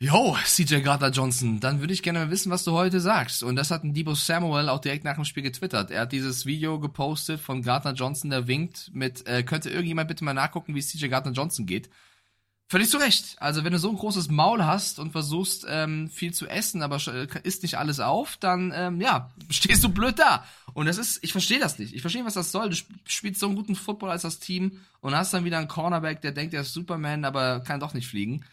[0.00, 3.42] Yo, CJ Gardner Johnson, dann würde ich gerne mal wissen, was du heute sagst.
[3.42, 5.90] Und das hat ein Debo Samuel auch direkt nach dem Spiel getwittert.
[5.90, 10.24] Er hat dieses Video gepostet von Gardner Johnson, der winkt mit, äh, könnte irgendjemand bitte
[10.24, 11.88] mal nachgucken, wie es CJ Gardner Johnson geht.
[12.66, 13.36] Völlig zu Recht.
[13.40, 16.96] Also wenn du so ein großes Maul hast und versuchst ähm, viel zu essen, aber
[17.08, 20.44] äh, isst nicht alles auf, dann ähm, ja stehst du blöd da.
[20.72, 21.94] Und das ist, ich verstehe das nicht.
[21.94, 22.70] Ich verstehe, was das soll.
[22.70, 25.68] Du sp- spielst so einen guten Football als das Team und hast dann wieder einen
[25.68, 28.44] Cornerback, der denkt, er ist Superman, aber kann doch nicht fliegen.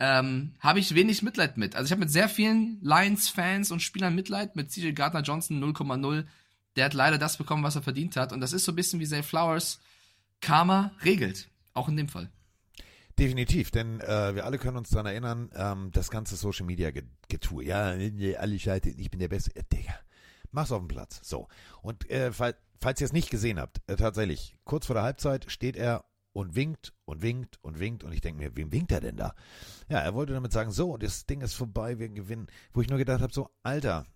[0.00, 1.76] Ähm, habe ich wenig Mitleid mit.
[1.76, 4.56] Also ich habe mit sehr vielen Lions-Fans und Spielern Mitleid.
[4.56, 6.24] Mit CJ Gardner Johnson 0,0.
[6.76, 8.32] Der hat leider das bekommen, was er verdient hat.
[8.32, 9.80] Und das ist so ein bisschen wie Zay Flowers.
[10.40, 11.48] Karma regelt.
[11.74, 12.30] Auch in dem Fall.
[13.18, 17.02] Definitiv, denn äh, wir alle können uns daran erinnern, ähm, das ganze Social Media Ge-
[17.28, 17.64] Getue.
[17.64, 17.96] Ja,
[18.38, 19.50] alle scheitern, ich bin der Beste.
[19.56, 19.94] Ja, Digga,
[20.52, 21.20] mach's auf den Platz.
[21.24, 21.48] So.
[21.82, 25.50] Und äh, fall, falls ihr es nicht gesehen habt, äh, tatsächlich, kurz vor der Halbzeit
[25.50, 29.00] steht er und winkt und winkt und winkt und ich denke mir, wem winkt er
[29.00, 29.34] denn da?
[29.88, 32.46] Ja, er wollte damit sagen, so, das Ding ist vorbei, wir gewinnen.
[32.72, 34.06] Wo ich nur gedacht habe, so, Alter,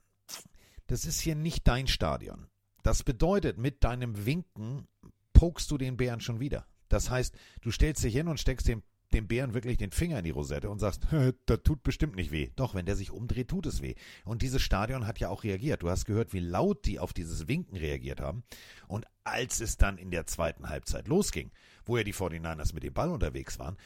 [0.87, 2.47] das ist hier nicht dein Stadion.
[2.85, 4.87] Das bedeutet, mit deinem Winken
[5.33, 6.67] pokst du den Bären schon wieder.
[6.89, 10.25] Das heißt, du stellst dich hin und steckst dem, dem Bären wirklich den Finger in
[10.25, 11.07] die Rosette und sagst,
[11.47, 12.51] das tut bestimmt nicht weh.
[12.57, 13.95] Doch, wenn der sich umdreht, tut es weh.
[14.25, 15.83] Und dieses Stadion hat ja auch reagiert.
[15.83, 18.43] Du hast gehört, wie laut die auf dieses Winken reagiert haben.
[18.89, 21.51] Und als es dann in der zweiten Halbzeit losging,
[21.85, 23.77] wo ja die 49ers mit dem Ball unterwegs waren,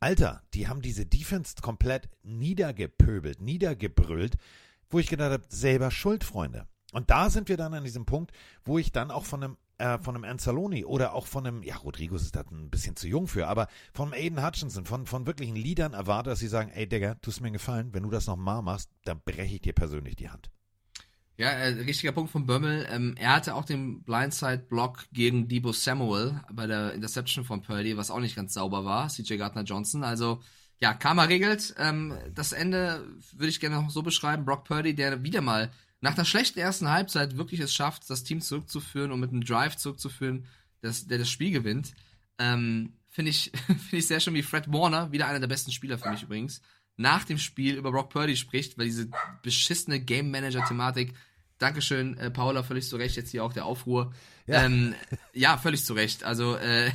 [0.00, 4.36] Alter, die haben diese Defense komplett niedergepöbelt, niedergebrüllt,
[4.88, 6.66] wo ich gedacht habe, selber Schuld, Freunde.
[6.92, 8.32] Und da sind wir dann an diesem Punkt,
[8.64, 11.76] wo ich dann auch von einem äh, von einem Anzaloni oder auch von einem, ja,
[11.76, 15.26] Rodriguez ist da ein bisschen zu jung für, aber von einem Aiden Hutchinson, von, von
[15.26, 18.26] wirklichen Leadern erwarte, dass sie sagen, ey Digga, tust mir einen Gefallen, wenn du das
[18.26, 20.50] nochmal machst, dann breche ich dir persönlich die Hand.
[21.40, 22.86] Ja, äh, richtiger Punkt von Bömmel.
[22.90, 28.10] Ähm, er hatte auch den Blindside-Block gegen Debo Samuel bei der Interception von Purdy, was
[28.10, 30.04] auch nicht ganz sauber war, CJ Gardner Johnson.
[30.04, 30.42] Also,
[30.80, 31.74] ja, Karma regelt.
[31.78, 34.44] Ähm, das Ende würde ich gerne noch so beschreiben.
[34.44, 35.70] Brock Purdy, der wieder mal
[36.00, 39.76] nach einer schlechten ersten Halbzeit wirklich es schafft, das Team zurückzuführen und mit einem Drive
[39.76, 40.46] zurückzuführen,
[40.80, 41.92] das, der das Spiel gewinnt.
[42.38, 45.98] Ähm, Finde ich, finde ich sehr schön, wie Fred Warner, wieder einer der besten Spieler
[45.98, 46.62] für mich übrigens,
[46.96, 49.08] nach dem Spiel über Brock Purdy spricht, weil diese
[49.42, 51.14] beschissene Game Manager-Thematik
[51.60, 54.14] Dankeschön, äh, Paula, völlig zu Recht, jetzt hier auch der Aufruhr.
[54.46, 54.60] Ja.
[54.60, 54.94] Ja, ähm,
[55.34, 56.24] ja völlig zu Recht.
[56.24, 56.90] Also, äh,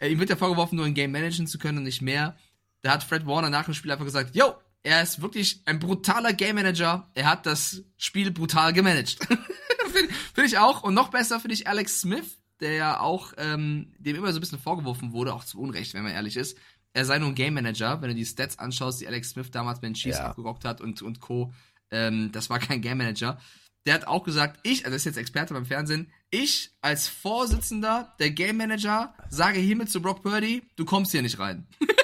[0.08, 2.36] ihm wird ja vorgeworfen, nur ein Game managen zu können und nicht mehr.
[2.82, 6.34] Da hat Fred Warner nach dem Spiel einfach gesagt, yo, er ist wirklich ein brutaler
[6.34, 7.10] Game Manager.
[7.14, 9.18] Er hat das Spiel brutal gemanagt.
[9.92, 10.82] finde find ich auch.
[10.82, 14.40] Und noch besser finde ich Alex Smith, der ja auch, ähm, dem immer so ein
[14.40, 16.58] bisschen vorgeworfen wurde, auch zu Unrecht, wenn man ehrlich ist.
[16.92, 18.02] Er sei nur ein Game Manager.
[18.02, 20.26] Wenn du die Stats anschaust, die Alex Smith damals bei den Chiefs Ja.
[20.26, 21.52] abgerockt hat und, und Co.,
[21.90, 23.40] ähm, das war kein Game Manager.
[23.86, 28.30] Der hat auch gesagt, ich, also ist jetzt Experte beim Fernsehen, ich als Vorsitzender der
[28.30, 31.66] Game Manager sage hiermit zu Brock Purdy, du kommst hier nicht rein.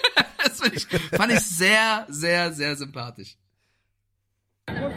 [0.61, 3.37] das ich, fand ich sehr, sehr, sehr sympathisch.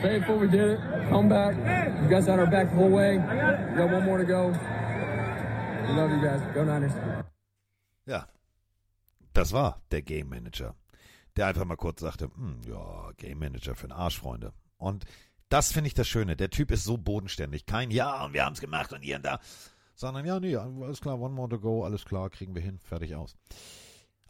[0.02, 0.80] Faithful, we did it.
[1.10, 1.56] Comeback.
[2.04, 3.18] You guys had our back the whole way.
[3.18, 4.50] We got one more to go.
[4.50, 6.42] We love you guys.
[6.54, 6.94] Go Niners.
[8.06, 8.28] Ja,
[9.34, 10.76] das war der Game Manager,
[11.36, 14.54] der einfach mal kurz sagte, hm, ja, Game Manager für den Arsch, Freunde.
[14.78, 15.06] Und
[15.50, 16.36] das finde ich das Schöne.
[16.36, 17.66] Der Typ ist so bodenständig.
[17.66, 19.40] Kein Ja, und wir haben es gemacht und hier und da.
[19.96, 23.16] Sondern ja, nee, alles klar, one more to go, alles klar, kriegen wir hin, fertig
[23.16, 23.36] aus.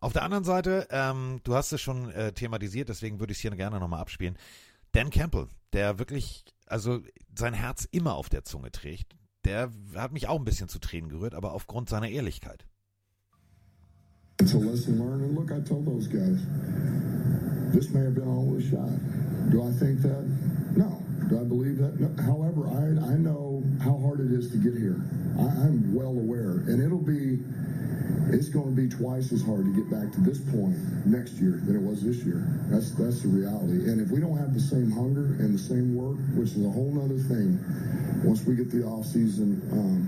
[0.04, 3.42] Auf der anderen Seite, ähm, du hast es schon äh, thematisiert, deswegen würde ich es
[3.42, 4.36] hier gerne nochmal abspielen.
[4.92, 7.00] Dan Campbell, der wirklich, also
[7.34, 9.16] sein Herz immer auf der Zunge trägt,
[9.46, 12.66] der hat mich auch ein bisschen zu Tränen gerührt, aber aufgrund seiner Ehrlichkeit.
[14.42, 15.24] It's a lesson learned.
[15.24, 16.38] And look, I told those guys,
[17.72, 18.90] this may have been all we shot.
[19.52, 20.26] Do I think that?
[20.76, 21.02] No.
[21.30, 21.98] Do I believe that?
[21.98, 22.10] No.
[22.22, 25.00] However, I, I know how hard it is to get here.
[25.40, 26.60] I, I'm well aware.
[26.68, 27.40] And it'll be,
[28.30, 31.60] it's going to be twice as hard to get back to this point next year
[31.64, 32.46] than it was this year.
[32.70, 33.90] That's, that's the reality.
[33.90, 36.70] And if we don't have the same hunger and the same work, which is a
[36.70, 37.60] whole other thing,
[38.24, 40.08] once we get the off season, um,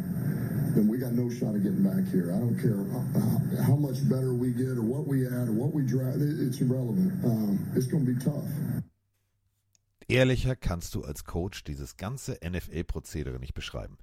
[0.76, 2.32] then we got no shot of getting back here.
[2.32, 5.74] I don't care how, how much better we get or what we add or what
[5.74, 5.84] we.
[5.84, 7.24] It, it's irrelevant.
[7.24, 8.44] Um, it's going to be tough.
[10.08, 13.98] Ehrlicher kannst du als Coach dieses ganze NFL-Prozedere nicht beschreiben.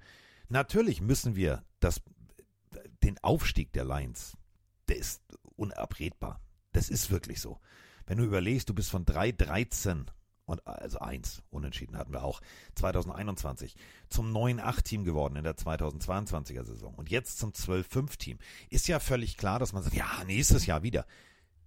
[0.49, 2.01] Natürlich müssen wir das,
[3.03, 4.37] den Aufstieg der Lions,
[4.87, 5.21] der ist
[5.55, 6.41] unabredbar.
[6.71, 7.59] Das ist wirklich so.
[8.05, 10.05] Wenn du überlegst, du bist von 3-13
[10.45, 12.41] und also 1 unentschieden hatten wir auch
[12.75, 13.75] 2021
[14.09, 18.39] zum 9-8-Team geworden in der 2022er Saison und jetzt zum 12-5-Team.
[18.69, 21.05] Ist ja völlig klar, dass man sagt, ja, nächstes Jahr wieder.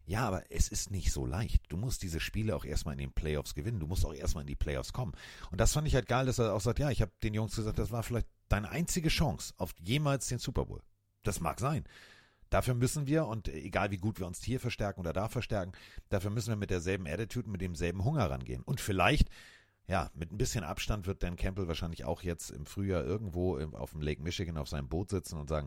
[0.04, 1.64] Ja, aber es ist nicht so leicht.
[1.68, 3.80] Du musst diese Spiele auch erstmal in den Playoffs gewinnen.
[3.80, 5.12] Du musst auch erstmal in die Playoffs kommen.
[5.50, 7.56] Und das fand ich halt geil, dass er auch sagt, ja, ich habe den Jungs
[7.56, 10.82] gesagt, das war vielleicht deine einzige Chance auf jemals den Super Bowl.
[11.26, 11.84] Das mag sein.
[12.50, 15.72] Dafür müssen wir, und egal wie gut wir uns hier verstärken oder da verstärken,
[16.10, 18.62] dafür müssen wir mit derselben Attitude, mit demselben Hunger rangehen.
[18.62, 19.28] Und vielleicht,
[19.88, 23.74] ja, mit ein bisschen Abstand wird Dan Campbell wahrscheinlich auch jetzt im Frühjahr irgendwo im,
[23.74, 25.66] auf dem Lake Michigan auf seinem Boot sitzen und sagen,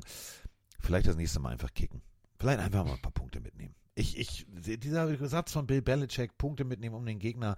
[0.80, 2.02] vielleicht das nächste Mal einfach kicken.
[2.40, 3.76] Vielleicht einfach mal ein paar Punkte mitnehmen.
[3.95, 7.57] Ich, ich, dieser Satz von Bill Belichick, Punkte mitnehmen, um den Gegner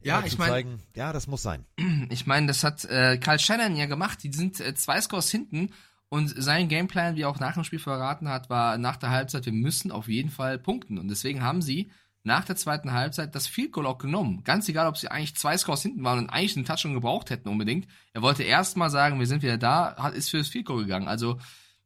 [0.00, 1.66] Ja, immer ich zu mein- zeigen, ja, das muss sein.
[2.10, 4.22] Ich meine, das hat äh, Karl Shannon ja gemacht.
[4.22, 5.72] Die sind äh, zwei Scores hinten
[6.10, 9.46] und sein Gameplan, wie er auch nach dem Spiel verraten hat, war nach der Halbzeit,
[9.46, 10.98] wir müssen auf jeden Fall punkten.
[10.98, 11.92] Und deswegen haben sie
[12.24, 14.42] nach der zweiten Halbzeit das Field Goal auch genommen.
[14.42, 17.48] Ganz egal, ob sie eigentlich zwei Scores hinten waren und eigentlich einen Touchdown gebraucht hätten
[17.48, 17.86] unbedingt.
[18.12, 20.82] Er wollte erst mal sagen, wir sind wieder da, hat, ist für das Field Goal
[20.82, 21.06] gegangen.
[21.06, 21.38] Also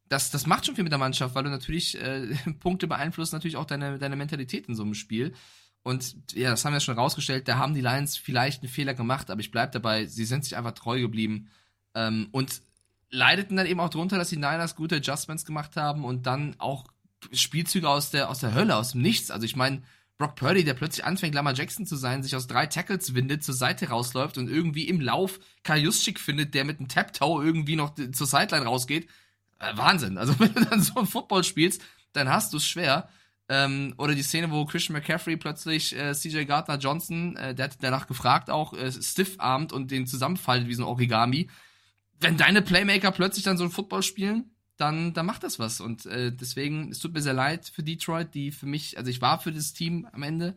[0.09, 3.57] das, das macht schon viel mit der Mannschaft, weil du natürlich äh, Punkte beeinflussen natürlich
[3.57, 5.33] auch deine, deine Mentalität in so einem Spiel.
[5.83, 9.29] Und ja, das haben wir schon rausgestellt, da haben die Lions vielleicht einen Fehler gemacht,
[9.29, 11.49] aber ich bleib dabei, sie sind sich einfach treu geblieben
[11.93, 12.59] ähm, und
[13.09, 16.85] leideten dann eben auch drunter, dass die Niners gute Adjustments gemacht haben und dann auch
[17.31, 19.31] Spielzüge aus der, aus der Hölle, aus dem Nichts.
[19.31, 19.81] Also ich meine,
[20.17, 23.55] Brock Purdy, der plötzlich anfängt, Lamar Jackson zu sein, sich aus drei Tackles windet, zur
[23.55, 28.27] Seite rausläuft und irgendwie im Lauf Juszczyk findet, der mit einem Tap-Toe irgendwie noch zur
[28.27, 29.09] Sideline rausgeht.
[29.59, 30.17] Äh, Wahnsinn.
[30.17, 31.81] Also wenn du dann so ein Football spielst,
[32.13, 33.09] dann hast du es schwer.
[33.47, 37.77] Ähm, oder die Szene, wo Christian McCaffrey plötzlich äh, CJ Gardner Johnson, äh, der hat
[37.81, 41.49] danach gefragt, auch äh, stiff-armt und den zusammenfaltet wie so ein Origami.
[42.19, 45.79] Wenn deine Playmaker plötzlich dann so ein Football spielen, dann, dann macht das was.
[45.81, 49.21] Und äh, deswegen, es tut mir sehr leid für Detroit, die für mich, also ich
[49.21, 50.55] war für das Team am Ende,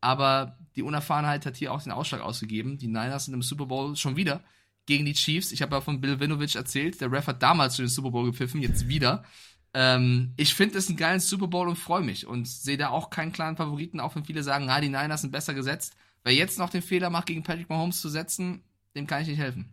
[0.00, 2.78] aber die Unerfahrenheit hat hier auch den Ausschlag ausgegeben.
[2.78, 4.42] Die Niners sind im Super Bowl schon wieder
[4.86, 5.52] gegen die Chiefs.
[5.52, 8.26] Ich habe ja von Bill Winovich erzählt, der Ref hat damals schon den Super Bowl
[8.26, 9.24] gepfiffen, jetzt wieder.
[9.72, 13.10] Ähm, ich finde es einen geilen Super Bowl und freue mich und sehe da auch
[13.10, 15.96] keinen klaren Favoriten, auch wenn viele sagen, ah, die Niners sind besser gesetzt.
[16.24, 18.62] Wer jetzt noch den Fehler macht, gegen Patrick Mahomes zu setzen,
[18.96, 19.72] dem kann ich nicht helfen.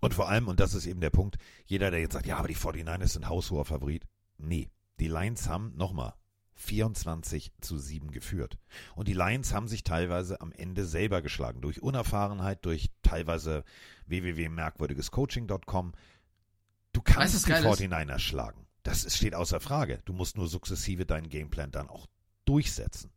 [0.00, 2.48] Und vor allem, und das ist eben der Punkt, jeder, der jetzt sagt, ja, aber
[2.48, 4.04] die 49ers sind haushoher Favorit.
[4.38, 6.14] Nee, die Lions haben nochmal
[6.56, 8.58] 24 zu 7 geführt.
[8.94, 11.60] Und die Lions haben sich teilweise am Ende selber geschlagen.
[11.60, 13.64] Durch Unerfahrenheit, durch teilweise
[14.06, 15.92] www.merkwürdigescoaching.com.
[16.92, 17.80] Du Weißt du, kannst was die geil ist?
[17.80, 18.66] 49ers schlagen.
[18.82, 20.00] Das ist- steht außer Frage.
[20.04, 22.06] Du musst nur sukzessive deinen Gameplan dann auch
[22.44, 23.10] durchsetzen.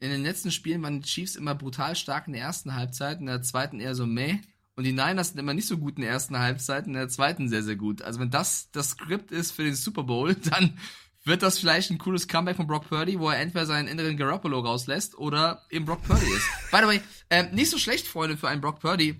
[0.00, 3.26] In den letzten Spielen waren die Chiefs immer brutal stark in der ersten Halbzeit, in
[3.26, 4.40] der zweiten eher so meh.
[4.78, 7.48] Und die Niners sind immer nicht so gut in der ersten Halbzeit, in der zweiten
[7.48, 8.00] sehr, sehr gut.
[8.00, 10.78] Also wenn das das Skript ist für den Super Bowl, dann
[11.24, 14.60] wird das vielleicht ein cooles Comeback von Brock Purdy, wo er entweder seinen inneren Garoppolo
[14.60, 16.46] rauslässt oder eben Brock Purdy ist.
[16.70, 19.18] By the way, ähm, nicht so schlecht, Freunde, für einen Brock Purdy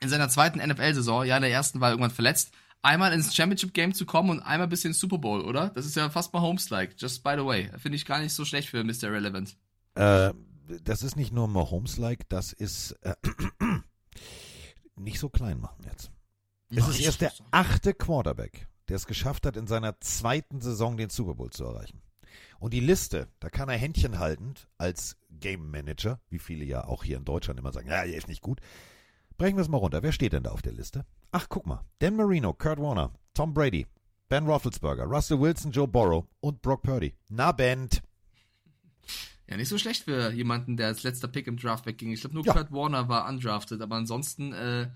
[0.00, 3.94] in seiner zweiten NFL-Saison, ja, in der ersten war er irgendwann verletzt, einmal ins Championship-Game
[3.94, 5.70] zu kommen und einmal bis ins Super Bowl, oder?
[5.70, 7.70] Das ist ja fast mal Holmes-like, just by the way.
[7.78, 9.10] Finde ich gar nicht so schlecht für Mr.
[9.10, 9.56] Relevant.
[9.94, 10.34] Äh,
[10.84, 13.14] das ist nicht nur Mahomes-like, das ist äh,
[14.96, 16.10] nicht so klein machen jetzt.
[16.70, 21.10] Es ist erst der achte Quarterback, der es geschafft hat, in seiner zweiten Saison den
[21.10, 22.02] Super Bowl zu erreichen.
[22.58, 27.04] Und die Liste, da kann er Händchen haltend als Game Manager, wie viele ja auch
[27.04, 28.60] hier in Deutschland immer sagen, ja, der ist nicht gut.
[29.36, 30.02] Brechen wir es mal runter.
[30.02, 31.04] Wer steht denn da auf der Liste?
[31.30, 31.84] Ach, guck mal.
[31.98, 33.86] Dan Marino, Kurt Warner, Tom Brady,
[34.28, 37.14] Ben Roethlisberger, Russell Wilson, Joe Burrow und Brock Purdy.
[37.28, 38.02] Na, Band.
[39.48, 42.10] Ja, nicht so schlecht für jemanden, der als letzter Pick im Draft wegging.
[42.12, 42.52] Ich glaube, nur Ja.
[42.52, 44.90] Kurt Warner war undrafted, aber ansonsten, äh,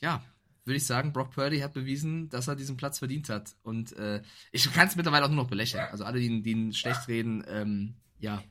[0.00, 0.24] ja,
[0.64, 3.54] würde ich sagen, Brock Purdy hat bewiesen, dass er diesen Platz verdient hat.
[3.62, 5.86] Und äh, ich kann es mittlerweile auch nur noch belächeln.
[5.90, 8.42] Also alle, die, die ihn schlecht reden, ähm, ja.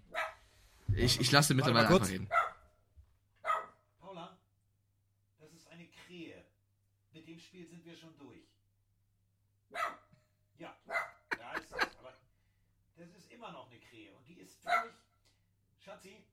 [0.94, 2.28] Ich, ich lasse mittlerweile einfach reden.
[4.00, 4.38] Paula,
[5.40, 6.44] das ist eine Krähe.
[7.14, 8.44] Mit dem Spiel sind wir schon durch.
[10.60, 11.98] Ja, da ist es.
[11.98, 12.14] Aber
[12.98, 14.14] das ist immer noch eine Krähe.
[14.14, 14.94] Und die ist völlig.
[16.02, 16.26] Schatzi,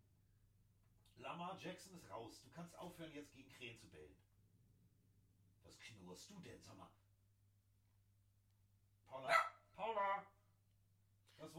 [1.19, 2.41] Lamar Jackson ist raus.
[2.43, 4.15] Du kannst aufhören, jetzt gegen Krähen zu bellen.
[5.65, 6.89] Was knurrst du denn, sag mal?
[9.07, 9.35] Paula,
[9.77, 10.25] Paula!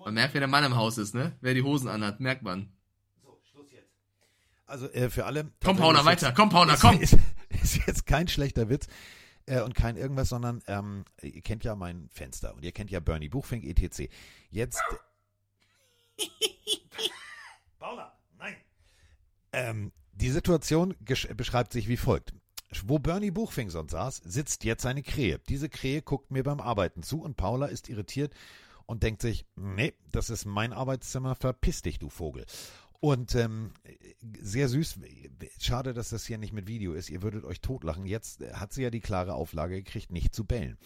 [0.06, 1.38] Man merkt, wer der Mann im Haus ist, ne?
[1.42, 2.72] Wer die Hosen anhat, merkt man.
[3.22, 3.94] So, Schluss jetzt.
[4.66, 5.52] Also äh, für alle.
[5.64, 6.28] Komm, Paula, ist weiter.
[6.28, 7.00] jetzt- Komm, Paula, ist, komm.
[7.00, 7.18] Ist,
[7.50, 8.88] ist jetzt kein schlechter Witz
[9.46, 13.00] äh, und kein irgendwas, sondern ähm, ihr kennt ja mein Fenster und ihr kennt ja
[13.00, 14.10] Bernie Buchfink etc.
[14.50, 14.82] Jetzt.
[19.52, 22.34] Ähm, die Situation beschreibt sich wie folgt.
[22.86, 25.40] Wo Bernie Buchfink sonst saß, sitzt jetzt eine Krähe.
[25.50, 28.34] Diese Krähe guckt mir beim Arbeiten zu und Paula ist irritiert
[28.86, 32.46] und denkt sich, nee, das ist mein Arbeitszimmer, verpiss dich, du Vogel.
[33.00, 33.72] Und ähm,
[34.42, 35.00] sehr süß,
[35.60, 38.06] schade, dass das hier nicht mit Video ist, ihr würdet euch totlachen.
[38.06, 40.78] Jetzt hat sie ja die klare Auflage gekriegt, nicht zu bellen.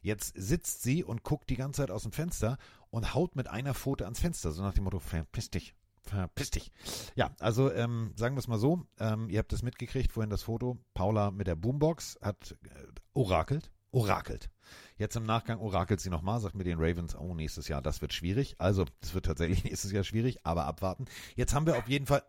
[0.00, 2.58] Jetzt sitzt sie und guckt die ganze Zeit aus dem Fenster
[2.90, 5.74] und haut mit einer Pfote ans Fenster, so nach dem Motto, verpiss dich,
[6.08, 6.72] verpiss dich.
[7.14, 10.42] Ja, also ähm, sagen wir es mal so, ähm, ihr habt es mitgekriegt, vorhin das
[10.42, 14.50] Foto, Paula mit der Boombox hat äh, orakelt, orakelt.
[14.98, 18.12] Jetzt im Nachgang orakelt sie nochmal, sagt mit den Ravens, oh, nächstes Jahr, das wird
[18.12, 18.56] schwierig.
[18.58, 21.06] Also, das wird tatsächlich nächstes Jahr schwierig, aber abwarten.
[21.34, 22.22] Jetzt haben wir auf jeden Fall.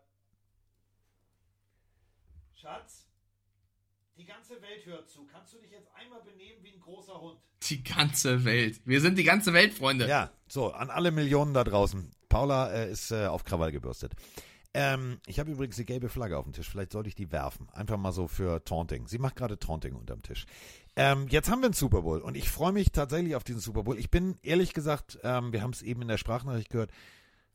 [2.54, 3.06] Schatz,
[4.16, 5.24] Die ganze Welt hört zu.
[5.26, 7.38] Kannst du dich jetzt einmal benehmen wie ein großer Hund?
[7.62, 8.80] Die ganze Welt.
[8.84, 10.08] Wir sind die ganze Welt, Freunde.
[10.08, 12.10] Ja, so, an alle Millionen da draußen.
[12.28, 14.12] Paula äh, ist äh, auf Krawall gebürstet.
[14.74, 16.68] Ähm, ich habe übrigens die gelbe Flagge auf dem Tisch.
[16.68, 17.68] Vielleicht sollte ich die werfen.
[17.72, 19.06] Einfach mal so für Taunting.
[19.06, 20.46] Sie macht gerade Taunting unterm Tisch.
[20.94, 23.84] Ähm, jetzt haben wir einen Super Bowl und ich freue mich tatsächlich auf diesen Super
[23.84, 23.98] Bowl.
[23.98, 26.90] Ich bin ehrlich gesagt, ähm, wir haben es eben in der Sprachnachricht gehört,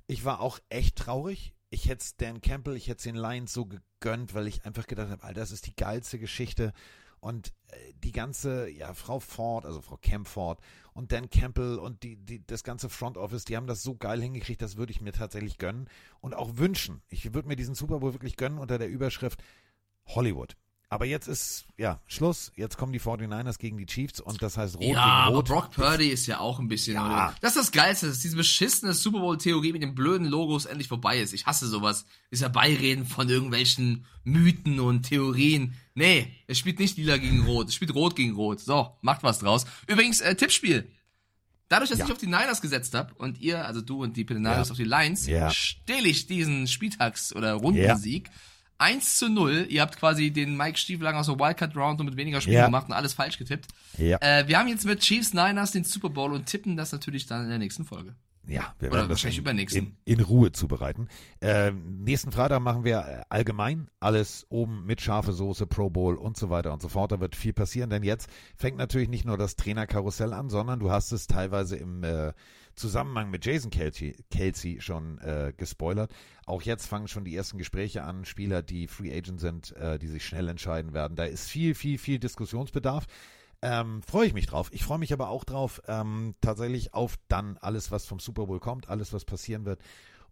[0.08, 1.54] ich war auch echt traurig.
[1.70, 5.24] Ich hätte Dan Campbell, ich hätte den Lions so gegönnt, weil ich einfach gedacht habe,
[5.24, 6.74] Alter, das ist die geilste Geschichte.
[7.20, 10.60] Und äh, die ganze, ja, Frau Ford, also Frau Camford
[10.94, 14.22] und Dan Campbell und die, die, das ganze Front Office, die haben das so geil
[14.22, 15.90] hingekriegt, das würde ich mir tatsächlich gönnen
[16.22, 17.02] und auch wünschen.
[17.10, 19.44] Ich würde mir diesen Super Bowl wirklich gönnen unter der Überschrift
[20.06, 20.56] Hollywood.
[20.94, 22.52] Aber jetzt ist, ja, Schluss.
[22.56, 25.48] Jetzt kommen die 49ers gegen die Chiefs und das heißt Rot ja, gegen aber Rot.
[25.48, 26.94] Brock Purdy ist ja auch ein bisschen.
[26.94, 27.34] Ja.
[27.42, 31.20] Das ist das Geilste, dass diese beschissene Super Bowl-Theorie mit den blöden Logos endlich vorbei
[31.20, 31.34] ist.
[31.34, 32.06] Ich hasse sowas.
[32.30, 35.74] Ist ja Beireden von irgendwelchen Mythen und Theorien.
[35.96, 38.60] Nee, es spielt nicht lila gegen rot, es spielt rot gegen rot.
[38.60, 39.66] So, macht was draus.
[39.88, 40.88] Übrigens, äh, Tippspiel.
[41.70, 42.06] Dadurch, dass Ja.
[42.06, 44.72] ich auf die Niners gesetzt habe und ihr, also du und die Pelinarios Ja.
[44.74, 45.50] auf die Lions, Ja.
[45.50, 48.30] stehle ich diesen Spieltags- oder Rundensieg.
[48.78, 49.68] 1 zu 0.
[49.70, 52.66] Ihr habt quasi den Mike Stieflagen aus der Wildcard Round und mit weniger Spielen Ja.
[52.66, 53.68] gemacht und alles falsch getippt.
[53.98, 54.18] Ja.
[54.22, 57.44] Äh, wir haben jetzt mit Chiefs Niners den Super Bowl und tippen das natürlich dann
[57.44, 58.16] in der nächsten Folge.
[58.46, 61.08] Ja, wir Oder werden das wahrscheinlich in, in, in Ruhe zubereiten.
[61.40, 66.36] Ähm, nächsten Freitag machen wir äh, allgemein alles oben mit scharfe Soße, Pro Bowl und
[66.36, 67.14] so weiter und so fort.
[67.14, 70.92] Da wird viel passieren, denn jetzt fängt natürlich nicht nur das Trainerkarussell an, sondern du
[70.92, 72.34] hast es teilweise im äh,
[72.76, 76.12] Zusammenhang mit Jason Kelsey, Kelsey schon äh, gespoilert.
[76.46, 80.08] Auch jetzt fangen schon die ersten Gespräche an, Spieler, die Free Agent sind, äh, die
[80.08, 81.16] sich schnell entscheiden werden.
[81.16, 83.06] Da ist viel, viel, viel Diskussionsbedarf.
[83.66, 84.68] Ähm, freue ich mich drauf.
[84.74, 88.60] Ich freue mich aber auch drauf, ähm, tatsächlich auf dann alles, was vom Super Bowl
[88.60, 89.80] kommt, alles, was passieren wird.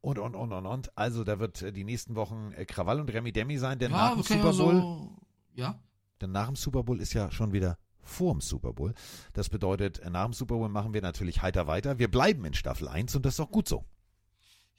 [0.01, 0.97] Und, und, und, und, und.
[0.97, 4.15] Also, da wird äh, die nächsten Wochen äh, Krawall und Remi Demi sein, denn nach
[4.15, 5.17] dem Super ja Bowl, so,
[5.53, 5.79] ja.
[6.19, 8.93] denn nach dem Super Bowl ist ja schon wieder vor dem Super Bowl.
[9.31, 11.99] Das bedeutet, äh, nach dem Super Bowl machen wir natürlich heiter weiter.
[11.99, 13.85] Wir bleiben in Staffel 1 und das ist auch gut so.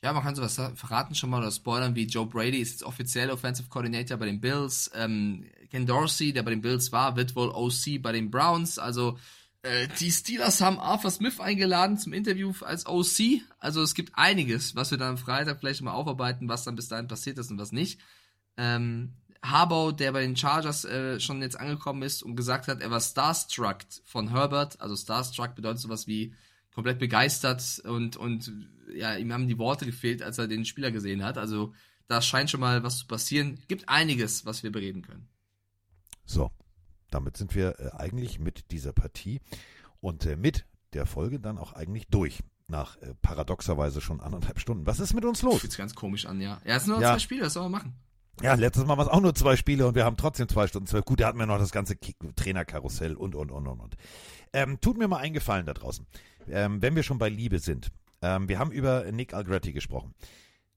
[0.04, 3.30] Ja, man kann sowas verraten schon mal oder spoilern, wie Joe Brady ist jetzt offiziell
[3.30, 4.90] Offensive Coordinator bei den Bills.
[4.94, 8.80] Ähm, Ken Dorsey, der bei den Bills war, wird wohl OC bei den Browns.
[8.80, 9.16] Also
[9.62, 13.42] äh, die Steelers haben Arthur Smith eingeladen zum Interview als OC.
[13.60, 16.88] Also es gibt einiges, was wir dann am Freitag vielleicht mal aufarbeiten, was dann bis
[16.88, 18.00] dahin passiert ist und was nicht.
[18.56, 22.90] Ähm, Harbaugh, der bei den Chargers äh, schon jetzt angekommen ist und gesagt hat, er
[22.90, 24.80] war starstruck von Herbert.
[24.80, 26.34] Also starstruck bedeutet sowas wie
[26.74, 28.50] komplett begeistert und, und
[28.94, 31.38] ja, ihm haben die Worte gefehlt, als er den Spieler gesehen hat.
[31.38, 31.74] Also
[32.08, 33.58] da scheint schon mal was zu passieren.
[33.68, 35.28] Gibt einiges, was wir bereden können.
[36.24, 36.50] So,
[37.10, 39.40] damit sind wir äh, eigentlich mit dieser Partie
[40.00, 42.40] und äh, mit der Folge dann auch eigentlich durch.
[42.68, 44.86] Nach äh, paradoxerweise schon anderthalb Stunden.
[44.86, 45.60] Was ist mit uns los?
[45.60, 46.60] Fühlt ganz komisch an, ja.
[46.64, 47.12] Ja, es sind nur Ja.
[47.12, 47.94] zwei Spiele, was soll man machen?
[48.40, 50.86] Ja, letztes Mal war es auch nur zwei Spiele und wir haben trotzdem zwei Stunden
[50.86, 51.04] zwölf.
[51.04, 51.96] Gut, da hatten wir noch das ganze
[52.36, 53.96] Trainerkarussell und, und, und, und, und.
[54.54, 56.06] Ähm, tut mir mal einen Gefallen da draußen.
[56.48, 57.90] Ähm, wenn wir schon bei Liebe sind.
[58.22, 60.14] Ähm, wir haben über Nick Algretti gesprochen.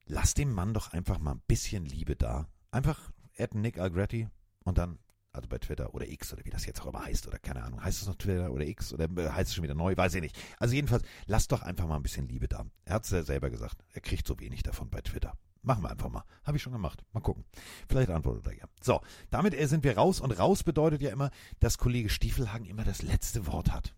[0.06, 2.48] Lass dem Mann doch einfach mal ein bisschen Liebe da.
[2.70, 4.28] Einfach adden Nick Algretti
[4.64, 4.98] und dann,
[5.32, 7.82] also bei Twitter oder X oder wie das jetzt auch immer heißt oder keine Ahnung.
[7.82, 9.96] Heißt es noch Twitter oder X oder äh, heißt es schon wieder neu?
[9.96, 10.36] Weiß ich nicht.
[10.58, 12.66] Also jedenfalls, lass doch einfach mal ein bisschen Liebe da.
[12.84, 13.84] Er hat es ja selber gesagt.
[13.92, 15.34] Er kriegt so wenig davon bei Twitter.
[15.62, 16.24] Machen wir einfach mal.
[16.44, 17.02] Habe ich schon gemacht.
[17.12, 17.44] Mal gucken.
[17.88, 18.64] Vielleicht antwortet er ja.
[18.80, 19.00] So,
[19.30, 20.20] damit äh, sind wir raus.
[20.20, 23.94] Und raus bedeutet ja immer, dass Kollege Stiefelhagen immer das letzte Wort hat.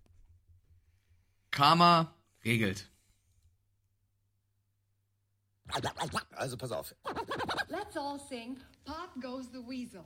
[1.50, 2.14] Karma
[2.44, 2.90] regelt.
[6.36, 6.94] Also pass auf.
[7.68, 10.02] Let's all sing Pop Goes the Weasel.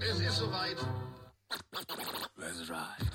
[0.00, 0.76] Es ist soweit.
[2.36, 3.10] Let's ride.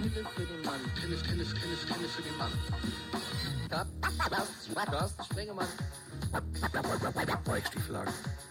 [0.00, 0.80] Pille für den Mann.
[0.94, 2.52] Pille, Pille, Pille, Pille für den Mann.
[4.74, 5.68] Carsten Spengemann.
[7.46, 8.12] Mike Stieflagen.
[8.12, 8.49] Ist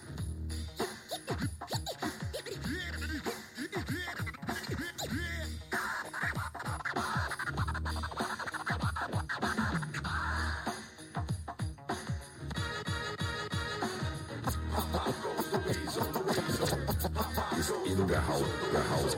[18.20, 19.16] in der Haut, der Haut.